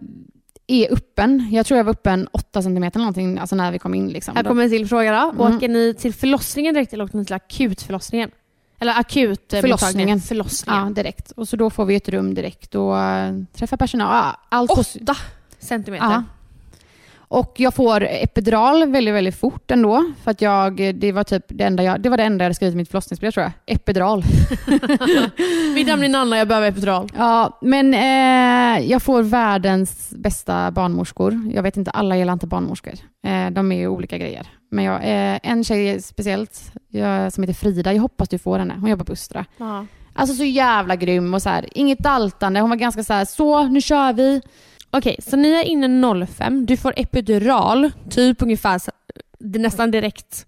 är 0.68 0.94
öppen. 0.94 1.48
Jag 1.52 1.66
tror 1.66 1.78
jag 1.78 1.84
var 1.84 1.92
öppen 1.92 2.28
8 2.32 2.62
centimeter 2.62 3.00
någonting, 3.00 3.38
alltså 3.38 3.56
när 3.56 3.72
vi 3.72 3.80
kom 3.80 3.94
in. 3.94 4.10
Liksom. 4.10 4.36
Här 4.36 4.44
kommer 4.44 4.64
en 4.64 4.70
till 4.70 4.88
fråga 4.88 5.12
då. 5.12 5.44
Mm. 5.44 5.56
Åker 5.58 5.70
ni 5.70 5.94
till 5.94 6.14
förlossningen 6.14 6.74
direkt 6.74 6.94
eller 6.94 7.04
åker 7.04 7.18
ni 7.18 7.26
till 7.26 7.36
akutförlossningen? 7.36 8.32
Eller 8.80 9.00
akut 9.00 9.54
eh, 9.54 9.62
Förlossningen. 9.62 10.22
Förlossningen. 10.22 10.88
Ja, 10.88 10.94
direkt. 10.94 11.32
Och 11.32 11.48
så 11.48 11.56
då 11.58 11.70
får 11.70 11.86
vi 11.86 11.96
ett 11.96 12.10
rum 12.10 12.34
direkt 12.34 12.76
och 12.76 13.00
äh, 13.00 13.34
träffa 13.54 13.78
personal. 13.78 14.08
Ja, 14.16 14.40
allt 14.50 14.72
Åtta 14.72 15.16
centimeter. 15.60 16.06
Ja. 16.06 16.24
Och 17.32 17.54
jag 17.58 17.74
får 17.74 18.04
epidural 18.04 18.92
väldigt, 18.92 19.14
väldigt 19.14 19.36
fort 19.36 19.72
ändå. 19.72 20.06
För 20.24 20.32
att 20.32 20.42
jag, 20.42 20.96
det 20.96 21.12
var 21.12 21.24
typ 21.24 21.44
det 21.48 21.64
enda 21.64 21.84
jag, 21.84 22.02
det 22.02 22.10
var 22.10 22.18
det 22.18 22.24
enda 22.24 22.44
jag 22.44 22.46
hade 22.46 22.56
skrivit 22.56 22.74
i 22.74 22.78
mitt 22.78 22.90
förlossningsbrev 22.90 23.32
tror 23.32 23.44
jag. 23.44 23.52
Epidural. 23.66 24.24
Mitt 25.76 25.88
namn 25.88 26.04
är 26.04 26.10
Nanna, 26.10 26.38
jag 26.38 26.48
behöver 26.48 26.68
epidural. 26.68 27.10
Ja, 27.18 27.60
men 27.62 27.94
eh, 27.94 28.90
jag 28.92 29.02
får 29.02 29.24
världens 29.24 30.10
bästa 30.10 30.72
barnmorskor. 30.72 31.52
Jag 31.54 31.64
vet 31.64 31.78
inte, 31.78 31.92
alla 31.92 32.18
gillar 32.18 32.34
inte 32.34 32.48
barnmorskor. 32.48 32.94
Eh, 33.24 33.50
de 33.52 33.72
är 33.72 33.78
ju 33.78 33.88
olika 33.88 34.18
grejer. 34.18 34.48
Men 34.72 34.86
jag, 34.86 34.96
eh, 34.96 35.40
en 35.44 35.64
tjej 35.64 36.02
speciellt 36.02 36.74
jag, 36.90 37.34
som 37.34 37.44
heter 37.44 37.54
Frida, 37.54 37.94
jag 37.94 38.02
hoppas 38.02 38.30
du 38.30 38.38
får 38.38 38.60
henne. 38.60 38.74
Hon 38.80 38.90
jobbar 38.90 39.06
på 39.06 39.14
Östra. 39.14 39.46
Alltså 40.14 40.36
så 40.36 40.44
jävla 40.44 40.96
grym 40.96 41.34
och 41.34 41.42
så 41.42 41.50
här, 41.50 41.66
inget 41.72 42.00
daltande. 42.00 42.60
Hon 42.60 42.70
var 42.70 42.78
ganska 42.78 43.04
så 43.04 43.14
här, 43.14 43.26
så 43.26 43.64
nu 43.64 43.82
kör 43.82 44.14
vi. 44.14 44.42
Okej, 44.92 45.16
så 45.28 45.38
ni 45.38 45.52
är 45.52 45.64
inne 45.64 46.26
05. 46.28 46.66
Du 46.66 46.78
får 46.78 46.94
epidural, 46.98 47.92
typ 48.10 48.42
ungefär 48.42 48.80
så- 48.80 48.92
det 49.40 49.60
är 49.60 49.64
nästan 49.64 49.92
direkt. 49.92 50.46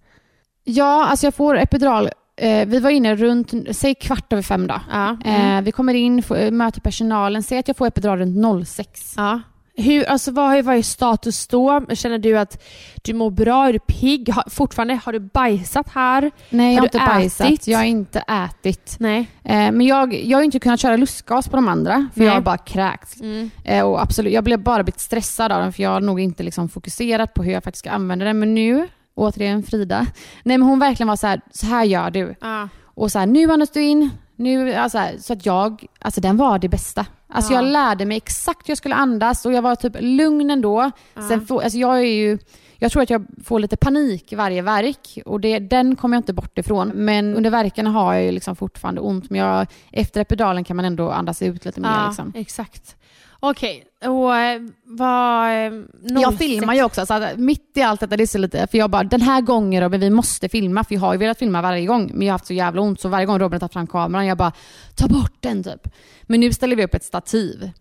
Ja, 0.63 1.05
alltså 1.05 1.25
jag 1.25 1.33
får 1.35 1.57
epidural. 1.57 2.09
Eh, 2.37 2.67
vi 2.67 2.79
var 2.79 2.89
inne 2.89 3.15
runt, 3.15 3.53
säg 3.71 3.95
kvart 3.95 4.33
över 4.33 4.43
fem 4.43 4.67
då. 4.67 4.81
Ja. 4.91 5.17
Eh, 5.25 5.61
vi 5.61 5.71
kommer 5.71 5.93
in, 5.93 6.23
får, 6.23 6.51
möter 6.51 6.81
personalen, 6.81 7.43
säg 7.43 7.57
att 7.57 7.67
jag 7.67 7.77
får 7.77 7.87
epidural 7.87 8.17
runt 8.19 8.65
06. 8.65 9.13
ja. 9.17 9.41
Hur, 9.75 10.03
alltså 10.09 10.31
vad, 10.31 10.63
vad 10.63 10.75
är 10.75 10.81
status 10.81 11.47
då? 11.47 11.85
Känner 11.93 12.17
du 12.17 12.37
att 12.37 12.63
du 13.03 13.13
mår 13.13 13.31
bra? 13.31 13.67
Är 13.67 13.73
du 13.73 13.79
pigg? 13.79 14.29
Har, 14.29 14.49
fortfarande, 14.49 14.99
har 15.05 15.13
du 15.13 15.19
bajsat 15.19 15.89
här? 15.89 16.31
Nej, 16.49 16.75
jag 16.75 16.75
har 16.75 16.79
Har 16.79 16.85
inte 16.85 17.13
bajsat. 17.15 17.47
ätit? 17.47 17.67
Jag 17.67 17.77
har 17.77 17.85
inte 17.85 18.19
ätit. 18.19 18.95
Nej. 18.99 19.19
Eh, 19.43 19.53
men 19.55 19.81
jag, 19.81 20.13
jag 20.13 20.37
har 20.37 20.43
inte 20.43 20.59
kunnat 20.59 20.79
köra 20.79 20.95
lustgas 20.97 21.47
på 21.47 21.55
de 21.55 21.67
andra, 21.67 22.07
för 22.13 22.19
Nej. 22.19 22.27
jag 22.27 22.33
har 22.33 22.41
bara 22.41 22.57
kräkts. 22.57 23.21
Mm. 23.21 23.51
Eh, 23.63 23.85
och 23.85 24.01
absolut, 24.01 24.33
jag 24.33 24.43
blev 24.43 24.63
bara 24.63 24.83
blivit 24.83 24.99
stressad 24.99 25.51
av 25.51 25.61
den, 25.61 25.73
för 25.73 25.83
jag 25.83 25.89
har 25.89 26.01
nog 26.01 26.19
inte 26.19 26.43
liksom 26.43 26.69
fokuserat 26.69 27.33
på 27.33 27.43
hur 27.43 27.51
jag 27.51 27.63
faktiskt 27.63 27.79
ska 27.85 27.91
använda 27.91 28.25
den. 28.25 28.39
Men 28.39 28.55
nu, 28.55 28.87
återigen 29.15 29.63
Frida, 29.63 30.07
nej 30.43 30.57
men 30.57 30.67
hon 30.67 30.79
verkligen 30.79 31.07
var 31.07 31.15
så 31.15 31.27
här, 31.27 31.41
så 31.51 31.65
här 31.65 31.83
gör 31.83 32.11
du. 32.11 32.35
Ja. 32.41 32.69
Och 32.95 33.11
så 33.11 33.19
här, 33.19 33.25
nu 33.25 33.51
andas 33.51 33.69
du 33.69 33.81
in, 33.83 34.09
nu, 34.35 34.73
alltså, 34.73 34.99
så 35.19 35.33
att 35.33 35.45
jag, 35.45 35.85
alltså 35.99 36.21
den 36.21 36.37
var 36.37 36.59
det 36.59 36.69
bästa. 36.69 37.05
Alltså 37.33 37.53
Ja. 37.53 37.61
jag 37.61 37.71
lärde 37.71 38.05
mig 38.05 38.17
exakt 38.17 38.67
hur 38.67 38.71
jag 38.71 38.77
skulle 38.77 38.95
andas 38.95 39.45
och 39.45 39.53
jag 39.53 39.61
var 39.61 39.75
typ 39.75 39.95
lugn 39.99 40.49
ändå. 40.49 40.91
Sen 41.29 41.45
får, 41.45 41.61
alltså 41.63 41.77
jag 41.79 41.97
är 41.97 42.01
ju, 42.03 42.37
jag 42.77 42.91
tror 42.91 43.03
att 43.03 43.09
jag 43.09 43.25
får 43.45 43.59
lite 43.59 43.77
panik 43.77 44.33
varje 44.37 44.61
verk 44.61 45.19
och 45.25 45.39
det, 45.39 45.59
den 45.59 45.95
kommer 45.95 46.15
jag 46.17 46.19
inte 46.19 46.33
bort 46.33 46.57
ifrån. 46.57 46.91
Men 46.95 47.35
under 47.35 47.49
verkarna 47.49 47.89
har 47.89 48.13
jag 48.13 48.23
ju 48.23 48.31
liksom 48.31 48.55
fortfarande 48.55 49.01
ont, 49.01 49.29
men 49.29 49.39
jag, 49.41 49.67
efter 49.91 50.21
epiduralen 50.21 50.63
kan 50.63 50.75
man 50.75 50.85
ändå 50.85 51.09
andas 51.09 51.41
ut 51.41 51.65
lite 51.65 51.79
mer. 51.79 51.89
Ja, 51.89 52.07
Liksom. 52.07 52.33
exakt. 52.35 52.95
Okej, 53.45 53.83
och 54.05 54.35
eh, 54.37 54.61
vad... 54.83 55.47
eh, 55.49 55.73
Jag 56.01 56.33
06 56.33 56.37
filmar 56.37 56.73
ju 56.73 56.83
också, 56.83 57.05
så 57.05 57.13
att 57.13 57.37
mitt 57.37 57.71
i 57.77 57.81
allt 57.81 57.99
detta, 57.99 58.17
det 58.17 58.23
är 58.23 58.27
så 58.27 58.37
lite, 58.37 58.67
för 58.67 58.77
jag 58.77 58.89
bara 58.89 59.03
den 59.03 59.21
här 59.21 59.41
gången 59.41 59.83
Robin, 59.83 59.99
vi 59.99 60.09
måste 60.09 60.49
filma, 60.49 60.83
för 60.83 60.93
jag 60.95 61.01
har 61.01 61.13
ju 61.13 61.19
velat 61.19 61.39
filma 61.39 61.61
varje 61.61 61.85
gång, 61.85 62.11
men 62.13 62.27
jag 62.27 62.33
har 62.33 62.37
haft 62.39 62.45
så 62.47 62.53
jävla 62.53 62.81
ont, 62.81 63.01
så 63.01 63.09
varje 63.09 63.25
gång 63.25 63.39
Robin 63.39 63.53
har 63.55 63.59
tagit 63.59 63.73
fram 63.73 63.87
kameran, 63.87 64.25
jag 64.25 64.37
bara 64.37 64.51
ta 64.95 65.07
bort 65.07 65.33
den 65.39 65.63
typ. 65.63 65.87
Men 66.23 66.39
nu 66.39 66.53
ställer 66.53 66.75
vi 66.75 66.83
upp 66.85 66.93
ett 66.93 67.03
stativ. 67.03 67.71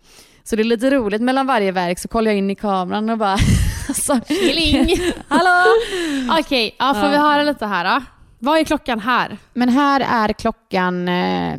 Så 0.44 0.56
det 0.56 0.62
är 0.62 0.64
lite 0.64 0.90
roligt, 0.90 1.22
mellan 1.22 1.46
varje 1.46 1.72
verk 1.72 1.98
så 1.98 2.08
kollar 2.08 2.30
jag 2.30 2.38
in 2.38 2.50
i 2.50 2.54
kameran 2.54 3.10
och 3.10 3.18
bara 3.18 3.36
alltså, 3.88 4.20
Killing! 4.28 4.96
Hallå! 5.28 5.66
Okej, 6.40 6.76
ja, 6.78 6.94
får 6.94 7.08
vi 7.10 7.16
höra 7.16 7.42
lite 7.42 7.66
här 7.66 7.84
då? 7.94 8.04
Vad 8.38 8.58
är 8.58 8.64
klockan 8.64 9.00
här? 9.00 9.38
Men 9.54 9.68
här 9.68 10.00
är 10.28 10.32
klockan 10.32 11.08
eh, 11.08 11.56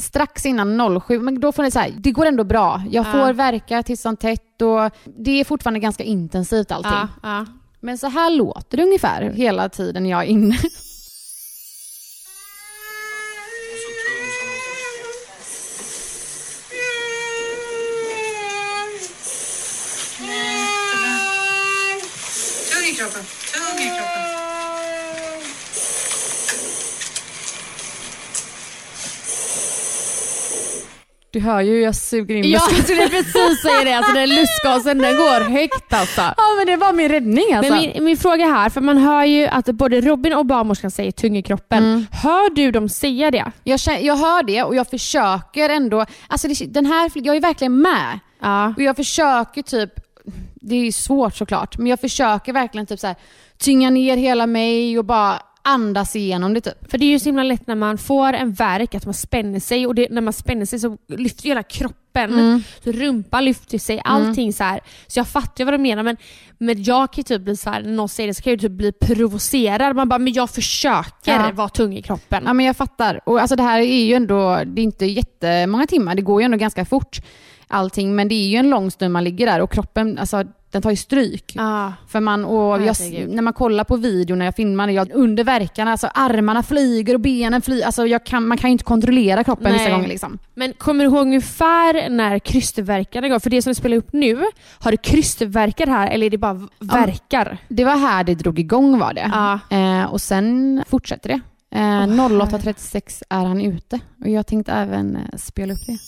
strax 0.00 0.46
innan 0.46 1.00
07, 1.00 1.18
men 1.18 1.40
då 1.40 1.52
får 1.52 1.62
ni 1.62 1.70
säga, 1.70 1.94
det 1.98 2.12
går 2.12 2.26
ändå 2.26 2.44
bra. 2.44 2.82
Jag 2.90 3.06
Ja. 3.06 3.12
får 3.12 3.32
verka 3.32 3.82
tills 3.82 4.00
som 4.02 4.16
tätt 4.16 4.62
och 4.62 4.90
det 5.18 5.40
är 5.40 5.44
fortfarande 5.44 5.80
ganska 5.80 6.04
intensivt 6.04 6.72
allting. 6.72 6.92
Ja, 6.92 7.08
ja. 7.22 7.46
Men 7.80 7.98
så 7.98 8.06
här 8.08 8.30
låter 8.30 8.76
det 8.76 8.82
ungefär 8.82 9.22
hela 9.30 9.68
tiden 9.68 10.06
jag 10.06 10.20
är 10.22 10.26
inne. 10.26 10.56
Du 31.32 31.40
hör 31.40 31.60
ju 31.60 31.70
hur 31.70 31.82
jag 31.82 31.94
suger 31.94 32.34
in 32.34 32.50
Jag 32.50 32.52
lustgasen. 32.52 32.84
skulle 32.84 33.08
precis 33.08 33.62
säga 33.62 33.84
det, 33.84 33.92
alltså 33.92 34.12
den 34.12 34.28
lustgasen 34.28 34.98
den 34.98 35.16
går 35.16 35.50
högt 35.50 35.92
alltså. 35.92 36.20
Ja 36.20 36.54
men 36.58 36.66
det 36.66 36.76
var 36.76 36.92
min 36.92 37.08
räddning 37.08 37.54
alltså. 37.54 37.72
Men 37.72 37.80
min, 37.80 38.04
min 38.04 38.16
fråga 38.16 38.46
här, 38.46 38.68
för 38.68 38.80
man 38.80 38.98
hör 38.98 39.24
ju 39.24 39.46
att 39.46 39.66
både 39.66 40.00
Robin 40.00 40.32
och 40.32 40.46
barnmorskan 40.46 40.90
säger 40.90 41.12
tung 41.12 41.36
i 41.36 41.42
kroppen. 41.42 41.84
Mm. 41.84 42.06
Hör 42.12 42.54
du 42.54 42.70
dem 42.70 42.88
säga 42.88 43.30
det? 43.30 43.52
jag, 43.64 43.80
känner, 43.80 44.00
jag 44.00 44.16
hör 44.16 44.42
det 44.42 44.62
och 44.62 44.74
jag 44.74 44.86
försöker 44.86 45.68
ändå, 45.68 46.06
alltså 46.28 46.48
det, 46.48 46.66
den 46.66 46.86
här, 46.86 47.10
jag 47.14 47.36
är 47.36 47.40
verkligen 47.40 47.78
med. 47.78 48.18
Ja. 48.40 48.74
Och 48.76 48.82
jag 48.82 48.96
försöker 48.96 49.62
typ, 49.62 49.90
det 50.54 50.74
är 50.74 50.84
ju 50.84 50.92
svårt 50.92 51.36
såklart, 51.36 51.78
men 51.78 51.86
jag 51.86 52.00
försöker 52.00 52.52
verkligen 52.52 52.86
typ 52.86 53.00
så 53.00 53.06
här, 53.06 53.16
tynga 53.58 53.90
ner 53.90 54.16
hela 54.16 54.46
mig 54.46 54.98
och 54.98 55.04
bara 55.04 55.42
andas 55.62 56.16
igenom 56.16 56.54
det 56.54 56.60
typ. 56.60 56.90
För 56.90 56.98
det 56.98 57.04
är 57.04 57.10
ju 57.10 57.18
så 57.18 57.24
himla 57.24 57.42
lätt 57.42 57.66
när 57.66 57.74
man 57.74 57.98
får 57.98 58.32
en 58.32 58.52
värk 58.52 58.94
att 58.94 59.04
man 59.04 59.14
spänner 59.14 59.60
sig 59.60 59.86
och 59.86 59.94
det, 59.94 60.06
när 60.10 60.20
man 60.20 60.32
spänner 60.32 60.66
sig 60.66 60.78
så 60.78 60.96
lyfter 61.08 61.42
hela 61.44 61.62
kroppen. 61.62 62.32
Mm. 62.32 62.62
Så 62.84 62.92
rumpan 62.92 63.44
lyfter 63.44 63.78
sig, 63.78 64.00
allting 64.04 64.52
så 64.52 64.64
här. 64.64 64.80
Så 65.06 65.18
jag 65.18 65.28
fattar 65.28 65.64
vad 65.64 65.74
du 65.74 65.78
menar 65.78 66.02
men, 66.02 66.16
men 66.58 66.82
jag 66.82 67.12
kan 67.12 67.16
ju 67.20 67.22
typ 67.22 67.42
bli 67.42 67.56
så 67.56 67.70
här, 67.70 67.82
när 67.82 67.90
någon 67.92 68.08
säger 68.08 68.26
det 68.26 68.34
så 68.34 68.42
kan 68.42 68.50
jag 68.50 68.62
ju 68.62 68.68
typ 68.68 68.76
bli 68.76 68.92
provocerad. 68.92 69.96
Man 69.96 70.08
bara, 70.08 70.18
men 70.18 70.32
jag 70.32 70.50
försöker 70.50 71.32
Ja. 71.32 71.50
vara 71.54 71.68
tung 71.68 71.96
i 71.96 72.02
kroppen. 72.02 72.42
Ja 72.46 72.52
men 72.52 72.66
jag 72.66 72.76
fattar. 72.76 73.20
Och 73.26 73.40
alltså 73.40 73.56
det 73.56 73.62
här 73.62 73.80
är 73.80 74.04
ju 74.04 74.14
ändå, 74.14 74.60
det 74.66 74.80
är 74.80 74.84
inte 74.84 75.06
jättemånga 75.06 75.86
timmar, 75.86 76.14
det 76.14 76.22
går 76.22 76.40
ju 76.40 76.44
ändå 76.44 76.56
ganska 76.56 76.84
fort 76.84 77.20
allting, 77.70 78.16
men 78.16 78.28
det 78.28 78.34
är 78.34 78.48
ju 78.48 78.56
en 78.56 78.70
lång 78.70 78.90
stund 78.90 79.12
man 79.12 79.24
ligger 79.24 79.46
där 79.46 79.60
och 79.60 79.72
kroppen, 79.72 80.18
alltså 80.18 80.44
den 80.70 80.82
tar 80.82 80.90
ju 80.90 80.96
stryk. 80.96 81.52
Ja. 81.56 81.92
För 82.08 82.20
man, 82.20 82.44
och 82.44 82.82
jag, 82.82 82.96
när 83.28 83.42
man 83.42 83.52
kollar 83.52 83.84
på 83.84 83.96
videon 83.96 84.38
när 84.38 84.44
jag 84.44 84.56
filmar, 84.56 84.88
jag, 84.88 85.10
under 85.12 85.44
verkarna, 85.44 85.90
alltså 85.90 86.10
armarna 86.14 86.62
flyger 86.62 87.14
och 87.14 87.20
benen 87.20 87.62
flyger. 87.62 87.86
Alltså 87.86 88.18
kan, 88.24 88.46
man 88.46 88.58
kan 88.58 88.70
ju 88.70 88.72
inte 88.72 88.84
kontrollera 88.84 89.44
kroppen 89.44 89.72
vissa 89.72 89.84
Nej. 89.84 89.92
gånger. 89.92 90.08
Liksom. 90.08 90.38
Men 90.54 90.72
kommer 90.72 91.04
du 91.04 91.10
ihåg 91.10 91.20
ungefär 91.20 92.10
när 92.10 92.38
krystvärkarna 92.38 93.28
går? 93.28 93.38
För 93.38 93.50
det 93.50 93.62
som 93.62 93.70
du 93.70 93.74
spelar 93.74 93.96
upp 93.96 94.12
nu, 94.12 94.44
har 94.78 94.90
du 94.90 94.96
krystvärkar 94.96 95.86
här 95.86 96.10
eller 96.10 96.26
är 96.26 96.30
det 96.30 96.38
bara 96.38 96.68
verkar? 96.78 97.58
Det 97.68 97.84
var 97.84 97.96
här 97.96 98.24
det 98.24 98.34
drog 98.34 98.58
igång 98.58 98.98
var 98.98 99.14
det. 99.14 99.30
Ja. 99.32 99.58
Eh, 99.76 100.04
och 100.04 100.20
sen 100.20 100.82
fortsätter 100.88 101.28
det. 101.28 101.40
Eh, 101.78 102.06
08.36 102.06 103.22
är 103.30 103.44
han 103.44 103.60
ute 103.60 104.00
och 104.20 104.28
jag 104.28 104.46
tänkte 104.46 104.72
även 104.72 105.16
eh, 105.16 105.36
spela 105.36 105.72
upp 105.72 105.86
det. 105.86 105.98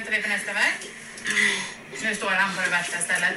Väntar 0.00 0.16
vi 0.16 0.22
på 0.22 0.28
nästa 0.28 0.52
verk. 0.52 0.86
Nu 2.02 2.14
står 2.14 2.30
han 2.30 2.56
på 2.56 2.62
det 2.62 2.70
värsta 2.70 2.98
stället. 2.98 3.36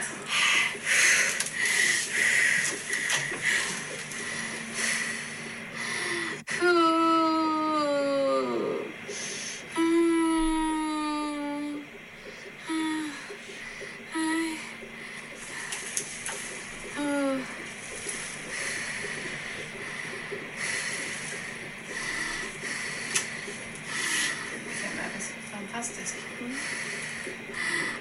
Fantastisk. 25.51 26.15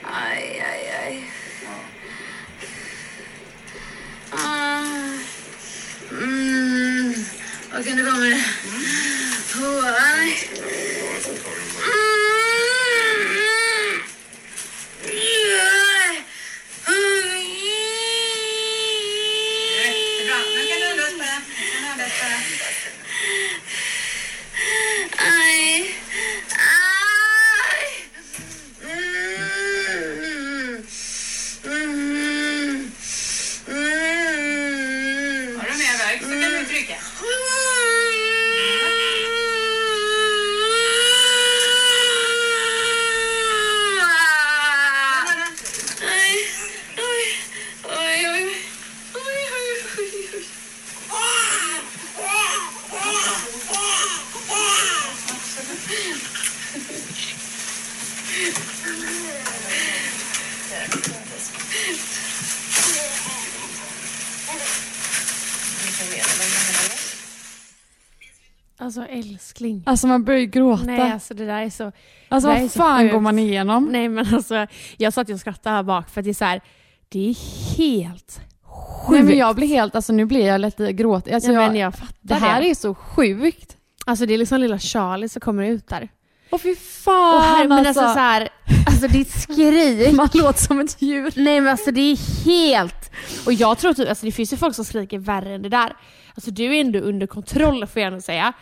Aj, 0.04 0.60
aj, 0.60 0.90
aj. 1.04 1.24
Ah. 4.30 4.84
Mm. 6.10 7.14
Vad 7.72 7.84
kan 7.86 7.96
det 7.96 8.02
vara 8.02 8.16
med 8.16 8.30
det? 8.30 8.44
Oh, 9.60 9.84
aj. 9.86 10.28
Jättebra. 19.82 20.38
Nu 20.54 20.62
kan 20.68 20.78
du 20.80 20.86
andas 20.90 21.14
bara. 21.18 21.38
Nu 21.58 21.64
kan 21.72 21.80
du 21.82 21.88
andas 21.92 22.12
bara. 22.20 22.38
Aj. 25.18 25.58
Aj. 26.58 27.86
Mm. 28.82 28.98
Mm. 31.64 31.92
Mm. 33.68 34.00
Har 35.58 35.66
du 35.68 35.74
mer 35.78 35.96
värk 35.98 36.20
så 36.22 36.28
kan 36.28 36.50
du 36.52 36.64
trycka. 36.66 36.96
Aj. 46.02 46.34
Oj. 46.98 47.24
Oj, 47.84 48.20
oj. 48.28 48.44
Oj, 49.14 49.22
oj, 49.24 49.68
oj, 49.98 50.10
oj. 50.34 50.42
Alltså 68.78 69.06
älskling. 69.62 69.82
Alltså 69.86 70.06
man 70.06 70.24
börjar 70.24 70.40
ju 70.40 70.46
gråta. 70.46 70.84
Nej 70.84 71.12
alltså 71.12 71.34
det 71.34 71.46
där 71.46 71.62
är 71.62 71.70
så... 71.70 71.92
alltså 72.28 72.48
vad 72.48 72.72
fan 72.72 73.08
går 73.08 73.20
man 73.20 73.38
igenom? 73.38 73.84
Nej 73.84 74.08
men 74.08 74.34
alltså 74.34 74.66
jag 74.96 75.12
satt 75.12 75.28
ju 75.28 75.34
och 75.34 75.40
skrattade 75.40 75.76
här 75.76 75.82
bak 75.82 76.10
för 76.10 76.20
att 76.20 76.24
det 76.24 76.30
är 76.30 76.34
så 76.34 76.44
här, 76.44 76.60
det 77.08 77.30
är 77.30 77.36
helt 77.76 78.40
sjukt. 78.62 79.10
Nej, 79.10 79.22
men 79.22 79.38
jag 79.38 79.56
blir 79.56 79.68
helt, 79.68 79.94
alltså 79.94 80.12
nu 80.12 80.24
blir 80.24 80.46
jag 80.46 80.60
lite 80.60 80.92
gråt. 80.92 81.32
Alltså, 81.32 81.52
ja, 81.52 81.62
jag, 81.62 81.72
men 81.72 81.80
jag 81.80 81.94
fattar 81.94 82.16
det 82.20 82.34
här 82.34 82.60
det. 82.60 82.70
är 82.70 82.74
så 82.74 82.94
sjukt. 82.94 83.76
Alltså 84.06 84.26
det 84.26 84.34
är 84.34 84.38
liksom 84.38 84.60
lilla 84.60 84.78
Charlie 84.78 85.28
som 85.28 85.40
kommer 85.40 85.64
ut 85.64 85.88
där. 85.88 86.08
Åh 86.50 86.58
fy 86.58 86.72
Och 86.72 86.78
fan 86.78 87.42
här, 87.42 87.68
men 87.68 87.86
alltså, 87.86 88.00
alltså. 88.00 88.14
så 88.14 88.20
här, 88.20 88.48
alltså 88.86 89.08
ditt 89.08 89.30
skrik. 89.30 90.12
Man 90.16 90.28
låter 90.34 90.60
som 90.60 90.80
ett 90.80 91.02
djur. 91.02 91.32
Nej 91.36 91.60
men 91.60 91.70
alltså 91.70 91.90
det 91.90 92.00
är 92.00 92.44
helt... 92.44 93.10
Och 93.46 93.52
jag 93.52 93.78
tror 93.78 93.94
typ, 93.94 94.08
alltså 94.08 94.26
det 94.26 94.32
finns 94.32 94.52
ju 94.52 94.56
folk 94.56 94.74
som 94.74 94.84
skriker 94.84 95.18
värre 95.18 95.54
än 95.54 95.62
det 95.62 95.68
där. 95.68 95.92
Alltså 96.34 96.50
du 96.50 96.76
är 96.76 96.80
ändå 96.80 96.98
under 96.98 97.26
kontroll 97.26 97.86
får 97.86 98.02
jag 98.02 98.06
ändå 98.06 98.20
säga. 98.20 98.52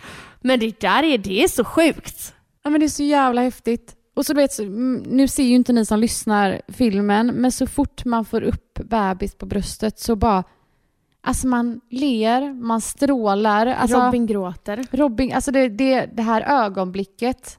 Men 0.41 0.61
det 0.61 0.80
där 0.80 1.03
är, 1.03 1.18
det 1.18 1.45
är 1.45 1.49
så 1.49 1.64
sjukt. 1.64 2.34
Ja 2.62 2.70
men 2.70 2.80
det 2.80 2.86
är 2.86 2.88
så 2.88 3.03
jävla 3.03 3.43
häftigt. 3.43 3.97
Och 4.14 4.26
så 4.26 4.32
du 4.32 4.41
vet, 4.41 4.59
mm, 4.59 5.03
nu 5.07 5.28
ser 5.28 5.43
ju 5.43 5.55
inte 5.55 5.72
ni 5.72 5.86
som 5.86 6.01
lyssnar 6.01 6.62
filmen, 6.68 7.26
men 7.26 7.53
så 7.53 7.66
fort 7.66 8.05
man 8.05 8.24
får 8.24 8.43
upp 8.43 8.78
bebis 8.84 9.34
på 9.34 9.47
bröstet 9.47 9.99
så 9.99 10.16
bara, 10.16 10.45
alltså 11.20 11.47
man 11.47 11.80
ler, 11.91 12.53
man 12.55 12.80
strålar. 12.80 13.66
Alltså, 13.66 13.97
Robin 13.97 14.26
gråter. 14.26 14.86
Robin, 14.91 15.32
alltså 15.32 15.51
det, 15.51 15.68
det, 15.68 16.07
det 16.07 16.22
här 16.22 16.64
ögonblicket, 16.64 17.59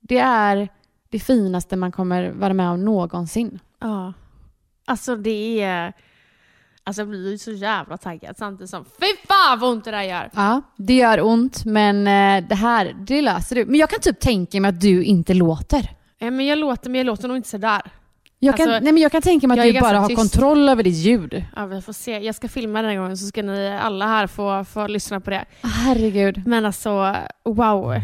det 0.00 0.18
är 0.18 0.68
det 1.08 1.18
finaste 1.18 1.76
man 1.76 1.92
kommer 1.92 2.30
vara 2.30 2.54
med 2.54 2.70
om 2.70 2.84
någonsin. 2.84 3.58
Ja. 3.80 4.12
Alltså 4.84 5.16
det 5.16 5.60
är... 5.60 5.92
Alltså 6.86 7.00
jag 7.02 7.08
blir 7.08 7.30
ju 7.30 7.38
så 7.38 7.50
jävla 7.52 7.96
taggad 7.96 8.36
samtidigt 8.36 8.70
som 8.70 8.84
fy 8.84 9.06
fan 9.28 9.58
vad 9.58 9.70
ont 9.70 9.84
det 9.84 9.90
där 9.90 10.02
gör. 10.02 10.30
Ja, 10.34 10.62
det 10.76 10.94
gör 10.94 11.20
ont, 11.20 11.64
men 11.64 12.06
eh, 12.06 12.48
det 12.48 12.54
här, 12.54 12.94
det 13.06 13.22
löser 13.22 13.56
du. 13.56 13.64
Men 13.64 13.74
jag 13.80 13.90
kan 13.90 14.00
typ 14.00 14.20
tänka 14.20 14.60
mig 14.60 14.68
att 14.68 14.80
du 14.80 15.04
inte 15.04 15.34
låter. 15.34 15.90
Ja, 16.18 16.30
men 16.30 16.46
jag 16.46 16.58
låter, 16.58 16.90
men 16.90 16.98
jag 16.98 17.06
låter 17.06 17.28
nog 17.28 17.36
inte 17.36 17.48
sådär. 17.48 17.82
Jag 18.38 18.56
kan, 18.56 18.68
Alltså, 18.68 18.84
nej, 18.84 18.92
men 18.92 19.02
jag 19.02 19.12
kan 19.12 19.22
tänka 19.22 19.48
mig 19.48 19.60
att 19.60 19.74
du 19.74 19.80
bara 19.80 19.98
har 19.98 20.08
tyst. 20.08 20.18
kontroll 20.20 20.68
över 20.68 20.82
ditt 20.82 20.94
ljud. 20.96 21.44
Ja, 21.56 21.66
vi 21.66 21.82
får 21.82 21.92
se. 21.92 22.18
Jag 22.18 22.34
ska 22.34 22.48
filma 22.48 22.82
den 22.82 22.90
här 22.90 22.98
gången 22.98 23.16
så 23.18 23.26
ska 23.26 23.42
ni 23.42 23.78
alla 23.82 24.06
här 24.06 24.26
få, 24.26 24.64
få 24.64 24.86
lyssna 24.86 25.20
på 25.20 25.30
det. 25.30 25.44
Herregud. 25.62 26.42
Men 26.46 26.64
alltså, 26.66 27.16
wow. 27.44 27.94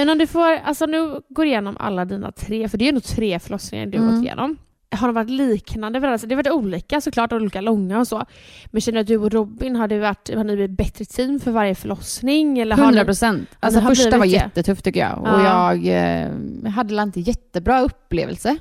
Men 0.00 0.08
om 0.08 0.18
du 0.18 0.26
får, 0.26 0.52
alltså 0.64 0.86
nu 0.86 1.20
går 1.28 1.46
igenom 1.46 1.76
alla 1.80 2.04
dina 2.04 2.32
tre, 2.32 2.68
för 2.68 2.78
det 2.78 2.84
är 2.84 2.88
ändå 2.88 3.00
tre 3.00 3.38
förlossningar 3.38 3.86
du 3.86 3.98
har 3.98 4.04
Mm. 4.04 4.16
gått 4.16 4.24
igenom. 4.24 4.56
Har 4.90 5.08
de 5.08 5.14
varit 5.14 5.30
liknande 5.30 5.98
varandra? 6.00 6.12
Alltså, 6.12 6.26
Det 6.26 6.34
har 6.34 6.42
varit 6.42 6.52
olika 6.52 7.00
såklart, 7.00 7.32
olika 7.32 7.60
långa 7.60 7.98
och 7.98 8.08
så. 8.08 8.24
Men 8.66 8.80
känner 8.80 9.04
du 9.04 9.16
och 9.16 9.32
Robin, 9.32 9.76
har, 9.76 9.88
det 9.88 9.98
varit, 9.98 10.30
har 10.34 10.44
ni 10.44 10.56
blivit 10.56 10.76
bättre 10.76 11.04
team 11.04 11.40
för 11.40 11.50
varje 11.50 11.74
förlossning? 11.74 12.58
Eller 12.58 12.76
har 12.76 12.84
100 12.84 13.00
ni, 13.00 13.04
procent. 13.06 13.48
Alltså 13.60 13.80
första 13.80 14.18
var 14.18 14.24
jättetufft 14.24 14.84
tycker 14.84 15.00
jag. 15.00 15.18
Och 15.18 15.28
Ja. 15.28 15.74
jag 15.74 16.22
eh, 16.22 16.70
hade 16.72 17.02
inte 17.02 17.20
jättebra 17.20 17.80
upplevelse. 17.80 18.56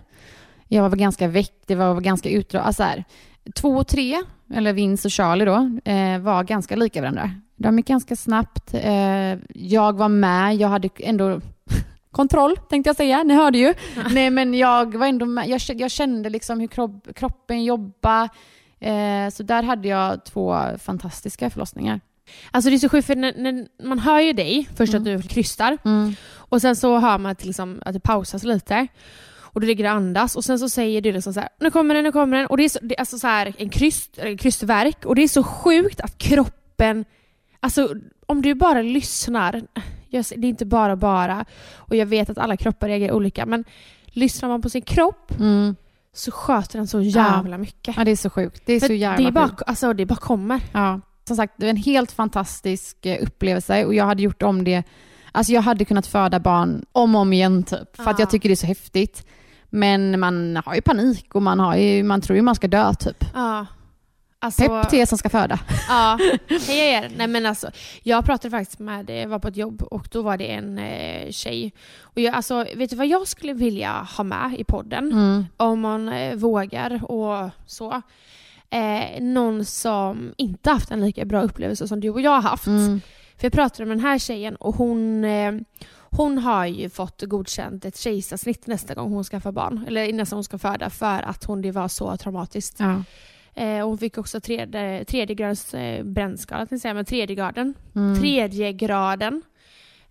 Jag 0.67 0.89
var 0.89 0.97
ganska 0.97 1.27
väckt, 1.27 1.67
det 1.67 1.75
var 1.75 2.01
ganska 2.01 2.29
utdrag. 2.29 2.61
Alltså 2.63 2.83
här, 2.83 3.03
två 3.55 3.69
och 3.69 3.87
tre, 3.87 4.17
eller 4.53 4.73
Vince 4.73 5.07
och 5.07 5.11
Charlie 5.11 5.45
då, 5.45 5.79
eh, 5.91 6.19
var 6.19 6.43
ganska 6.43 6.75
lika 6.75 7.01
varandra. 7.01 7.31
De 7.55 7.77
gick 7.77 7.87
ganska 7.87 8.15
snabbt. 8.15 8.73
Eh, 8.73 9.37
jag 9.49 9.97
var 9.97 10.09
med, 10.09 10.55
jag 10.55 10.67
hade 10.67 10.89
ändå 10.99 11.41
kontroll 12.11 12.57
tänkte 12.57 12.89
jag 12.89 12.95
säga, 12.97 13.23
ni 13.23 13.33
hörde 13.33 13.57
ju. 13.57 13.73
Nej 14.11 14.29
men 14.29 14.53
jag 14.53 14.95
var 14.97 15.07
ändå 15.07 15.25
med, 15.25 15.61
jag, 15.75 15.91
kände 15.91 16.29
liksom 16.29 16.59
hur 16.59 16.67
kropp, 16.67 17.07
kroppen 17.15 17.63
jobbar. 17.63 18.29
Eh, 18.79 19.29
så 19.33 19.43
där 19.43 19.63
hade 19.63 19.87
jag 19.87 20.25
två 20.25 20.57
fantastiska 20.79 21.49
förlossningar. 21.49 21.99
Alltså 22.51 22.69
det 22.69 22.75
är 22.75 22.79
så 22.79 22.89
sjukt 22.89 23.07
för 23.07 23.15
när, 23.15 23.33
när 23.37 23.67
man 23.83 23.99
hör 23.99 24.19
ju 24.19 24.33
dig 24.33 24.69
först 24.75 24.93
att 24.93 25.05
du 25.05 25.21
krystar 25.21 25.77
Mm. 25.85 26.15
och 26.35 26.61
sen 26.61 26.75
så 26.75 26.97
hör 26.97 27.17
man 27.17 27.31
att, 27.31 27.45
liksom, 27.45 27.81
att 27.85 27.93
det 27.93 27.99
pausas 27.99 28.43
lite. 28.43 28.87
Och 29.59 29.63
då 29.63 29.67
ligger 29.67 29.83
det 29.83 29.89
andas 29.91 30.35
och 30.35 30.45
sen 30.45 30.59
så 30.59 30.69
säger 30.69 31.01
du 31.01 31.11
liksom 31.11 31.33
så 31.33 31.39
här, 31.39 31.49
nu 31.59 31.71
kommer 31.71 31.95
den, 31.95 32.03
nu 32.03 32.11
kommer 32.11 32.37
den. 32.37 32.45
Och 32.47 32.57
det 32.57 32.63
är, 32.63 32.69
så, 32.69 32.79
det 32.81 32.95
är 32.95 32.99
alltså 32.99 33.19
så 33.19 33.27
här 33.27 33.53
en, 33.57 33.69
kryst, 33.69 34.17
en 34.17 34.37
krystverk 34.37 35.05
och 35.05 35.15
det 35.15 35.21
är 35.23 35.27
så 35.27 35.43
sjukt 35.43 36.01
att 36.01 36.17
kroppen, 36.17 37.05
alltså 37.59 37.89
om 38.25 38.41
du 38.41 38.53
bara 38.55 38.81
lyssnar, 38.81 39.61
jag, 40.09 40.25
det 40.37 40.47
är 40.47 40.49
inte 40.49 40.65
bara 40.65 40.95
bara, 40.95 41.45
och 41.75 41.95
jag 41.95 42.05
vet 42.05 42.29
att 42.29 42.37
alla 42.37 42.57
kroppar 42.57 42.87
reagerar 42.87 43.13
olika, 43.13 43.45
men 43.45 43.63
lyssnar 44.05 44.49
man 44.49 44.61
på 44.61 44.69
sin 44.69 44.81
kropp 44.81 45.31
Mm. 45.39 45.75
så 46.13 46.31
sköter 46.31 46.77
den 46.77 46.87
så 46.87 47.01
jävla 47.01 47.57
mycket. 47.57 47.97
Ja 47.97 48.03
det 48.03 48.11
är 48.11 48.15
så 48.15 48.29
sjukt. 48.29 48.61
Det 48.65 48.73
är 48.73 48.79
För 48.79 48.87
så 48.87 48.93
jävla 48.93 49.17
det, 49.17 49.29
är 49.29 49.31
bara, 49.31 49.49
sjukt. 49.49 49.61
alltså, 49.67 49.93
det 49.93 50.05
bara 50.05 50.15
kommer. 50.15 50.61
Ja. 50.71 50.99
Som 51.27 51.35
sagt, 51.35 51.53
det 51.57 51.65
var 51.65 51.69
en 51.69 51.77
helt 51.77 52.11
fantastisk 52.11 53.05
eh, 53.05 53.23
upplevelse 53.23 53.85
och 53.85 53.93
jag 53.93 54.05
hade 54.05 54.23
gjort 54.23 54.43
om 54.43 54.63
det. 54.63 54.83
Alltså 55.31 55.53
jag 55.53 55.61
hade 55.61 55.85
kunnat 55.85 56.07
föda 56.07 56.39
barn 56.39 56.85
om 56.91 57.15
och 57.15 57.21
om 57.21 57.33
igen 57.33 57.63
typ. 57.63 57.95
För 57.95 58.03
att 58.03 58.19
Ja. 58.19 58.23
jag 58.23 58.29
tycker 58.29 58.49
det 58.49 58.53
är 58.53 58.55
så 58.55 58.67
häftigt. 58.67 59.25
Men 59.69 60.19
man 60.19 60.61
har 60.65 60.75
ju 60.75 60.81
panik 60.81 61.35
och 61.35 61.41
man, 61.41 61.59
har 61.59 61.75
ju, 61.75 62.03
man 62.03 62.21
tror 62.21 62.35
ju 62.35 62.41
man 62.41 62.55
ska 62.55 62.67
dö 62.67 62.93
typ. 62.93 63.25
Ja. 63.33 63.65
Alltså, 64.41 64.61
Pepp 64.61 64.89
till 64.89 64.99
er 64.99 65.05
som 65.05 65.17
ska 65.17 65.29
föda. 65.29 65.59
Ja, 65.87 66.19
hej 66.67 66.93
er. 66.93 67.11
Nej 67.17 67.27
men 67.27 67.45
alltså, 67.45 67.71
jag 68.03 68.25
pratade 68.25 68.51
faktiskt 68.51 68.79
med, 68.79 69.09
jag 69.09 69.27
var 69.27 69.39
på 69.39 69.47
ett 69.47 69.57
jobb 69.57 69.81
och 69.81 70.07
då 70.11 70.21
var 70.21 70.37
det 70.37 70.51
en 70.51 70.77
eh, 70.77 71.31
tjej. 71.31 71.73
Och 72.01 72.21
jag, 72.21 72.35
alltså, 72.35 72.65
vet 72.75 72.89
du 72.89 72.95
vad 72.95 73.07
jag 73.07 73.27
skulle 73.27 73.53
vilja 73.53 74.07
ha 74.17 74.23
med 74.23 74.55
i 74.57 74.63
podden? 74.63 75.11
Mm. 75.11 75.45
Om 75.57 75.79
man 75.79 76.09
eh, 76.09 76.35
vågar 76.35 77.11
och 77.11 77.49
så. 77.65 78.01
Eh, 78.69 79.21
någon 79.21 79.65
som 79.65 80.33
inte 80.37 80.69
haft 80.69 80.91
en 80.91 81.01
lika 81.01 81.25
bra 81.25 81.41
upplevelse 81.41 81.87
som 81.87 81.99
du 81.99 82.09
och 82.09 82.21
jag 82.21 82.31
har 82.31 82.41
haft. 82.41 82.67
Mm. 82.67 83.01
För 83.37 83.45
jag 83.45 83.53
pratade 83.53 83.85
med 83.85 83.97
den 83.97 84.05
här 84.05 84.17
tjejen 84.17 84.55
och 84.55 84.75
hon, 84.75 85.23
eh, 85.23 85.53
hon 86.11 86.37
har 86.37 86.65
ju 86.65 86.89
fått 86.89 87.21
godkänt 87.21 87.85
ett 87.85 87.97
kejsarsnitt 87.97 88.67
nästa 88.67 88.93
gång 88.93 89.11
hon 89.13 89.23
skaffar 89.23 89.51
barn. 89.51 89.83
Eller 89.87 90.13
nästa 90.13 90.33
gång 90.33 90.37
hon 90.37 90.43
ska 90.43 90.57
föda 90.57 90.89
för 90.89 91.21
att 91.21 91.43
hon, 91.43 91.61
det 91.61 91.71
var 91.71 91.87
så 91.87 92.17
traumatiskt. 92.17 92.79
Ja. 92.79 93.03
Eh, 93.63 93.85
hon 93.87 93.97
fick 93.97 94.17
också 94.17 94.39
tredje, 94.39 95.05
tredje 95.05 95.35
grads 95.35 95.73
eh, 95.73 96.03
brännskada, 96.03 96.77
säga, 96.79 96.93
men 96.93 97.05
tredje 97.05 97.35
graden. 97.35 97.73
Mm. 97.95 98.19
Tredje 98.19 98.73
graden. 98.73 99.41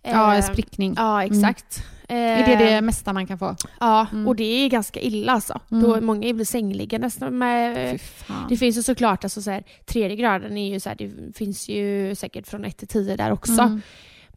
Ja, 0.01 0.31
Eh, 0.31 0.37
en 0.37 0.43
sprickning. 0.43 0.93
Ja, 0.97 1.23
exakt. 1.23 1.83
Är 2.07 2.47
det 2.47 2.65
det 2.65 2.81
mesta 2.81 3.13
man 3.13 3.27
kan 3.27 3.39
få? 3.39 3.55
Ja, 3.79 4.07
Mm. 4.11 4.27
och 4.27 4.35
det 4.35 4.43
är 4.43 4.69
ganska 4.69 4.99
illa 4.99 5.31
alltså. 5.31 5.59
Mm. 5.71 5.83
Då 5.83 6.01
många 6.01 6.33
blir 6.33 6.45
sängliggande. 6.45 7.09
Med, 7.31 7.91
Fy 7.91 7.97
fan. 7.97 8.45
det 8.49 8.57
finns 8.57 8.77
ju 8.77 8.83
såklart, 8.83 9.23
alltså, 9.23 9.41
så 9.41 9.51
här, 9.51 9.63
tredje 9.85 10.15
graden 10.17 10.57
är 10.57 10.69
ju 10.73 10.79
så 10.79 10.89
här, 10.89 10.95
det 10.95 11.37
finns 11.37 11.69
ju 11.69 12.15
säkert 12.15 12.47
från 12.47 12.65
1 12.65 12.77
till 12.77 12.87
10 12.87 13.15
där 13.15 13.31
också. 13.31 13.79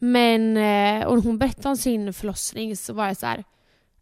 Men, 0.04 0.56
eh, 0.56 1.06
och 1.06 1.22
hon 1.22 1.38
berättade 1.38 1.68
om 1.68 1.76
sin 1.76 2.12
förlossning 2.12 2.76
så 2.76 2.92
var 2.92 3.06
jag 3.06 3.16
så 3.16 3.26
här, 3.26 3.44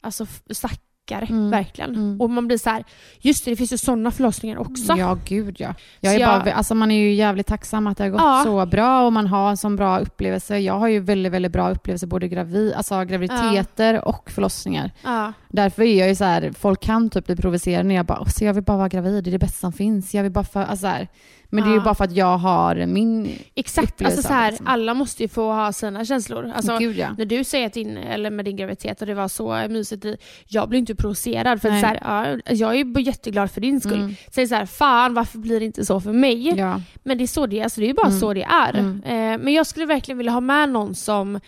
alltså 0.01 0.27
stackare, 0.51 1.27
Mm. 1.29 1.51
verkligen. 1.51 1.91
Mm. 1.95 2.21
Och 2.21 2.31
man 2.31 2.47
blir 2.47 2.59
så 2.59 2.71
här, 2.71 2.85
just 3.21 3.45
det, 3.45 3.51
det 3.51 3.57
finns 3.57 3.73
ju 3.73 3.79
sådana 3.79 4.11
förlossningar 4.11 4.59
också. 4.59 4.95
Ja, 4.97 5.19
gud 5.25 5.57
ja. 5.61 5.75
Jag 6.01 6.15
är 6.15 6.19
jag- 6.21 6.45
bara, 6.45 6.53
alltså 6.53 6.75
man 6.75 6.91
är 6.91 6.99
ju 6.99 7.13
jävligt 7.15 7.47
tacksam 7.47 7.87
att 7.87 7.99
det 7.99 8.05
har 8.05 8.11
gått 8.11 8.21
Ja. 8.21 8.43
så 8.45 8.67
bra 8.67 9.07
och 9.07 9.13
man 9.13 9.27
har 9.27 9.51
en 9.51 9.57
sån 9.57 9.77
bra 9.77 9.99
upplevelse. 9.99 10.59
Jag 10.59 10.79
har 10.79 10.89
ju 10.89 11.01
väldigt, 11.01 11.33
väldigt 11.33 11.53
bra 11.53 11.71
upplevelse 11.71 12.07
både 12.07 12.29
gravid, 12.29 12.73
alltså 12.75 13.05
graviditeter 13.05 14.09
och 14.09 14.31
förlossningar. 14.31 14.91
Ja. 15.05 15.33
Därför 15.49 15.83
är 15.83 15.99
jag 15.99 16.09
ju 16.09 16.15
så 16.15 16.25
här, 16.25 16.53
folk 16.59 16.81
kan 16.83 17.11
typ 17.11 17.27
bli 17.27 17.37
provocerade 17.37 17.89
när 17.89 17.95
jag 17.95 18.07
bara, 18.07 18.21
"Åh, 18.21 18.29
så 18.29 18.45
jag 18.45 18.55
vill 18.55 18.65
bara 18.65 18.77
vara 18.77 18.89
gravid, 18.89 19.25
det 19.25 19.31
är 19.31 19.33
det 19.33 19.39
bästa 19.39 19.59
som 19.61 19.73
finns. 19.73 20.15
Jag 20.15 20.23
vill 20.23 20.33
bara 20.33 20.45
för, 20.45 20.61
alltså 20.61 20.81
så 20.83 20.87
här. 20.87 21.09
Men 21.51 21.65
det 21.65 21.71
är 21.71 21.75
ju 21.75 21.81
bara 21.81 21.95
för 21.95 22.05
att 22.05 22.17
jag 22.17 22.39
har 22.39 22.87
min... 22.87 23.39
Exakt, 23.55 24.03
alltså 24.03 24.23
så 24.23 24.29
här, 24.29 24.51
liksom. 24.51 24.67
alla 24.67 24.95
måste 24.95 25.23
ju 25.23 25.29
få 25.29 25.53
ha 25.53 25.73
sina 25.73 26.05
känslor. 26.05 26.53
Alltså, 26.55 26.79
Gud 26.79 26.97
ja. 26.97 27.15
när 27.19 27.25
du 27.25 27.45
säger 27.45 27.67
att 27.67 27.73
din, 27.73 27.97
eller 27.97 28.31
med 28.31 28.45
din 28.45 28.57
graviditet 28.57 29.01
och 29.01 29.07
det 29.07 29.15
var 29.15 29.29
så 29.29 29.67
mysigt, 29.69 30.07
jag 30.47 30.69
blir 30.69 30.79
inte 30.79 30.95
provocerad 30.95 31.63
för 31.63 31.69
så 31.69 31.87
här, 31.87 31.99
ja, 32.03 32.53
jag 32.55 32.77
är 32.77 32.85
bara 32.85 33.01
jätteglad 33.01 33.51
för 33.51 33.61
din 33.61 33.81
skull. 33.81 34.01
Mm. 34.01 34.15
Säg 34.31 34.47
så 34.47 34.55
här, 34.55 34.67
fan 34.67 35.15
varför 35.15 35.39
blir 35.39 35.61
det 35.61 35.67
inte 35.67 35.85
så 35.85 36.01
för 36.01 36.13
mig? 36.13 36.59
Ja. 36.59 36.81
Men 37.03 37.19
det 37.19 37.25
är 37.25 37.29
så 37.29 37.47
det 37.47 37.59
är, 37.59 37.65
alltså 37.65 37.81
det 37.81 37.87
är 37.87 37.89
ju 37.89 37.95
bara 37.95 38.07
Mm. 38.07 38.21
så 38.21 38.35
det 38.35 38.43
är. 38.43 38.75
Mm. 38.75 39.03
Eh, 39.05 39.45
men 39.45 39.53
jag 39.53 39.67
skulle 39.67 39.87
verkligen 39.87 40.19
vilja 40.19 40.33
ha 40.33 40.41
med 40.41 40.69
någon 40.69 40.95
som 40.95 41.41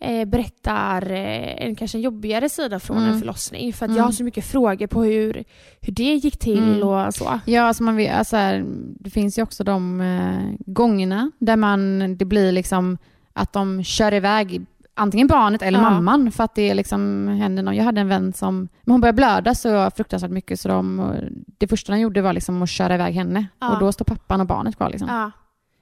eh, 0.00 0.24
berättar 0.24 1.10
eh, 1.10 1.64
en 1.66 1.76
kanske 1.76 1.98
en 1.98 2.02
jobbigare 2.02 2.48
sida 2.48 2.80
från 2.80 2.96
Mm. 2.98 3.10
en 3.12 3.18
förlossning. 3.18 3.72
För 3.72 3.84
att 3.86 3.88
Mm. 3.88 3.96
jag 3.98 4.04
har 4.04 4.12
så 4.12 4.24
mycket 4.24 4.44
frågor 4.44 4.86
på 4.86 5.02
hur, 5.04 5.44
hur 5.80 5.92
det 5.92 6.14
gick 6.14 6.38
till 6.38 6.58
Mm. 6.58 6.88
och 6.88 7.14
så. 7.14 7.40
Ja, 7.46 7.62
alltså 7.62 7.82
man 7.82 8.08
alltså 8.10 8.36
här, 8.36 8.64
det 9.00 9.10
finns 9.10 9.38
ju 9.38 9.42
också 9.42 9.64
de 9.64 10.00
eh, 10.00 10.54
gångerna 10.72 11.30
där 11.38 11.56
man, 11.56 11.98
det 12.16 12.24
blir 12.24 12.52
liksom 12.52 12.98
att 13.32 13.52
de 13.52 13.84
kör 13.84 14.14
iväg 14.14 14.66
antingen 14.94 15.26
barnet 15.26 15.62
eller 15.62 15.78
Ja. 15.78 15.90
mamman 15.90 16.30
för 16.32 16.44
att 16.44 16.54
det 16.54 16.74
liksom 16.74 17.28
händer 17.28 17.62
något. 17.62 17.74
Jag 17.76 17.84
hade 17.84 18.00
en 18.00 18.08
vän 18.08 18.32
som, 18.32 18.68
men 18.82 18.92
hon 18.92 19.00
började 19.00 19.16
blöda 19.16 19.54
så 19.54 19.90
fruktansvärt 19.90 20.30
mycket 20.30 20.60
så 20.60 20.68
de, 20.68 21.12
det 21.58 21.66
första 21.68 21.92
de 21.92 21.98
gjorde 22.00 22.22
var 22.22 22.32
liksom 22.32 22.62
att 22.62 22.70
köra 22.70 22.94
iväg 22.94 23.14
henne 23.14 23.46
Ja. 23.60 23.72
och 23.74 23.80
då 23.80 23.92
står 23.92 24.04
pappan 24.04 24.40
och 24.40 24.46
barnet 24.46 24.76
kvar 24.76 24.90
liksom. 24.90 25.08
Ja. 25.08 25.30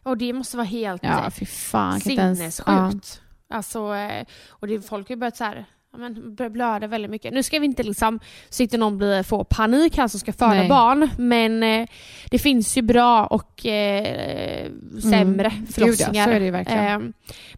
Och 0.03 0.19
det 0.19 0.33
måste 0.33 0.57
vara 0.57 0.67
helt 0.67 1.03
Ja, 1.05 1.31
fy 1.31 1.47
fan. 1.47 1.95
inte 1.97 2.11
ens- 2.13 2.39
sinnessjukt. 2.57 3.23
Alltså, 3.51 3.95
eh, 3.95 4.25
och 4.49 4.67
det, 4.69 4.81
folk 4.89 5.09
har 5.09 5.15
ju 5.17 5.21
börjat 5.21 5.37
så 5.37 5.45
här, 5.45 5.65
men, 5.97 6.35
blöda 6.53 6.87
väldigt 6.87 7.11
mycket. 7.11 7.33
Nu 7.33 7.43
ska 7.43 7.59
vi 7.59 7.67
inte 7.67 7.83
liksom, 7.83 8.21
så 8.49 8.63
inte 8.63 8.77
någon 8.79 8.99
blir, 8.99 9.23
får 9.23 9.45
panik 9.45 9.97
här 9.97 10.09
som 10.09 10.21
ska 10.21 10.33
föda 10.33 10.55
Nej. 10.55 10.69
barn, 10.69 11.11
men 11.19 11.63
eh, 11.63 11.87
det 12.31 12.39
finns 12.39 12.77
ju 12.79 12.83
bra 12.83 13.27
och 13.27 13.67
eh, 13.67 14.67
sämre 15.03 15.49
Mm. 15.49 15.67
förlossningar. 15.67 16.39
Gud, 16.41 16.55
ja, 16.55 16.65
det. 16.65 16.71
Eh, 16.75 16.99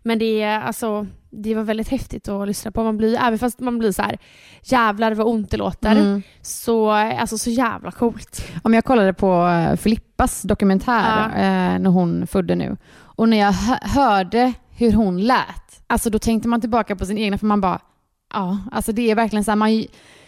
men 0.03 0.19
det, 0.19 0.45
alltså, 0.45 1.07
det 1.31 1.55
var 1.55 1.63
väldigt 1.63 1.89
häftigt 1.89 2.29
att 2.29 2.49
lyssna 2.49 2.71
på. 2.71 2.83
Man 2.85 2.97
blir, 2.97 3.19
även 3.23 3.39
fast 3.39 3.61
man 3.61 3.79
blir 3.79 3.93
så 3.93 4.03
här, 4.03 4.19
jävlar 4.63 5.15
vad 5.15 5.27
ont 5.27 5.51
det 5.51 5.57
låter, 5.57 5.97
Mm. 5.97 6.23
så, 6.43 6.97
eh, 6.97 7.21
alltså, 7.21 7.39
så 7.39 7.51
jävla 7.51 7.91
coolt. 7.91 8.45
Om 8.63 8.75
jag 8.75 8.85
kollade 8.85 9.13
på 9.15 9.47
eh, 9.47 9.77
Filippas 9.77 10.43
dokumentär 10.43 11.31
Ja. 11.37 11.79
när 11.79 11.91
hon 11.91 12.27
födde 12.27 12.55
nu 12.55 12.77
och 12.99 13.29
när 13.29 13.37
jag 13.37 13.53
hö- 13.53 13.79
hörde 13.83 14.53
hur 14.77 14.93
hon 14.93 15.21
lät, 15.21 15.70
alltså 15.91 16.11
då 16.11 16.19
tänkte 16.19 16.49
man 16.49 16.61
tillbaka 16.61 16.97
på 16.97 17.07
sin 17.07 17.19
egna 17.19 17.39
för 17.39 17.47
man 17.47 17.61
bara, 17.61 17.81
ja, 18.35 18.59
alltså 18.73 18.93
det 18.93 19.11
är 19.11 19.15
verkligen 19.15 19.45
så 19.45 19.51
här, 19.51 19.57
man, 19.57 19.85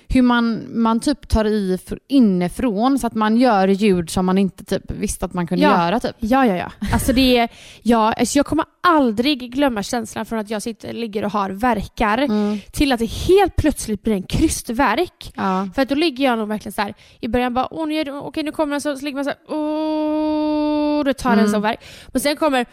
hur 0.09 0.23
man, 0.23 0.65
man 0.83 1.01
typ 1.01 1.29
tar 1.29 1.45
i 1.45 1.79
inifrån 2.09 2.99
så 2.99 3.07
att 3.07 3.15
man 3.15 3.37
gör 3.37 3.69
ljud 3.69 4.11
som 4.11 4.27
man 4.27 4.39
inte 4.39 4.65
typ 4.65 4.91
visste 4.91 5.25
att 5.25 5.33
man 5.35 5.47
kunde 5.47 5.65
Ja. 5.65 5.71
göra 5.87 6.01
typ. 6.01 6.17
Ja, 6.19 6.47
ja, 6.47 6.57
ja. 6.57 6.73
Alltså 6.93 7.13
det 7.13 7.37
är, 7.39 7.49
ja, 7.83 8.13
alltså 8.13 8.39
jag 8.39 8.47
kommer 8.47 8.65
aldrig 8.83 9.53
glömma 9.53 9.83
känslan 9.83 10.27
från 10.27 10.39
att 10.39 10.51
jag 10.51 10.63
sitter, 10.63 10.93
ligger 10.93 11.25
och 11.25 11.33
har 11.33 11.51
verkar 11.51 12.19
Mm. 12.19 12.59
till 12.73 12.93
att 12.93 12.99
det 12.99 13.11
helt 13.11 13.57
plötsligt 13.57 14.03
blir 14.03 14.15
en 14.15 14.23
krystverk. 14.23 15.33
Ja. 15.35 15.69
För 15.75 15.83
att 15.83 15.89
då 15.89 15.95
ligger 15.95 16.25
jag 16.25 16.39
nog 16.39 16.49
verkligen 16.49 16.73
så 16.73 16.83
här 16.83 16.95
i 17.21 17.29
början 17.29 17.55
bara 17.55 17.69
åh 17.75 17.87
nu, 17.89 17.95
är 17.95 18.05
det, 18.05 18.13
okej, 18.13 18.43
nu 18.43 18.53
kommer 18.53 18.71
den 18.71 18.81
så, 18.81 18.97
så 18.97 19.05
ligger 19.05 19.17
man 19.17 19.25
så 19.25 19.31
här 19.31 19.39
åh, 19.59 21.05
då 21.05 21.13
tar 21.15 21.31
den 21.31 21.39
Mm. 21.39 21.51
så 21.53 21.59
verk. 21.59 21.81
Men 22.13 22.21
sen 22.21 22.37
kommer 22.37 22.67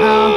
Ja. 0.00 0.30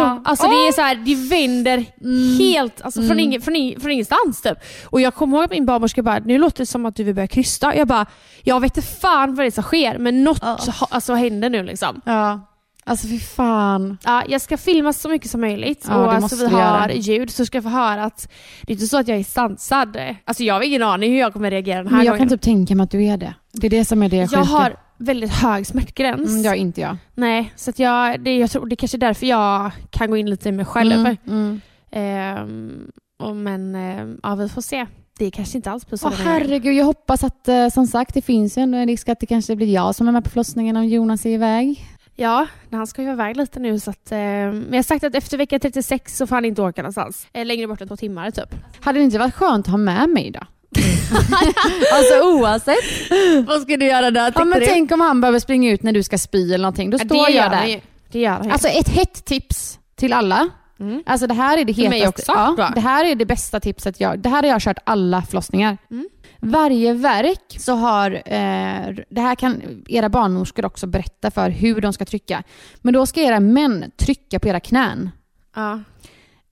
Ja, 0.00 0.22
alltså 0.24 0.46
det 0.46 0.54
är 0.68 0.72
så 0.72 0.80
här, 0.80 0.94
det 0.94 1.14
vänder 1.14 1.84
Mm. 2.04 2.38
helt 2.38 2.82
alltså 2.82 3.00
från, 3.00 3.10
Mm. 3.10 3.18
ingen, 3.18 3.40
från, 3.42 3.54
ing- 3.56 3.80
från 3.80 3.90
ingenstans 3.90 4.42
typ. 4.42 4.58
Och 4.86 5.00
jag 5.00 5.14
kommer 5.14 5.36
ihåg 5.36 5.44
att 5.44 5.50
min 5.50 5.66
barnmorska 5.66 6.02
bara, 6.02 6.18
nu 6.18 6.38
låter 6.38 6.58
det 6.58 6.66
som 6.66 6.86
att 6.86 6.96
du 6.96 7.04
vill 7.04 7.14
börja 7.14 7.28
krysta. 7.28 7.76
Jag 7.76 7.88
bara, 7.88 8.06
jag 8.42 8.60
vet 8.60 8.76
inte 8.76 8.88
fan 8.88 9.34
vad 9.34 9.44
det 9.44 9.48
är 9.48 9.50
som 9.50 9.62
sker 9.64 9.98
men 9.98 10.24
något 10.24 10.42
ha, 10.42 10.86
alltså, 10.90 11.14
händer 11.14 11.50
nu 11.50 11.62
liksom. 11.62 12.00
ja. 12.04 12.52
Alltså 12.88 13.06
fy 13.08 13.20
fan. 13.20 13.98
Ja, 14.04 14.22
jag 14.28 14.40
ska 14.40 14.56
filma 14.56 14.92
så 14.92 15.08
mycket 15.08 15.30
som 15.30 15.40
möjligt 15.40 15.84
Ja, 15.88 16.06
och 16.06 16.12
så 16.14 16.20
måste 16.20 16.36
vi 16.36 16.46
har 16.54 16.88
ljud 16.88 17.30
så 17.30 17.46
ska 17.46 17.56
jag 17.56 17.62
få 17.64 17.70
höra 17.70 18.04
att 18.04 18.28
det 18.62 18.72
är 18.72 18.74
inte 18.74 18.86
så 18.86 18.98
att 18.98 19.08
jag 19.08 19.18
är 19.18 19.24
sansad. 19.24 19.96
Alltså 20.24 20.42
jag 20.42 20.54
har 20.54 20.60
ingen 20.62 20.82
aning 20.82 21.12
hur 21.12 21.18
jag 21.20 21.32
kommer 21.32 21.50
reagera 21.50 21.76
den 21.78 21.86
här 21.86 21.96
Men 21.96 22.06
jag 22.06 22.12
gången. 22.14 22.28
kan 22.28 22.38
typ 22.38 22.44
tänka 22.44 22.74
mig 22.74 22.84
att 22.84 22.90
du 22.90 23.04
är 23.04 23.16
det. 23.16 23.34
Det 23.52 23.66
är 23.66 23.70
det 23.70 23.84
som 23.84 24.02
är 24.02 24.08
det 24.08 24.16
jag 24.16 24.30
sjuka. 24.30 24.42
har 24.42 24.76
väldigt 24.96 25.30
hög 25.30 25.66
smärtgräns. 25.66 26.30
Mm, 26.30 26.42
det 26.42 26.48
har 26.48 26.56
inte 26.56 26.80
jag. 26.80 26.96
Nej, 27.14 27.52
så 27.56 27.70
att 27.70 27.78
jag, 27.78 28.20
det, 28.20 28.36
jag 28.36 28.50
tror 28.50 28.66
det 28.66 28.74
är 28.74 28.76
kanske 28.76 28.96
är 28.96 28.98
därför 28.98 29.26
jag 29.26 29.70
kan 29.90 30.10
gå 30.10 30.16
in 30.16 30.30
lite 30.30 30.48
i 30.48 30.52
mig 30.52 30.64
själv. 30.64 30.92
Mm, 30.92 31.60
mm. 31.90 32.90
Och 33.18 33.36
men 33.36 33.74
ehm, 33.74 34.20
ja, 34.22 34.34
vi 34.34 34.48
får 34.48 34.62
se. 34.62 34.86
Det 35.18 35.30
kanske 35.30 35.58
inte 35.58 35.70
alls 35.70 35.86
blir 35.86 35.98
så 35.98 36.08
Åh 36.08 36.14
herregud, 36.24 36.74
jag 36.74 36.84
hoppas 36.84 37.24
att 37.24 37.48
eh, 37.48 37.68
som 37.68 37.86
sagt 37.86 38.14
det 38.14 38.22
finns 38.22 38.58
ju 38.58 38.62
ändå 38.62 38.78
en 38.78 38.86
risk 38.86 39.08
att 39.08 39.20
det 39.20 39.26
kanske 39.26 39.56
blir 39.56 39.72
jag 39.74 39.94
som 39.94 40.08
är 40.08 40.12
med 40.12 40.24
på 40.24 40.30
förlossningen 40.30 40.76
om 40.76 40.84
Jonas 40.86 41.26
är 41.26 41.30
iväg. 41.30 41.84
Ja, 42.14 42.46
han 42.70 42.86
ska 42.86 43.02
ju 43.02 43.12
iväg 43.12 43.36
lite 43.36 43.60
nu 43.60 43.80
så 43.80 43.90
att... 43.90 44.12
ehm, 44.12 44.58
men 44.58 44.70
jag 44.70 44.78
har 44.78 44.82
sagt 44.82 45.04
att 45.04 45.14
efter 45.14 45.38
vecka 45.38 45.58
36 45.58 46.16
så 46.16 46.26
får 46.26 46.36
han 46.36 46.44
inte 46.44 46.62
åka 46.62 46.82
någonstans. 46.82 47.26
Eh, 47.32 47.46
längre 47.46 47.66
bort 47.66 47.80
än 47.80 47.88
två 47.88 47.96
timmar 47.96 48.30
typ. 48.30 48.54
Hade 48.80 48.98
det 48.98 49.04
inte 49.04 49.18
varit 49.18 49.34
skönt 49.34 49.66
att 49.66 49.70
ha 49.70 49.78
med 49.78 50.08
mig 50.08 50.30
då? 50.30 50.40
alltså 51.92 52.20
oavsett. 52.22 52.84
Vad 53.46 53.62
ska 53.62 53.76
du 53.76 53.86
göra 53.86 54.10
där 54.10 54.32
Ja, 54.34 54.44
men 54.44 54.62
tänk 54.64 54.92
om 54.92 55.00
han 55.00 55.20
behöver 55.20 55.38
springa 55.38 55.70
ut 55.70 55.82
när 55.82 55.92
du 55.92 56.02
ska 56.02 56.18
spy 56.18 56.54
eller 56.54 56.62
någonting. 56.62 56.90
Då 56.90 56.98
står 56.98 57.30
jag 57.30 57.50
där. 57.50 57.80
Det 58.12 58.18
gör 58.18 58.30
han. 58.30 58.50
Alltså 58.50 58.68
ett 58.68 58.88
hett 58.88 59.24
tips 59.24 59.78
till 59.96 60.12
alla 60.12 60.48
Mm. 60.80 61.02
Alltså 61.06 61.26
det 61.26 61.34
här 61.34 61.58
är 61.58 61.64
det 61.64 61.72
hetaste. 61.72 62.08
också, 62.08 62.32
ja, 62.32 62.54
då. 62.56 62.74
det 62.74 62.80
här 62.80 63.04
är 63.04 63.14
det 63.14 63.26
bästa 63.26 63.60
tipset 63.60 64.00
jag... 64.00 64.18
Det 64.18 64.28
här 64.28 64.42
har 64.42 64.50
jag 64.50 64.60
kört 64.60 64.78
alla 64.84 65.22
förlossningar. 65.22 65.78
Mm. 65.90 66.08
Varje 66.40 66.92
verk 66.92 67.56
så 67.58 67.72
har... 67.74 68.10
Eh, 68.10 68.94
det 69.08 69.20
här 69.20 69.34
kan 69.34 69.62
era 69.88 70.08
barnmorskor 70.08 70.64
också 70.64 70.86
berätta 70.86 71.30
för 71.30 71.50
hur 71.50 71.80
de 71.80 71.92
ska 71.92 72.04
trycka. 72.04 72.42
Men 72.82 72.94
då 72.94 73.06
ska 73.06 73.20
era 73.20 73.40
män 73.40 73.90
trycka 73.96 74.40
på 74.40 74.48
era 74.48 74.60
knän. 74.60 75.10
Ja. 75.56 75.80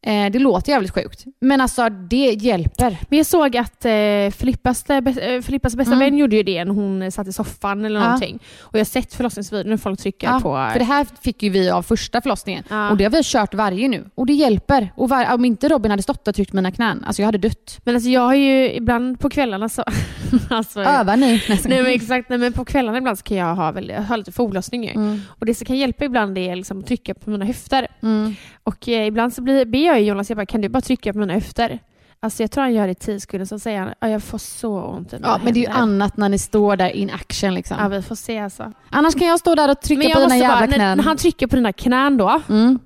Eh, 0.06 0.30
det 0.30 0.38
låter 0.38 0.72
jävligt 0.72 0.94
sjukt. 0.94 1.24
Men 1.40 1.60
alltså 1.60 1.88
det 1.88 2.16
hjälper. 2.32 2.98
Men 3.08 3.16
jag 3.16 3.26
såg 3.26 3.56
att 3.56 3.84
eh, 3.84 3.92
Filippas, 4.38 4.90
eh, 4.90 5.00
bä- 5.00 5.34
eh, 5.36 5.40
Filippas 5.42 5.76
bästa 5.76 5.94
Mm. 5.94 5.98
vän 6.10 6.18
gjorde 6.18 6.36
ju 6.36 6.42
det 6.42 6.64
när 6.64 6.72
hon 6.74 7.12
satt 7.12 7.28
i 7.28 7.32
soffan 7.32 7.84
eller 7.84 8.00
Ja. 8.00 8.04
någonting. 8.04 8.38
Och 8.60 8.74
jag 8.74 8.80
har 8.80 8.84
sett 8.84 9.14
förlossningsvideor 9.14 9.70
när 9.70 9.76
folk 9.76 10.00
trycker 10.00 10.26
Ja, 10.26 10.40
på... 10.42 10.68
För 10.72 10.78
det 10.78 10.84
här 10.84 11.06
fick 11.22 11.42
ju 11.42 11.50
vi 11.50 11.70
av 11.70 11.82
första 11.82 12.20
förlossningen. 12.20 12.64
Ja. 12.70 12.90
Och 12.90 12.96
det 12.96 13.04
har 13.04 13.10
vi 13.10 13.20
kört 13.24 13.54
varje 13.54 13.88
nu. 13.88 14.04
Och 14.14 14.26
det 14.26 14.32
hjälper. 14.32 14.92
Och 14.96 15.08
var, 15.08 15.34
om 15.34 15.44
inte 15.44 15.68
Robin 15.68 15.90
hade 15.90 16.02
stått 16.02 16.28
och 16.28 16.34
tryckt 16.34 16.52
mina 16.52 16.70
knän, 16.70 17.04
alltså 17.06 17.22
jag 17.22 17.26
hade 17.26 17.38
dött. 17.38 17.80
Men 17.84 17.94
alltså 17.94 18.10
jag 18.10 18.20
har 18.20 18.34
ju 18.34 18.72
ibland 18.72 19.20
på 19.20 19.30
kvällarna 19.30 19.68
så... 19.68 19.84
alltså, 20.50 20.80
Övar 20.80 21.16
ni? 21.16 21.42
Nej 21.48 21.82
men 21.82 21.86
exakt, 21.92 22.28
nej, 22.28 22.38
men 22.38 22.52
på 22.52 22.64
kvällarna 22.64 22.98
ibland 22.98 23.18
så 23.18 23.24
kan 23.24 23.36
jag 23.36 23.54
ha, 23.54 23.72
väldigt, 23.72 23.96
jag 23.96 24.02
har 24.02 24.16
lite 24.16 24.32
foglossning. 24.32 24.86
Mm. 24.88 25.20
Och 25.28 25.46
det 25.46 25.54
som 25.54 25.64
kan 25.64 25.76
hjälpa 25.76 26.04
ibland 26.04 26.38
är 26.38 26.56
liksom 26.56 26.78
att 26.78 26.86
trycka 26.86 27.14
på 27.14 27.30
mina 27.30 27.44
höfter. 27.44 27.86
Mm. 28.02 28.34
Och 28.64 28.88
eh, 28.88 29.06
ibland 29.06 29.32
så 29.34 29.42
blir, 29.42 29.64
ber 29.64 29.78
jag 29.86 29.93
ju 29.98 30.04
Jonas, 30.06 30.30
jag 30.30 30.36
bara, 30.36 30.46
kan 30.46 30.60
du 30.60 30.68
bara 30.68 30.80
trycka 30.80 31.12
på 31.12 31.18
mina 31.18 31.32
höfter? 31.34 31.78
Alltså 32.20 32.42
jag 32.42 32.50
tror 32.50 32.62
han 32.62 32.72
gör 32.74 32.86
det 32.86 32.90
i 32.92 32.94
tio 32.94 33.20
sekunder, 33.20 33.46
så 33.46 33.58
säger 33.58 33.78
han 33.80 33.88
att 33.98 34.10
jag 34.10 34.22
får 34.22 34.38
så 34.38 34.82
ont 34.82 35.12
i 35.12 35.16
mina 35.16 35.28
Ja, 35.28 35.40
men 35.44 35.54
det 35.54 35.58
är 35.58 35.62
ju 35.62 35.68
händer." 35.68 35.82
annat 35.82 36.16
när 36.16 36.28
ni 36.28 36.38
står 36.38 36.76
där 36.76 36.88
in 36.90 37.10
action 37.10 37.54
liksom. 37.54 37.76
Ja 37.80 37.88
vi 37.88 38.02
får 38.02 38.14
se 38.14 38.38
alltså. 38.38 38.72
Annars 38.90 39.14
kan 39.14 39.26
jag 39.28 39.38
stå 39.40 39.54
där 39.54 39.70
och 39.70 39.80
trycka 39.80 39.98
Men 39.98 40.06
på 40.06 40.10
jag 40.10 40.16
dina 40.18 40.24
måste 40.24 40.36
jävla 40.36 40.56
bara, 40.56 40.66
när, 40.66 40.74
knän. 40.76 40.96
när 40.98 41.04
han 41.04 41.16
trycker 41.16 41.46
på 41.46 41.56
dina 41.56 41.72
knän 41.72 42.16
då, 42.16 42.40
mm. 42.48 42.78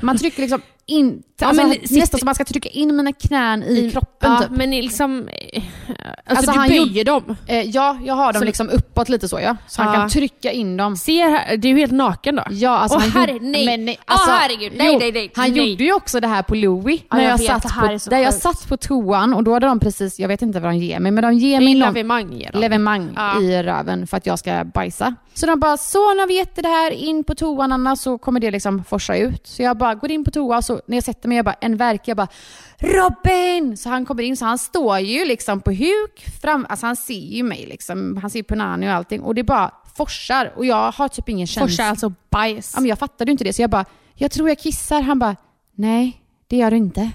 Man 0.00 0.16
trycker 0.18 0.40
liksom 0.42 0.60
in, 0.86 1.22
alltså, 1.46 1.62
men 1.62 1.70
nästan 1.70 1.88
sitter- 2.00 2.18
som 2.18 2.26
man 2.26 2.34
ska 2.34 2.44
trycka 2.44 2.68
in 2.68 2.96
mina 2.96 3.12
knän 3.12 3.62
i, 3.62 3.90
kroppen 3.90 4.32
ja, 4.32 4.38
typ. 4.38 4.50
men 4.50 4.70
liksom... 4.70 5.28
eh, 5.52 5.62
Alltså, 6.26 6.50
Alltså, 6.50 6.62
du 6.62 6.68
böjer 6.86 7.04
dem. 7.04 7.36
Eh, 7.46 7.60
ja, 7.62 7.98
jag 8.04 8.14
har 8.14 8.32
dem 8.32 8.40
Så- 8.40 8.46
liksom 8.46 8.68
uppåt 8.68 9.08
lite 9.08 9.28
så 9.28 9.40
ja. 9.40 9.56
Så 9.68 9.82
han 9.82 9.94
Ja. 9.94 10.00
kan 10.00 10.10
trycka 10.10 10.52
in 10.52 10.76
dem. 10.76 10.96
Ser 10.96 11.28
här, 11.30 11.56
du 11.56 11.68
är 11.68 11.72
ju 11.72 11.78
helt 11.78 11.92
naken 11.92 12.36
då. 12.36 12.42
Ja, 12.50 12.70
alltså 12.78 12.98
Åh, 12.98 13.02
han 13.02 13.22
herre- 13.28 13.38
nej. 13.40 13.66
Men, 13.66 13.84
nej, 13.84 13.98
alltså, 14.04 14.30
herregud. 14.30 14.72
Nej, 14.76 14.90
jo, 14.92 14.98
nej, 14.98 15.12
nej, 15.12 15.30
Han 15.34 15.50
nej. 15.50 15.70
gjorde 15.70 15.84
ju 15.84 15.92
också 15.92 16.20
det 16.20 16.26
här 16.26 16.42
på 16.42 16.54
Louis. 16.54 17.00
Ja, 17.10 17.16
när 17.16 17.24
jag 17.24 17.40
jag, 17.40 17.62
satt 17.62 17.74
på, 18.04 18.10
där 18.10 18.18
jag 18.18 18.34
satt 18.34 18.68
på 18.68 18.76
toan 18.76 19.34
och 19.34 19.44
då 19.44 19.52
hade 19.54 19.66
de 19.66 19.80
precis, 19.80 20.18
jag 20.18 20.28
vet 20.28 20.42
inte 20.42 20.60
vad 20.60 20.72
de 20.72 20.76
ger 20.78 21.00
mig, 21.00 21.12
men 21.12 21.22
de 21.22 21.32
ger 21.34 21.60
mig 21.60 21.74
levemang 22.52 23.10
Ja. 23.16 23.40
i 23.40 23.62
röven 23.62 24.06
för 24.06 24.16
att 24.16 24.26
jag 24.26 24.38
ska 24.38 24.64
bajsa. 24.64 25.14
Så 25.34 25.46
de 25.46 25.60
bara, 25.60 25.76
så 25.76 26.14
när 26.14 26.26
vi 26.26 26.36
gett 26.36 26.56
det 26.56 26.68
här 26.68 26.90
in 26.90 27.24
på 27.24 27.34
toan 27.34 27.72
Anna 27.72 27.96
så 27.96 28.18
kommer 28.18 28.40
det 28.40 28.50
liksom 28.50 28.84
forsa 28.84 29.16
ut. 29.16 29.46
Så 29.46 29.62
jag 29.62 29.76
bara 29.78 29.94
går 29.94 30.10
in 30.10 30.24
på 30.24 30.30
toa 30.30 30.56
och 30.56 30.64
så 30.64 30.80
när 30.86 30.96
jag 30.96 31.04
sätter 31.04 31.27
mig, 31.28 31.36
jag 31.36 31.44
bara 31.44 31.56
en 31.60 31.76
verk, 31.76 32.02
jag 32.04 32.16
bara 32.16 32.28
Robin! 32.78 33.76
Så 33.76 33.88
han 33.88 34.06
kommer 34.06 34.22
in, 34.22 34.36
så 34.36 34.44
han 34.44 34.58
står 34.58 34.98
ju 34.98 35.24
liksom 35.24 35.60
på 35.60 35.70
huk 35.70 36.40
fram, 36.42 36.66
alltså 36.68 36.86
han 36.86 36.96
ser 36.96 37.36
ju 37.36 37.42
mig 37.42 37.66
liksom, 37.66 38.16
han 38.16 38.30
ser 38.30 38.42
Punani 38.42 38.88
och 38.88 38.92
allting 38.92 39.22
och 39.22 39.34
det 39.34 39.42
bara 39.42 39.70
forsar 39.96 40.52
och 40.56 40.66
jag 40.66 40.92
har 40.92 41.08
typ 41.08 41.28
ingen 41.28 41.46
känsla. 41.46 41.68
Forsar 41.68 41.84
alltså 41.84 42.12
bajs. 42.30 42.72
Ja, 42.74 42.80
men 42.80 42.88
jag 42.88 42.98
fattade 42.98 43.30
ju 43.30 43.32
inte 43.32 43.44
det 43.44 43.52
så 43.52 43.62
jag 43.62 43.70
bara, 43.70 43.84
jag 44.14 44.30
tror 44.30 44.48
jag 44.48 44.58
kissar. 44.58 45.00
Han 45.00 45.18
bara, 45.18 45.36
nej 45.74 46.22
det 46.48 46.56
gör 46.56 46.70
du 46.70 46.76
inte. 46.76 47.10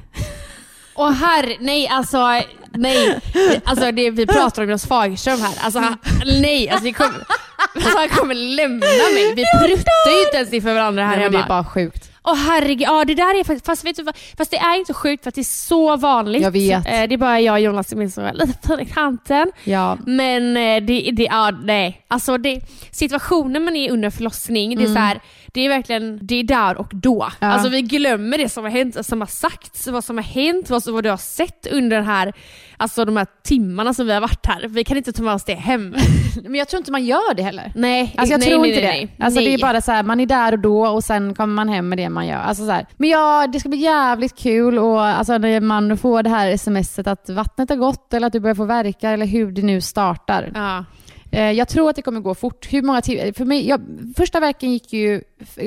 Åh 0.96 1.12
herre, 1.12 1.58
nej 1.60 1.88
alltså, 1.88 2.42
nej. 2.72 3.20
Alltså 3.64 3.92
det 3.92 4.12
vi 4.12 4.28
pratar 4.28 4.62
om 4.62 4.70
Jonas 4.70 4.86
Fagerström 4.86 5.40
här. 5.42 5.54
Alltså 5.62 5.80
han, 5.80 5.98
nej, 6.26 6.70
alltså, 6.70 6.86
det 6.86 6.94
kommer, 6.94 7.14
alltså 7.76 7.98
han 7.98 8.10
kommer 8.10 8.36
lämna 8.36 8.86
mig. 8.86 9.34
Vi 9.36 9.44
pruttar 9.68 10.12
ju 10.12 10.26
inte 10.26 10.38
ens 10.38 10.54
inför 10.54 10.74
varandra 10.74 11.04
här 11.06 11.10
Nej, 11.10 11.20
men 11.20 11.34
hemma. 11.34 11.38
det 11.38 11.46
är 11.46 11.50
bara 11.50 11.66
sjukt. 11.66 12.13
Åh 12.26 12.36
herregud, 12.36 12.82
ja 12.82 13.06
det 13.06 13.16
där 13.16 13.40
är 13.40 13.44
faktiskt, 13.44 13.66
fast 13.66 13.86
vet 13.86 13.96
du 13.96 14.06
fast 14.38 14.52
det 14.52 14.58
är 14.58 14.78
inte 14.80 14.94
sjukt 14.94 15.24
för 15.24 15.30
att 15.30 15.36
det 15.36 15.42
är 15.42 15.44
så 15.44 15.96
vanligt. 15.98 16.42
Jag 16.42 16.52
vet. 16.52 16.88
Eh, 16.88 16.92
Det 16.92 17.14
är 17.14 17.18
bara 17.18 17.40
jag 17.40 17.54
och 17.54 17.60
Jonas 17.60 17.90
som 17.90 18.02
är 18.02 18.08
så 18.08 18.32
lite 18.34 18.74
i 18.82 18.86
kanten. 18.86 19.52
Ja. 19.64 19.98
Men 20.06 20.58
eh, 20.58 20.84
det, 20.84 21.12
det, 21.14 21.24
ja 21.24 21.52
nej. 21.64 22.02
Alltså 22.08 22.38
det, 22.38 22.62
situationen 22.92 23.64
man 23.64 23.76
är 23.76 23.92
under 23.92 24.10
förlossning, 24.10 24.76
det 24.78 24.84
är 24.84 24.88
så 24.88 25.00
här, 25.00 25.20
det 25.54 25.62
är 25.62 25.70
verkligen, 25.70 26.20
det 26.22 26.36
är 26.36 26.44
där 26.44 26.78
och 26.78 26.92
då. 26.94 27.28
Ja. 27.40 27.48
Alltså 27.48 27.70
vi 27.70 27.82
glömmer 27.82 28.38
det 28.38 28.50
som 28.50 28.64
har 28.64 28.72
hänt, 28.72 29.06
som 29.06 29.22
har 29.22 29.28
sagts, 29.28 29.88
vad 29.88 30.04
som 30.04 30.18
har 30.18 30.24
hänt, 30.24 30.70
vad, 30.70 30.88
vad 30.88 31.04
du 31.04 31.10
har 31.10 31.18
sett 31.18 31.68
under 31.72 31.98
den 31.98 32.06
här, 32.06 32.34
alltså 32.78 33.06
de 33.06 33.18
här 33.18 33.28
timmarna 33.44 33.94
som 33.94 34.06
vi 34.08 34.14
har 34.14 34.22
varit 34.22 34.46
här. 34.46 34.68
Vi 34.68 34.84
kan 34.84 34.98
inte 34.98 35.14
ta 35.14 35.24
med 35.24 35.34
oss 35.34 35.44
det 35.44 35.54
hem. 35.54 35.96
Men 36.44 36.56
jag 36.56 36.68
tror 36.68 36.78
inte 36.78 36.92
man 36.92 37.06
gör 37.06 37.34
det 37.34 37.44
heller. 37.44 37.72
Nej, 37.76 38.16
Alltså 38.18 38.34
jag 38.34 38.40
nej, 38.40 38.50
tror 38.50 38.62
nej, 38.62 38.70
inte 38.70 38.82
nej, 38.82 39.00
det. 39.02 39.06
nej. 39.18 39.26
Alltså 39.26 39.40
det 39.40 39.54
är 39.54 39.58
bara 39.58 39.82
så 39.82 39.92
här, 39.92 40.04
man 40.04 40.20
är 40.20 40.26
där 40.26 40.52
och 40.52 40.60
då 40.60 40.88
och 40.88 41.04
sen 41.04 41.36
kommer 41.36 41.54
man 41.54 41.70
hem 41.70 41.90
med 41.90 41.98
det 41.98 42.10
man 42.10 42.28
gör. 42.28 42.38
Alltså 42.40 42.66
så 42.66 42.72
här. 42.72 42.86
Men 42.98 43.10
ja, 43.10 43.48
det 43.48 43.60
ska 43.60 43.70
bli 43.70 43.78
jävligt 43.78 44.38
kul 44.38 44.80
och 44.80 45.02
alltså 45.02 45.38
när 45.38 45.62
man 45.62 45.98
får 45.98 46.24
det 46.24 46.30
här 46.30 46.58
smset 46.58 47.08
att 47.08 47.30
vattnet 47.30 47.70
har 47.70 47.78
gått 47.78 48.14
eller 48.14 48.28
att 48.28 48.34
du 48.34 48.40
börjar 48.40 48.56
få 48.56 48.66
verka 48.66 49.10
eller 49.10 49.26
hur 49.26 49.52
det 49.52 49.62
nu 49.62 49.82
startar. 49.82 50.52
Ja. 50.56 50.86
Eh, 51.34 51.52
Jag 51.52 51.68
tror 51.68 51.90
att 51.90 51.96
det 51.96 52.02
kommer 52.02 52.20
gå 52.20 52.36
fort. 52.36 52.68
Hur 52.74 52.82
många 52.82 53.02
timmar? 53.02 53.34
För 53.34 53.46
mig, 53.46 53.68
jag, 53.68 53.82
första 54.18 54.40
verken 54.40 54.72
gick 54.72 54.94
ju, 54.94 55.22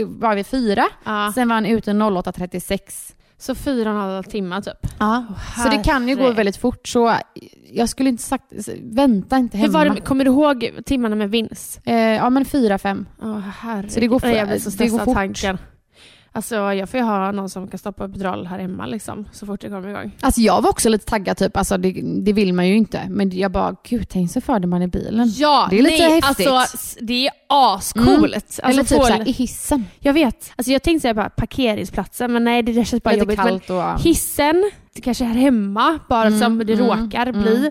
var 0.07 0.35
vid 0.35 0.47
fyra, 0.47 0.85
Ja. 1.05 1.33
sen 1.35 1.49
var 1.49 1.55
han 1.55 1.67
ute 1.67 1.91
08.36. 1.93 3.13
Så 3.39 3.55
fyra 3.55 3.91
och 3.91 3.97
en 3.97 4.03
halv 4.03 4.23
timme 4.23 4.63
typ. 4.63 4.91
Ja. 4.99 5.25
Så 5.63 5.69
det 5.69 5.85
kan 5.85 6.09
ju 6.09 6.17
gå 6.17 6.31
väldigt 6.33 6.57
fort. 6.57 6.89
Så 6.89 7.17
jag 7.73 7.89
skulle 7.89 8.09
inte 8.09 8.23
sagt, 8.23 8.45
vänta 8.83 9.37
inte 9.39 9.57
Hur 9.59 9.65
hemma. 9.67 9.79
var 9.85 9.95
det, 9.95 10.01
kommer 10.01 10.25
du 10.25 10.31
ihåg 10.31 10.71
timmarna 10.87 11.17
med 11.17 11.31
vinst? 11.31 11.81
Eh, 11.85 11.95
ja 11.97 12.31
men 12.31 12.45
fyra, 12.45 12.79
fem. 12.79 13.07
Herregud. 13.61 13.93
Så 13.93 14.01
det 14.01 14.07
går 14.07 14.19
för- 14.19 14.29
Jag 14.29 14.49
blir 14.49 14.59
så 14.59 14.71
det 14.71 14.89
går 14.89 14.99
fort. 14.99 15.15
tanken. 15.15 15.59
Alltså 16.37 16.55
jag 16.55 16.89
får 16.89 17.01
ju 17.01 17.07
ha 17.07 17.33
någon 17.33 17.51
som 17.51 17.69
kan 17.69 17.79
stoppa 17.79 18.05
epidural 18.05 18.47
här 18.47 18.59
hemma 18.59 18.87
liksom, 18.87 19.25
så 19.33 19.47
fort 19.47 19.61
det 19.61 19.69
kommer 19.69 19.89
igång. 19.89 20.13
Alltså 20.21 20.41
jag 20.41 20.63
var 20.63 20.71
också 20.71 20.89
lite 20.89 21.05
taggad 21.05 21.37
typ, 21.37 21.57
alltså 21.57 21.77
det, 21.77 22.01
det 22.05 22.33
vill 22.33 22.53
man 22.53 22.69
ju 22.69 22.77
inte. 22.77 23.01
Men 23.09 23.39
jag 23.39 23.53
bara, 23.53 23.77
gud 23.89 24.09
tänk 24.09 24.31
så 24.31 24.41
för 24.41 24.67
man 24.67 24.83
i 24.83 24.89
bilen. 24.89 25.33
Ja, 25.37 25.67
Det 25.71 25.79
är 25.79 25.83
lite 25.83 26.09
nej, 26.09 26.21
häftigt. 26.21 26.47
Alltså, 26.47 26.99
det 27.01 27.27
är 27.27 27.33
ascoolt. 27.49 28.35
Alltså, 28.35 28.63
Eller 28.63 28.83
typ 28.85 29.03
såhär, 29.03 29.29
i 29.29 29.33
hissen. 29.33 29.85
Jag 29.99 30.13
vet. 30.13 30.53
Alltså, 30.57 30.73
jag 30.73 30.83
tänkte 30.83 31.03
säga 31.03 31.15
bara 31.15 31.31
parkeringsplatsen, 31.31 32.33
men 32.33 32.45
nej 32.45 32.63
det 32.63 32.73
där 32.73 32.85
känns 32.85 33.03
bara 33.03 33.11
Lite 33.11 33.23
jobbigt. 33.23 33.37
kallt 33.37 33.71
och... 33.71 34.01
Hissen, 34.01 34.71
det 34.95 35.01
kanske 35.01 35.25
är 35.25 35.29
här 35.29 35.35
hemma, 35.41 35.99
bara 36.09 36.27
Mm, 36.27 36.41
som 36.41 36.59
det 36.59 36.73
mm, 36.73 36.87
råkar 36.87 37.27
mm. 37.27 37.43
bli. 37.43 37.71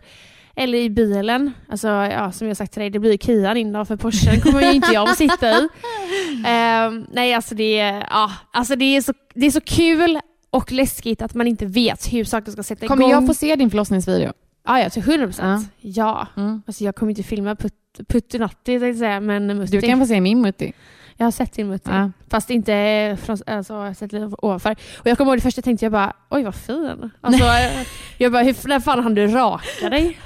Eller 0.55 0.77
i 0.77 0.89
bilen. 0.89 1.51
Alltså, 1.69 1.87
ja, 1.87 2.31
som 2.31 2.47
jag 2.47 2.57
sagt 2.57 2.71
till 2.73 2.79
dig, 2.79 2.89
det 2.89 2.99
blir 2.99 3.17
Kian 3.17 3.57
in 3.57 3.71
då, 3.73 3.85
för 3.85 3.95
Porschen 3.95 4.41
kommer 4.41 4.61
ju 4.61 4.71
inte 4.73 4.93
jag 4.93 5.09
att 5.09 5.17
sitta 5.17 5.49
i. 5.49 5.67
Ehm, 6.45 7.05
nej, 7.11 7.33
alltså 7.33 7.55
det, 7.55 7.79
är- 7.79 8.07
ja, 8.09 8.31
alltså 8.51 8.75
det, 8.75 8.85
är 8.97 9.01
så, 9.01 9.13
det 9.33 9.45
är 9.45 9.51
så 9.51 9.61
kul 9.61 10.19
och 10.49 10.71
läskigt 10.71 11.21
att 11.21 11.33
man 11.33 11.47
inte 11.47 11.65
vet 11.65 12.13
hur 12.13 12.23
saker 12.23 12.51
ska 12.51 12.63
sätta 12.63 12.87
Kommer 12.87 13.03
igång. 13.03 13.11
jag 13.11 13.27
få 13.27 13.33
se 13.33 13.55
din 13.55 13.69
förlossningsvideo? 13.69 14.33
Ja, 14.67 14.79
jag 14.79 14.91
till 14.91 15.01
100 15.01 15.25
procent. 15.27 15.69
Ja. 15.81 16.27
Mm. 16.37 16.61
Alltså 16.67 16.83
jag 16.83 16.95
kommer 16.95 17.09
inte 17.09 17.23
filma 17.23 17.55
put, 17.55 17.73
Puttinatti 18.07 18.63
tänkte 18.65 18.85
jag 18.87 18.95
säga, 18.97 19.19
men 19.19 19.47
Mutti. 19.57 19.71
Du 19.71 19.81
kan 19.81 19.99
få 19.99 20.05
se 20.05 20.21
min 20.21 20.41
mutti. 20.41 20.73
Jag 21.17 21.25
har 21.25 21.31
sett 21.31 21.53
din 21.53 21.67
Mutti. 21.67 21.89
Ja. 21.93 22.11
Fast 22.29 22.49
inte 22.49 23.17
från, 23.23 23.37
alltså, 23.47 23.73
jag 23.73 23.79
har 23.81 23.93
sett 23.93 24.11
lite 24.13 24.35
ovanför. 24.41 24.75
Och 24.99 25.07
jag 25.07 25.17
kommer 25.17 25.31
ihåg 25.31 25.37
det 25.37 25.41
första 25.41 25.61
tänkte 25.61 25.85
jag 25.85 25.91
bara, 25.91 26.13
oj 26.29 26.43
vad 26.43 26.55
fin. 26.55 27.11
Alltså, 27.21 27.45
jag 28.17 28.31
bara, 28.31 28.43
hur, 28.43 28.67
när 28.67 28.79
fan 28.79 29.03
hann 29.03 29.15
du 29.15 29.27
raka 29.27 29.89
dig? 29.89 30.17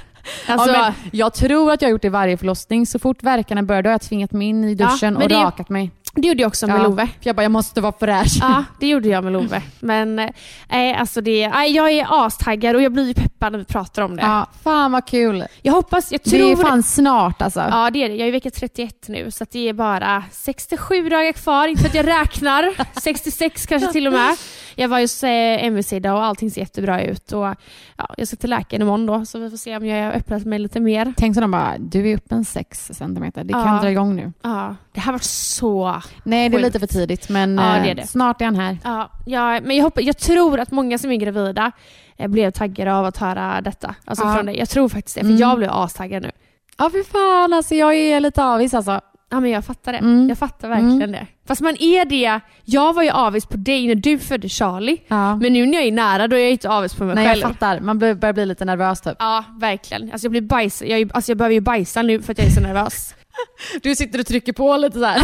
Alltså, 0.46 0.70
ja, 0.70 0.82
men 0.82 1.10
jag 1.12 1.34
tror 1.34 1.72
att 1.72 1.82
jag 1.82 1.88
har 1.88 1.90
gjort 1.90 2.02
det 2.02 2.08
varje 2.10 2.36
förlossning. 2.36 2.86
Så 2.86 2.98
fort 2.98 3.22
verkarna 3.22 3.62
börjar 3.62 3.82
då 3.82 3.88
har 3.88 3.94
jag 3.94 4.00
tvingat 4.00 4.32
mig 4.32 4.48
in 4.48 4.64
i 4.64 4.72
Ja, 4.72 4.86
duschen 4.86 5.14
men 5.14 5.22
och 5.22 5.28
det- 5.28 5.34
rakat 5.34 5.68
mig. 5.68 5.90
Det 6.14 6.28
gjorde 6.28 6.40
jag 6.42 6.48
också 6.48 6.66
med 6.66 6.76
Ja. 6.78 6.82
Love. 6.82 7.08
Jag 7.20 7.36
bara, 7.36 7.42
jag 7.42 7.52
måste 7.52 7.80
vara 7.80 7.92
fräsch. 8.00 8.38
Ja, 8.40 8.64
det 8.80 8.86
gjorde 8.88 9.08
jag 9.08 9.24
med 9.24 9.32
Love. 9.32 9.62
Men 9.80 10.18
eh, 10.18 10.30
nej, 10.70 10.94
alltså 10.94 11.20
det, 11.20 11.48
nej, 11.48 11.72
jag 11.72 11.90
är 11.90 12.06
astaggad 12.26 12.76
och 12.76 12.82
jag 12.82 12.92
blir 12.92 13.06
ju 13.08 13.14
peppad 13.14 13.52
när 13.52 13.58
vi 13.58 13.64
pratar 13.64 14.02
om 14.02 14.16
det. 14.16 14.22
Ja, 14.22 14.46
fan 14.62 14.92
vad 14.92 15.06
kul. 15.06 15.44
Jag 15.62 15.72
hoppas, 15.72 16.12
jag 16.12 16.20
Det 16.24 16.30
tror... 16.30 16.52
är 16.52 16.56
fan 16.56 16.82
snart 16.82 17.42
alltså. 17.42 17.60
Ja 17.60 17.90
det 17.90 18.04
är 18.04 18.08
det. 18.08 18.14
Jag 18.14 18.24
är 18.24 18.28
i 18.28 18.30
vecka 18.30 18.50
31 18.50 19.04
nu 19.08 19.30
så 19.30 19.44
det 19.50 19.68
är 19.68 19.72
bara 19.72 20.24
67 20.32 21.08
dagar 21.08 21.32
kvar. 21.32 21.68
Inte 21.68 21.82
för 21.82 21.88
att 21.88 21.94
jag 21.94 22.06
räknar. 22.06 22.74
66 23.00 23.66
kanske 23.66 23.92
till 23.92 24.06
och 24.06 24.12
med. 24.12 24.36
Jag 24.74 24.88
var 24.88 25.00
hos 25.00 25.24
eh, 25.24 25.64
MVC 25.64 25.92
idag 25.92 26.16
och 26.16 26.24
allting 26.24 26.50
ser 26.50 26.60
jättebra 26.60 27.02
ut. 27.02 27.32
Och, 27.32 27.44
ja, 27.96 28.14
jag 28.16 28.26
ska 28.28 28.36
till 28.36 28.50
läkaren 28.50 28.82
imorgon 28.82 29.06
då 29.06 29.26
så 29.26 29.38
vi 29.38 29.50
får 29.50 29.56
se 29.56 29.76
om 29.76 29.86
jag 29.86 30.04
har 30.04 30.12
öppnat 30.12 30.44
mig 30.44 30.58
lite 30.58 30.80
mer. 30.80 31.14
Tänk 31.16 31.34
så 31.34 31.40
de 31.40 31.50
bara, 31.50 31.74
du 31.78 32.10
är 32.10 32.16
uppe 32.16 32.34
en 32.34 32.44
6 32.44 32.90
centimeter. 32.94 33.44
Det 33.44 33.52
kan 33.52 33.74
Ja. 33.76 33.80
dra 33.82 33.90
igång 33.90 34.16
nu. 34.16 34.32
Ja, 34.42 34.76
det 34.92 35.00
här 35.00 35.12
var 35.12 35.18
så... 35.22 36.02
Nej, 36.24 36.48
det 36.48 36.56
är 36.56 36.58
Sjukt. 36.62 36.74
lite 36.74 36.78
för 36.80 36.86
tidigt 36.94 37.28
men 37.28 37.58
Ja, 37.58 37.76
eh, 37.76 37.82
det 37.82 37.90
är 37.90 37.94
det. 37.94 38.06
snart 38.06 38.40
är 38.40 38.44
han 38.44 38.56
här. 38.56 38.78
Ja, 38.84 39.10
ja, 39.26 39.60
men 39.60 39.76
jag, 39.76 39.84
hoppas, 39.84 40.04
jag 40.04 40.18
tror 40.18 40.60
att 40.60 40.70
många 40.70 40.98
som 40.98 41.10
är 41.10 41.16
gravida 41.16 41.72
eh, 42.16 42.28
blev 42.28 42.50
taggade 42.50 42.94
av 42.94 43.04
att 43.06 43.16
höra 43.16 43.60
detta. 43.60 43.94
Alltså 44.04 44.24
Ja. 44.24 44.34
från 44.34 44.46
dig. 44.46 44.58
Jag 44.58 44.68
tror 44.68 44.88
faktiskt 44.88 45.14
det, 45.14 45.20
för 45.20 45.26
Mm. 45.28 45.38
jag 45.40 45.58
blev 45.58 45.70
astaggad 45.70 46.22
nu. 46.22 46.30
Ja, 46.78 46.90
för 46.90 47.02
fan 47.12 47.52
alltså. 47.52 47.74
Jag 47.74 47.94
är 47.96 48.20
lite 48.20 48.44
avis 48.44 48.74
alltså. 48.74 49.00
Ja 49.32 49.40
men 49.40 49.50
jag 49.50 49.64
fattar 49.64 49.92
det. 49.92 49.98
Mm. 49.98 50.28
Jag 50.28 50.38
fattar 50.38 50.68
verkligen 50.68 50.92
Mm. 51.02 51.12
det. 51.12 51.26
Fast 51.46 51.60
man 51.60 51.76
är 51.80 52.04
det. 52.04 52.40
Jag 52.64 52.92
var 52.92 53.02
ju 53.02 53.10
avis 53.10 53.46
på 53.46 53.56
dig 53.56 53.86
när 53.86 53.94
du 53.94 54.18
födde 54.18 54.48
Charlie. 54.48 54.98
Ja. 55.08 55.36
Men 55.36 55.52
nu 55.52 55.66
när 55.66 55.78
jag 55.78 55.86
är 55.86 55.92
nära 55.92 56.28
då 56.28 56.36
är 56.36 56.40
jag 56.40 56.50
inte 56.50 56.70
avis 56.70 56.94
på 56.94 57.04
mig 57.04 57.14
Nej, 57.14 57.26
själv. 57.26 57.40
jag 57.40 57.50
fattar. 57.50 57.80
Man 57.80 57.98
bör- 57.98 58.14
börjar 58.14 58.32
bli 58.32 58.46
lite 58.46 58.64
nervös 58.64 59.00
typ. 59.00 59.16
Ja, 59.18 59.44
verkligen. 59.60 60.12
Alltså 60.12 60.24
jag, 60.24 60.30
blir 60.30 60.40
bajs, 60.40 60.82
jag, 60.82 61.10
alltså 61.14 61.30
jag 61.30 61.38
behöver 61.38 61.54
ju 61.54 61.60
bajsa 61.60 62.02
nu 62.02 62.22
för 62.22 62.32
att 62.32 62.38
jag 62.38 62.46
är 62.46 62.50
så 62.50 62.60
nervös. 62.60 63.14
Du 63.82 63.94
sitter 63.96 64.18
och 64.18 64.26
trycker 64.26 64.52
på 64.52 64.76
lite 64.76 64.98
så 64.98 65.04
här. 65.04 65.22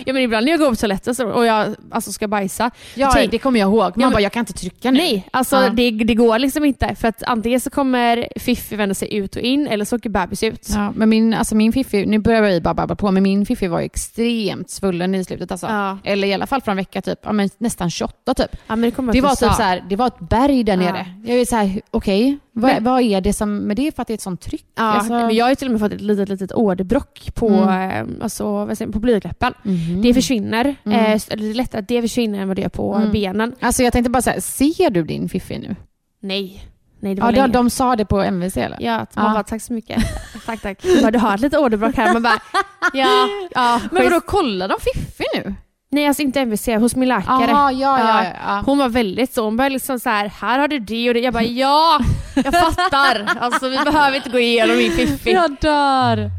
ja 0.06 0.12
men 0.12 0.22
ibland 0.22 0.44
när 0.44 0.52
jag 0.52 0.60
går 0.60 0.70
på 0.70 0.76
toaletten 0.76 1.26
och 1.32 1.46
jag 1.46 1.74
alltså, 1.90 2.12
ska 2.12 2.28
bajsa. 2.28 2.70
Ja, 2.94 3.10
tänk- 3.14 3.30
det 3.30 3.38
kommer 3.38 3.60
jag 3.60 3.66
ihåg. 3.66 3.78
Man 3.78 3.92
Ja, 3.96 4.00
men- 4.06 4.12
bara, 4.12 4.20
jag 4.22 4.32
kan 4.32 4.40
inte 4.40 4.52
trycka 4.52 4.90
nu. 4.90 4.98
Nej, 4.98 5.28
alltså 5.30 5.56
Ja. 5.56 5.68
det, 5.70 5.90
det 5.90 6.14
går 6.14 6.38
liksom 6.38 6.64
inte. 6.64 6.94
För 6.94 7.08
att 7.08 7.22
antingen 7.22 7.60
så 7.60 7.70
kommer 7.70 8.28
Fiffi 8.36 8.76
vända 8.76 8.94
sig 8.94 9.14
ut 9.14 9.36
och 9.36 9.42
in 9.42 9.66
eller 9.66 9.84
så 9.84 9.96
åker 9.96 10.10
bebis 10.10 10.42
ut. 10.42 10.68
Ja, 10.74 10.92
men 10.96 11.08
min, 11.08 11.34
alltså 11.34 11.54
min 11.54 11.72
fiffi, 11.72 12.06
nu 12.06 12.18
börjar 12.18 12.42
vi 12.42 12.60
bara 12.60 12.74
babbla 12.74 12.96
på, 12.96 13.10
men 13.10 13.22
min 13.22 13.46
fiffi 13.46 13.66
var 13.66 13.80
extremt 13.80 14.70
svullen 14.70 15.14
i 15.14 15.24
slutet. 15.24 15.50
Alltså. 15.50 15.66
Ja. 15.66 15.98
Eller 16.04 16.28
i 16.28 16.34
alla 16.34 16.46
fall 16.46 16.60
för 16.62 16.70
en 16.70 16.76
vecka, 16.76 17.02
typ. 17.02 17.18
ja, 17.22 17.32
men 17.32 17.50
nästan 17.58 17.90
28 17.90 18.34
typ. 18.34 18.56
Ja, 18.66 18.76
men 18.76 18.90
det 18.90 19.12
Det 19.12 19.20
var, 19.20 19.30
typ 19.30 19.52
så 19.54 19.62
här, 19.62 19.84
det 19.88 19.96
var 19.96 20.06
ett 20.06 20.18
berg 20.20 20.64
där 20.64 20.76
nere. 20.76 21.06
Jag 21.26 21.38
är 21.40 21.44
så 21.44 21.56
här, 21.56 21.80
okej, 21.90 22.38
vad, 22.56 22.72
Men- 22.72 22.84
vad 22.84 23.02
är 23.02 23.20
det 23.20 23.32
som, 23.32 23.56
men 23.58 23.76
det 23.76 23.86
är 23.86 23.92
för 23.92 24.02
att 24.02 24.08
det 24.08 24.12
är 24.12 24.14
ett 24.14 24.20
sånt 24.20 24.40
tryck. 24.40 24.66
Ja, 24.74 24.82
Alltså- 24.82 25.12
men 25.12 25.34
jag 25.36 25.44
har 25.44 25.50
ju 25.50 25.54
till 25.56 25.66
och 25.68 25.72
med 25.72 25.80
fått 25.80 25.92
ett 25.92 26.00
litet, 26.00 26.28
litet 26.28 26.52
åderbråck 26.52 27.30
på, 27.34 27.48
Mm. 27.48 27.90
eh, 28.18 28.24
alltså, 28.24 28.44
vad 28.64 28.78
säger, 28.78 28.92
på 28.92 28.98
blygdläppen. 28.98 29.54
Mhm. 29.62 30.02
Det 30.02 30.14
försvinner. 30.14 30.74
Mm. 30.84 30.98
Eh, 31.12 31.18
så- 31.18 31.32
eller 31.32 31.42
det 31.44 31.50
är 31.50 31.54
lättare 31.54 31.78
att 31.80 31.88
det 31.88 32.02
försvinner 32.02 32.38
än 32.40 32.48
vad 32.48 32.56
det 32.56 32.62
gör 32.62 32.68
på 32.68 32.94
Mm. 32.94 33.12
benen. 33.12 33.54
Alltså 33.60 33.82
jag 33.82 33.92
tänkte 33.92 34.10
bara 34.10 34.22
säga, 34.22 34.40
ser 34.40 34.90
du 34.90 35.02
din 35.02 35.28
fiffi 35.28 35.58
nu? 35.58 35.76
Nej. 36.20 36.66
Nej, 37.00 37.14
det 37.14 37.22
var 37.22 37.28
Ja, 37.28 37.32
de, 37.32 37.40
länge. 37.40 37.52
de 37.52 37.70
sa 37.70 37.96
det 37.96 38.04
på 38.04 38.22
MVC 38.22 38.56
eller? 38.60 38.78
Ja, 38.80 38.96
man 38.96 39.06
Ja. 39.26 39.32
bara 39.32 39.42
tack 39.42 39.62
så 39.62 39.72
mycket. 39.72 40.02
tack 40.46 40.60
tack. 40.62 40.82
Bara, 41.02 41.10
du 41.10 41.18
har 41.18 41.34
ett 41.34 41.40
litet 41.40 41.60
åderbråck 41.60 41.96
här. 41.96 42.12
Man 42.12 42.22
bara, 42.22 42.38
ja, 42.92 43.08
ja. 43.54 43.80
Men 43.92 44.04
vadå, 44.04 44.20
kollar 44.20 44.68
de 44.68 44.74
fiffi 44.80 45.24
nu? 45.34 45.54
Nej, 45.94 46.06
alltså 46.06 46.22
inte 46.22 46.40
MVC, 46.40 46.66
hos 46.66 46.96
min 46.96 47.08
läkare. 47.08 47.52
Aha, 47.52 47.72
ja, 47.72 47.98
ja, 47.98 48.24
ja. 48.46 48.62
Hon 48.66 48.78
var 48.78 48.88
väldigt 48.88 49.34
så, 49.34 49.44
hon 49.44 49.56
började 49.56 49.72
liksom 49.72 50.00
så 50.00 50.08
här, 50.10 50.32
här 50.40 50.58
har 50.58 50.68
du 50.68 50.78
det 50.78 51.08
och 51.08 51.14
det. 51.14 51.20
Jag 51.20 51.32
bara 51.32 51.42
ja, 51.42 52.00
jag 52.34 52.54
fattar. 52.54 53.26
Alltså 53.40 53.68
vi 53.68 53.76
behöver 53.76 54.16
inte 54.16 54.30
gå 54.30 54.38
igenom 54.38 54.76
min 54.76 54.92
fiffi. 54.92 55.32
Jag 55.32 55.56
dör. 55.60 56.30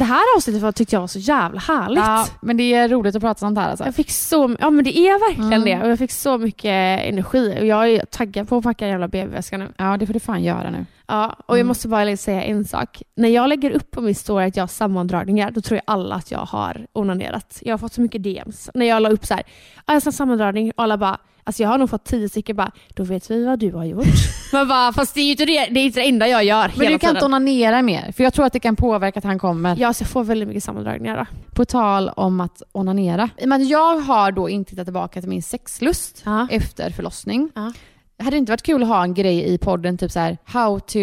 Det 0.00 0.04
här 0.04 0.36
avsnittet 0.36 0.62
var, 0.62 0.72
tyckte 0.72 0.96
jag 0.96 1.00
var 1.00 1.06
så 1.08 1.18
jävla 1.18 1.60
härligt. 1.60 1.98
Ja, 2.04 2.26
men 2.42 2.56
det 2.56 2.74
är 2.74 2.88
roligt 2.88 3.16
att 3.16 3.22
prata 3.22 3.38
sånt 3.38 3.58
här 3.58 3.70
alltså. 3.70 3.84
Jag 3.84 3.94
fick 3.94 4.10
så, 4.10 4.56
ja 4.60 4.70
men 4.70 4.84
det 4.84 4.98
är 4.98 5.28
verkligen 5.28 5.52
Mm. 5.52 5.64
det. 5.64 5.84
Och 5.84 5.90
jag 5.90 5.98
fick 5.98 6.12
så 6.12 6.38
mycket 6.38 7.00
energi. 7.08 7.56
Och 7.60 7.66
jag 7.66 7.88
är 7.88 8.04
taggad 8.06 8.48
på 8.48 8.56
att 8.56 8.62
packa 8.62 8.88
jävla 8.88 9.08
BB-väska 9.08 9.58
nu. 9.58 9.72
Ja, 9.76 9.96
det 9.96 10.06
får 10.06 10.14
du 10.14 10.20
fan 10.20 10.42
göra 10.42 10.70
nu. 10.70 10.86
Ja, 11.06 11.36
och 11.46 11.54
jag 11.54 11.58
Mm. 11.60 11.66
måste 11.68 11.88
bara 11.88 12.16
säga 12.16 12.42
en 12.42 12.64
sak. 12.64 13.02
När 13.16 13.28
jag 13.28 13.48
lägger 13.48 13.70
upp 13.70 13.90
på 13.90 14.00
min 14.00 14.14
story 14.14 14.44
att 14.46 14.56
jag 14.56 14.62
har 14.62 14.68
sammandragningar, 14.68 15.50
då 15.50 15.60
tror 15.60 15.76
jag 15.76 15.94
alla 15.94 16.14
att 16.14 16.30
jag 16.30 16.38
har 16.38 16.86
onanerat. 16.92 17.58
Jag 17.62 17.72
har 17.72 17.78
fått 17.78 17.92
så 17.92 18.00
mycket 18.00 18.22
DMs. 18.22 18.70
När 18.74 18.86
jag 18.86 19.02
la 19.02 19.10
upp 19.10 19.26
så 19.26 19.34
här, 19.34 19.42
"Ah, 19.84 19.92
jag 19.92 20.02
ska 20.02 20.06
ha 20.08 20.12
sammandragning 20.12 20.72
alla 20.76 20.96
bara, 20.98 21.18
alltså 21.44 21.62
jag 21.62 21.70
har 21.70 21.78
nog 21.78 21.90
fått 21.90 22.04
tio 22.04 22.28
stycken 22.28 22.56
bara, 22.56 22.70
då 22.88 23.04
vet 23.04 23.30
vi 23.30 23.44
vad 23.44 23.58
du 23.58 23.72
har 23.72 23.84
gjort. 23.84 24.06
Man 24.52 24.68
bara, 24.68 24.92
fast 24.92 25.14
det 25.14 25.20
är 25.20 25.24
ju 25.24 25.30
inte 25.30 25.44
det, 25.44 25.66
det, 25.70 25.80
är 25.80 25.84
inte 25.84 26.00
det 26.00 26.08
enda 26.08 26.28
jag 26.28 26.44
gör 26.44 26.72
Men 26.76 26.92
du 26.92 26.98
kan 26.98 27.10
inte 27.10 27.24
onanera 27.24 27.82
mer, 27.82 28.12
för 28.12 28.24
jag 28.24 28.34
tror 28.34 28.46
att 28.46 28.52
det 28.52 28.60
kan 28.60 28.76
påverka 28.76 29.18
att 29.18 29.24
han 29.24 29.38
kommer. 29.38 29.76
Ja, 29.78 29.92
så 29.92 30.02
jag 30.02 30.08
får 30.08 30.24
väldigt 30.24 30.48
mycket 30.48 30.64
sammandragningar 30.64 31.16
då. 31.16 31.26
På 31.54 31.64
tal 31.64 32.08
om 32.08 32.40
att 32.40 32.62
onanera. 32.72 33.30
I 33.38 33.44
och 33.44 33.48
med 33.48 33.60
att 33.62 33.68
jag 33.68 33.96
har 33.96 34.32
då 34.32 34.48
inte 34.48 34.70
hittat 34.70 34.86
tillbaka 34.86 35.20
till 35.20 35.28
min 35.30 35.42
sexlust 35.42 36.22
Ja. 36.24 36.46
efter 36.50 36.90
förlossning. 36.90 37.50
Ja. 37.54 37.72
Hade 38.18 38.30
det 38.30 38.38
inte 38.38 38.52
varit 38.52 38.62
kul 38.62 38.82
att 38.82 38.88
ha 38.88 39.02
en 39.02 39.14
grej 39.14 39.54
i 39.54 39.58
podden, 39.58 39.98
typ 39.98 40.10
så 40.10 40.18
här, 40.20 40.38
how 40.44 40.80
to, 40.80 40.98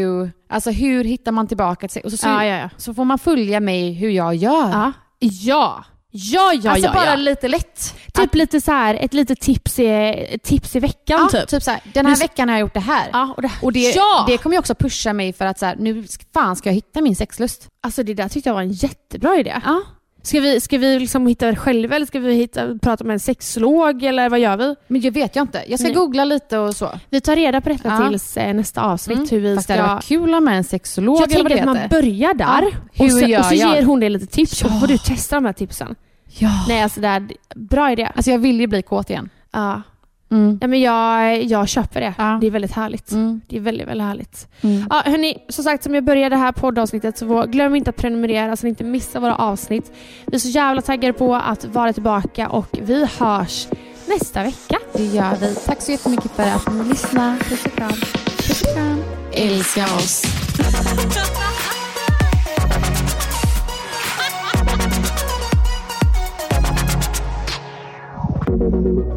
alltså 0.49 0.71
hur 0.71 1.03
hittar 1.03 1.31
man 1.31 1.47
tillbaka 1.47 1.87
till 1.87 1.93
sex? 1.93 2.05
Och 2.05 2.11
så, 2.11 2.17
så, 2.17 2.27
ja, 2.27 2.45
ja. 2.45 2.69
så 2.77 2.93
får 2.93 3.05
man 3.05 3.19
följa 3.19 3.59
mig 3.59 3.93
hur 3.93 4.09
jag 4.09 4.35
gör. 4.35 4.93
Ja, 5.19 5.83
ja, 6.11 6.53
ja, 6.63 6.71
alltså 6.71 6.87
ja, 6.87 6.93
bara 6.93 7.05
ja. 7.05 7.15
lite 7.15 7.47
lätt. 7.47 7.95
Typ 8.13 8.35
lite 8.35 8.61
så 8.61 8.71
här, 8.71 8.95
ett 8.95 9.13
litet 9.13 9.39
tips 9.41 9.79
i, 9.79 10.37
tips 10.43 10.75
i 10.75 10.79
veckan 10.79 11.29
Ja, 11.33 11.39
typ. 11.39 11.47
typ 11.49 11.63
så 11.63 11.71
här, 11.71 11.81
den 11.93 12.05
här 12.05 12.13
Du- 12.15 12.19
veckan 12.19 12.49
har 12.49 12.55
jag 12.55 12.61
gjort 12.61 12.73
det 12.73 12.79
här. 12.79 13.09
Ja, 13.13 13.33
och 13.35 13.41
det, 13.41 13.51
Och 13.61 13.73
det, 13.73 13.79
ja! 13.95 14.23
det 14.27 14.37
kommer 14.37 14.55
ju 14.55 14.59
också 14.59 14.75
pusha 14.75 15.13
mig 15.13 15.33
för 15.33 15.45
att 15.45 15.59
så 15.59 15.65
här, 15.65 15.75
nu 15.79 16.05
fan 16.33 16.55
ska 16.55 16.69
jag 16.69 16.73
hitta 16.75 17.01
min 17.01 17.15
sexlust. 17.15 17.67
Alltså 17.83 18.03
det 18.03 18.13
där 18.13 18.29
tyckte 18.29 18.49
jag 18.49 18.53
var 18.53 18.61
en 18.61 18.71
jättebra 18.71 19.35
idé. 19.39 19.61
Ja. 19.65 19.81
Ska 20.27 20.39
vi, 20.39 20.61
ska 20.61 20.77
vi 20.77 20.99
liksom 20.99 21.27
hitta 21.27 21.45
det 21.45 21.55
själva 21.55 21.95
eller 21.95 22.05
ska 22.05 22.19
vi 22.19 22.33
hitta, 22.33 22.77
prata 22.81 23.03
med 23.03 23.13
en 23.13 23.19
sexolog 23.19 24.03
eller 24.03 24.29
vad 24.29 24.39
gör 24.39 24.57
vi? 24.57 24.75
Men 24.87 25.01
jag 25.01 25.11
vet 25.11 25.35
jag 25.35 25.43
inte. 25.43 25.63
Jag 25.67 25.79
ska 25.79 25.87
Nej. 25.87 25.95
googla 25.97 26.25
lite 26.25 26.57
och 26.57 26.75
så. 26.75 26.89
Vi 27.09 27.21
tar 27.21 27.35
reda 27.35 27.61
på 27.61 27.69
detta 27.69 27.89
Ja. 28.03 28.09
tills 28.09 28.37
eh, 28.37 28.53
nästa 28.53 28.81
avsnitt 28.81 29.17
Mm. 29.17 29.29
hur 29.31 29.39
vi 29.39 29.55
Fast 29.55 29.67
det 29.67 29.73
ska... 29.73 29.81
hade 29.83 29.93
varit 29.95 30.05
kul 30.05 30.33
att 30.33 30.43
med 30.43 30.57
en 30.57 30.63
sexolog 30.63 31.17
jag 31.21 31.23
eller 31.31 31.35
tänker 31.35 31.55
det 31.55 31.59
att 31.59 31.65
man 31.65 31.75
heter. 31.77 31.89
börjar 32.01 32.33
där 32.33 32.61
Ja. 32.93 33.05
Och, 33.05 33.11
så, 33.11 33.37
och 33.39 33.45
så 33.45 33.53
ger 33.55 33.83
hon 33.83 33.99
dig 33.99 34.09
lite 34.09 34.25
tips 34.25 34.63
och 34.63 34.69
Ja. 34.69 34.73
så 34.73 34.79
får 34.79 34.87
du 34.87 34.97
testa 34.97 35.35
de 35.35 35.45
här 35.45 35.53
tipsen. 35.53 35.95
Ja. 36.37 36.49
Nej 36.67 36.81
alltså 36.81 37.01
det 37.01 37.07
är 37.07 37.27
bra 37.55 37.91
idé. 37.91 38.11
Alltså 38.15 38.31
jag 38.31 38.39
vill 38.39 38.59
ju 38.59 38.67
bli 38.67 38.81
kåt 38.81 39.09
igen. 39.09 39.29
Ja. 39.51 39.81
Mm. 40.31 40.57
Ja, 40.61 40.67
men 40.67 40.81
jag, 40.81 41.43
jag 41.43 41.69
köper 41.69 42.01
det. 42.01 42.13
Ja. 42.17 42.37
Det 42.41 42.47
är 42.47 42.51
väldigt 42.51 42.71
härligt. 42.71 43.11
Mm. 43.11 43.41
Det 43.47 43.57
är 43.57 43.61
väldigt, 43.61 43.87
väldigt 43.87 44.07
härligt. 44.07 44.47
Mm. 44.61 44.87
Ja, 44.89 45.03
hörni, 45.05 45.37
som 45.49 45.63
sagt, 45.63 45.83
som 45.83 45.95
jag 45.95 46.03
började 46.03 46.35
det 46.35 46.39
här 46.39 46.51
poddavsnittet 46.51 47.17
så 47.17 47.45
glöm 47.47 47.75
inte 47.75 47.89
att 47.89 47.95
prenumerera 47.95 48.55
så 48.55 48.65
ni 48.65 48.69
inte 48.69 48.83
missar 48.83 49.19
våra 49.19 49.35
avsnitt. 49.35 49.91
Vi 50.25 50.35
är 50.35 50.39
så 50.39 50.49
jävla 50.49 50.81
taggade 50.81 51.13
på 51.13 51.35
att 51.35 51.65
vara 51.65 51.93
tillbaka 51.93 52.49
och 52.49 52.79
vi 52.81 53.07
hörs 53.19 53.67
nästa 54.07 54.43
vecka. 54.43 54.79
Det 54.93 55.05
gör 55.05 55.35
vi. 55.41 55.55
Tack 55.55 55.81
så 55.81 55.91
jättemycket 55.91 56.31
för 56.31 56.43
att 56.43 56.73
ni 56.73 56.83
lyssnade. 56.83 57.37
Puss 57.37 57.65
och 57.65 57.71
kram. 57.71 57.91
Puss 58.37 58.61
och 58.61 58.73
kram. 58.73 59.01
Älska 59.31 59.83
oss. 59.83 60.23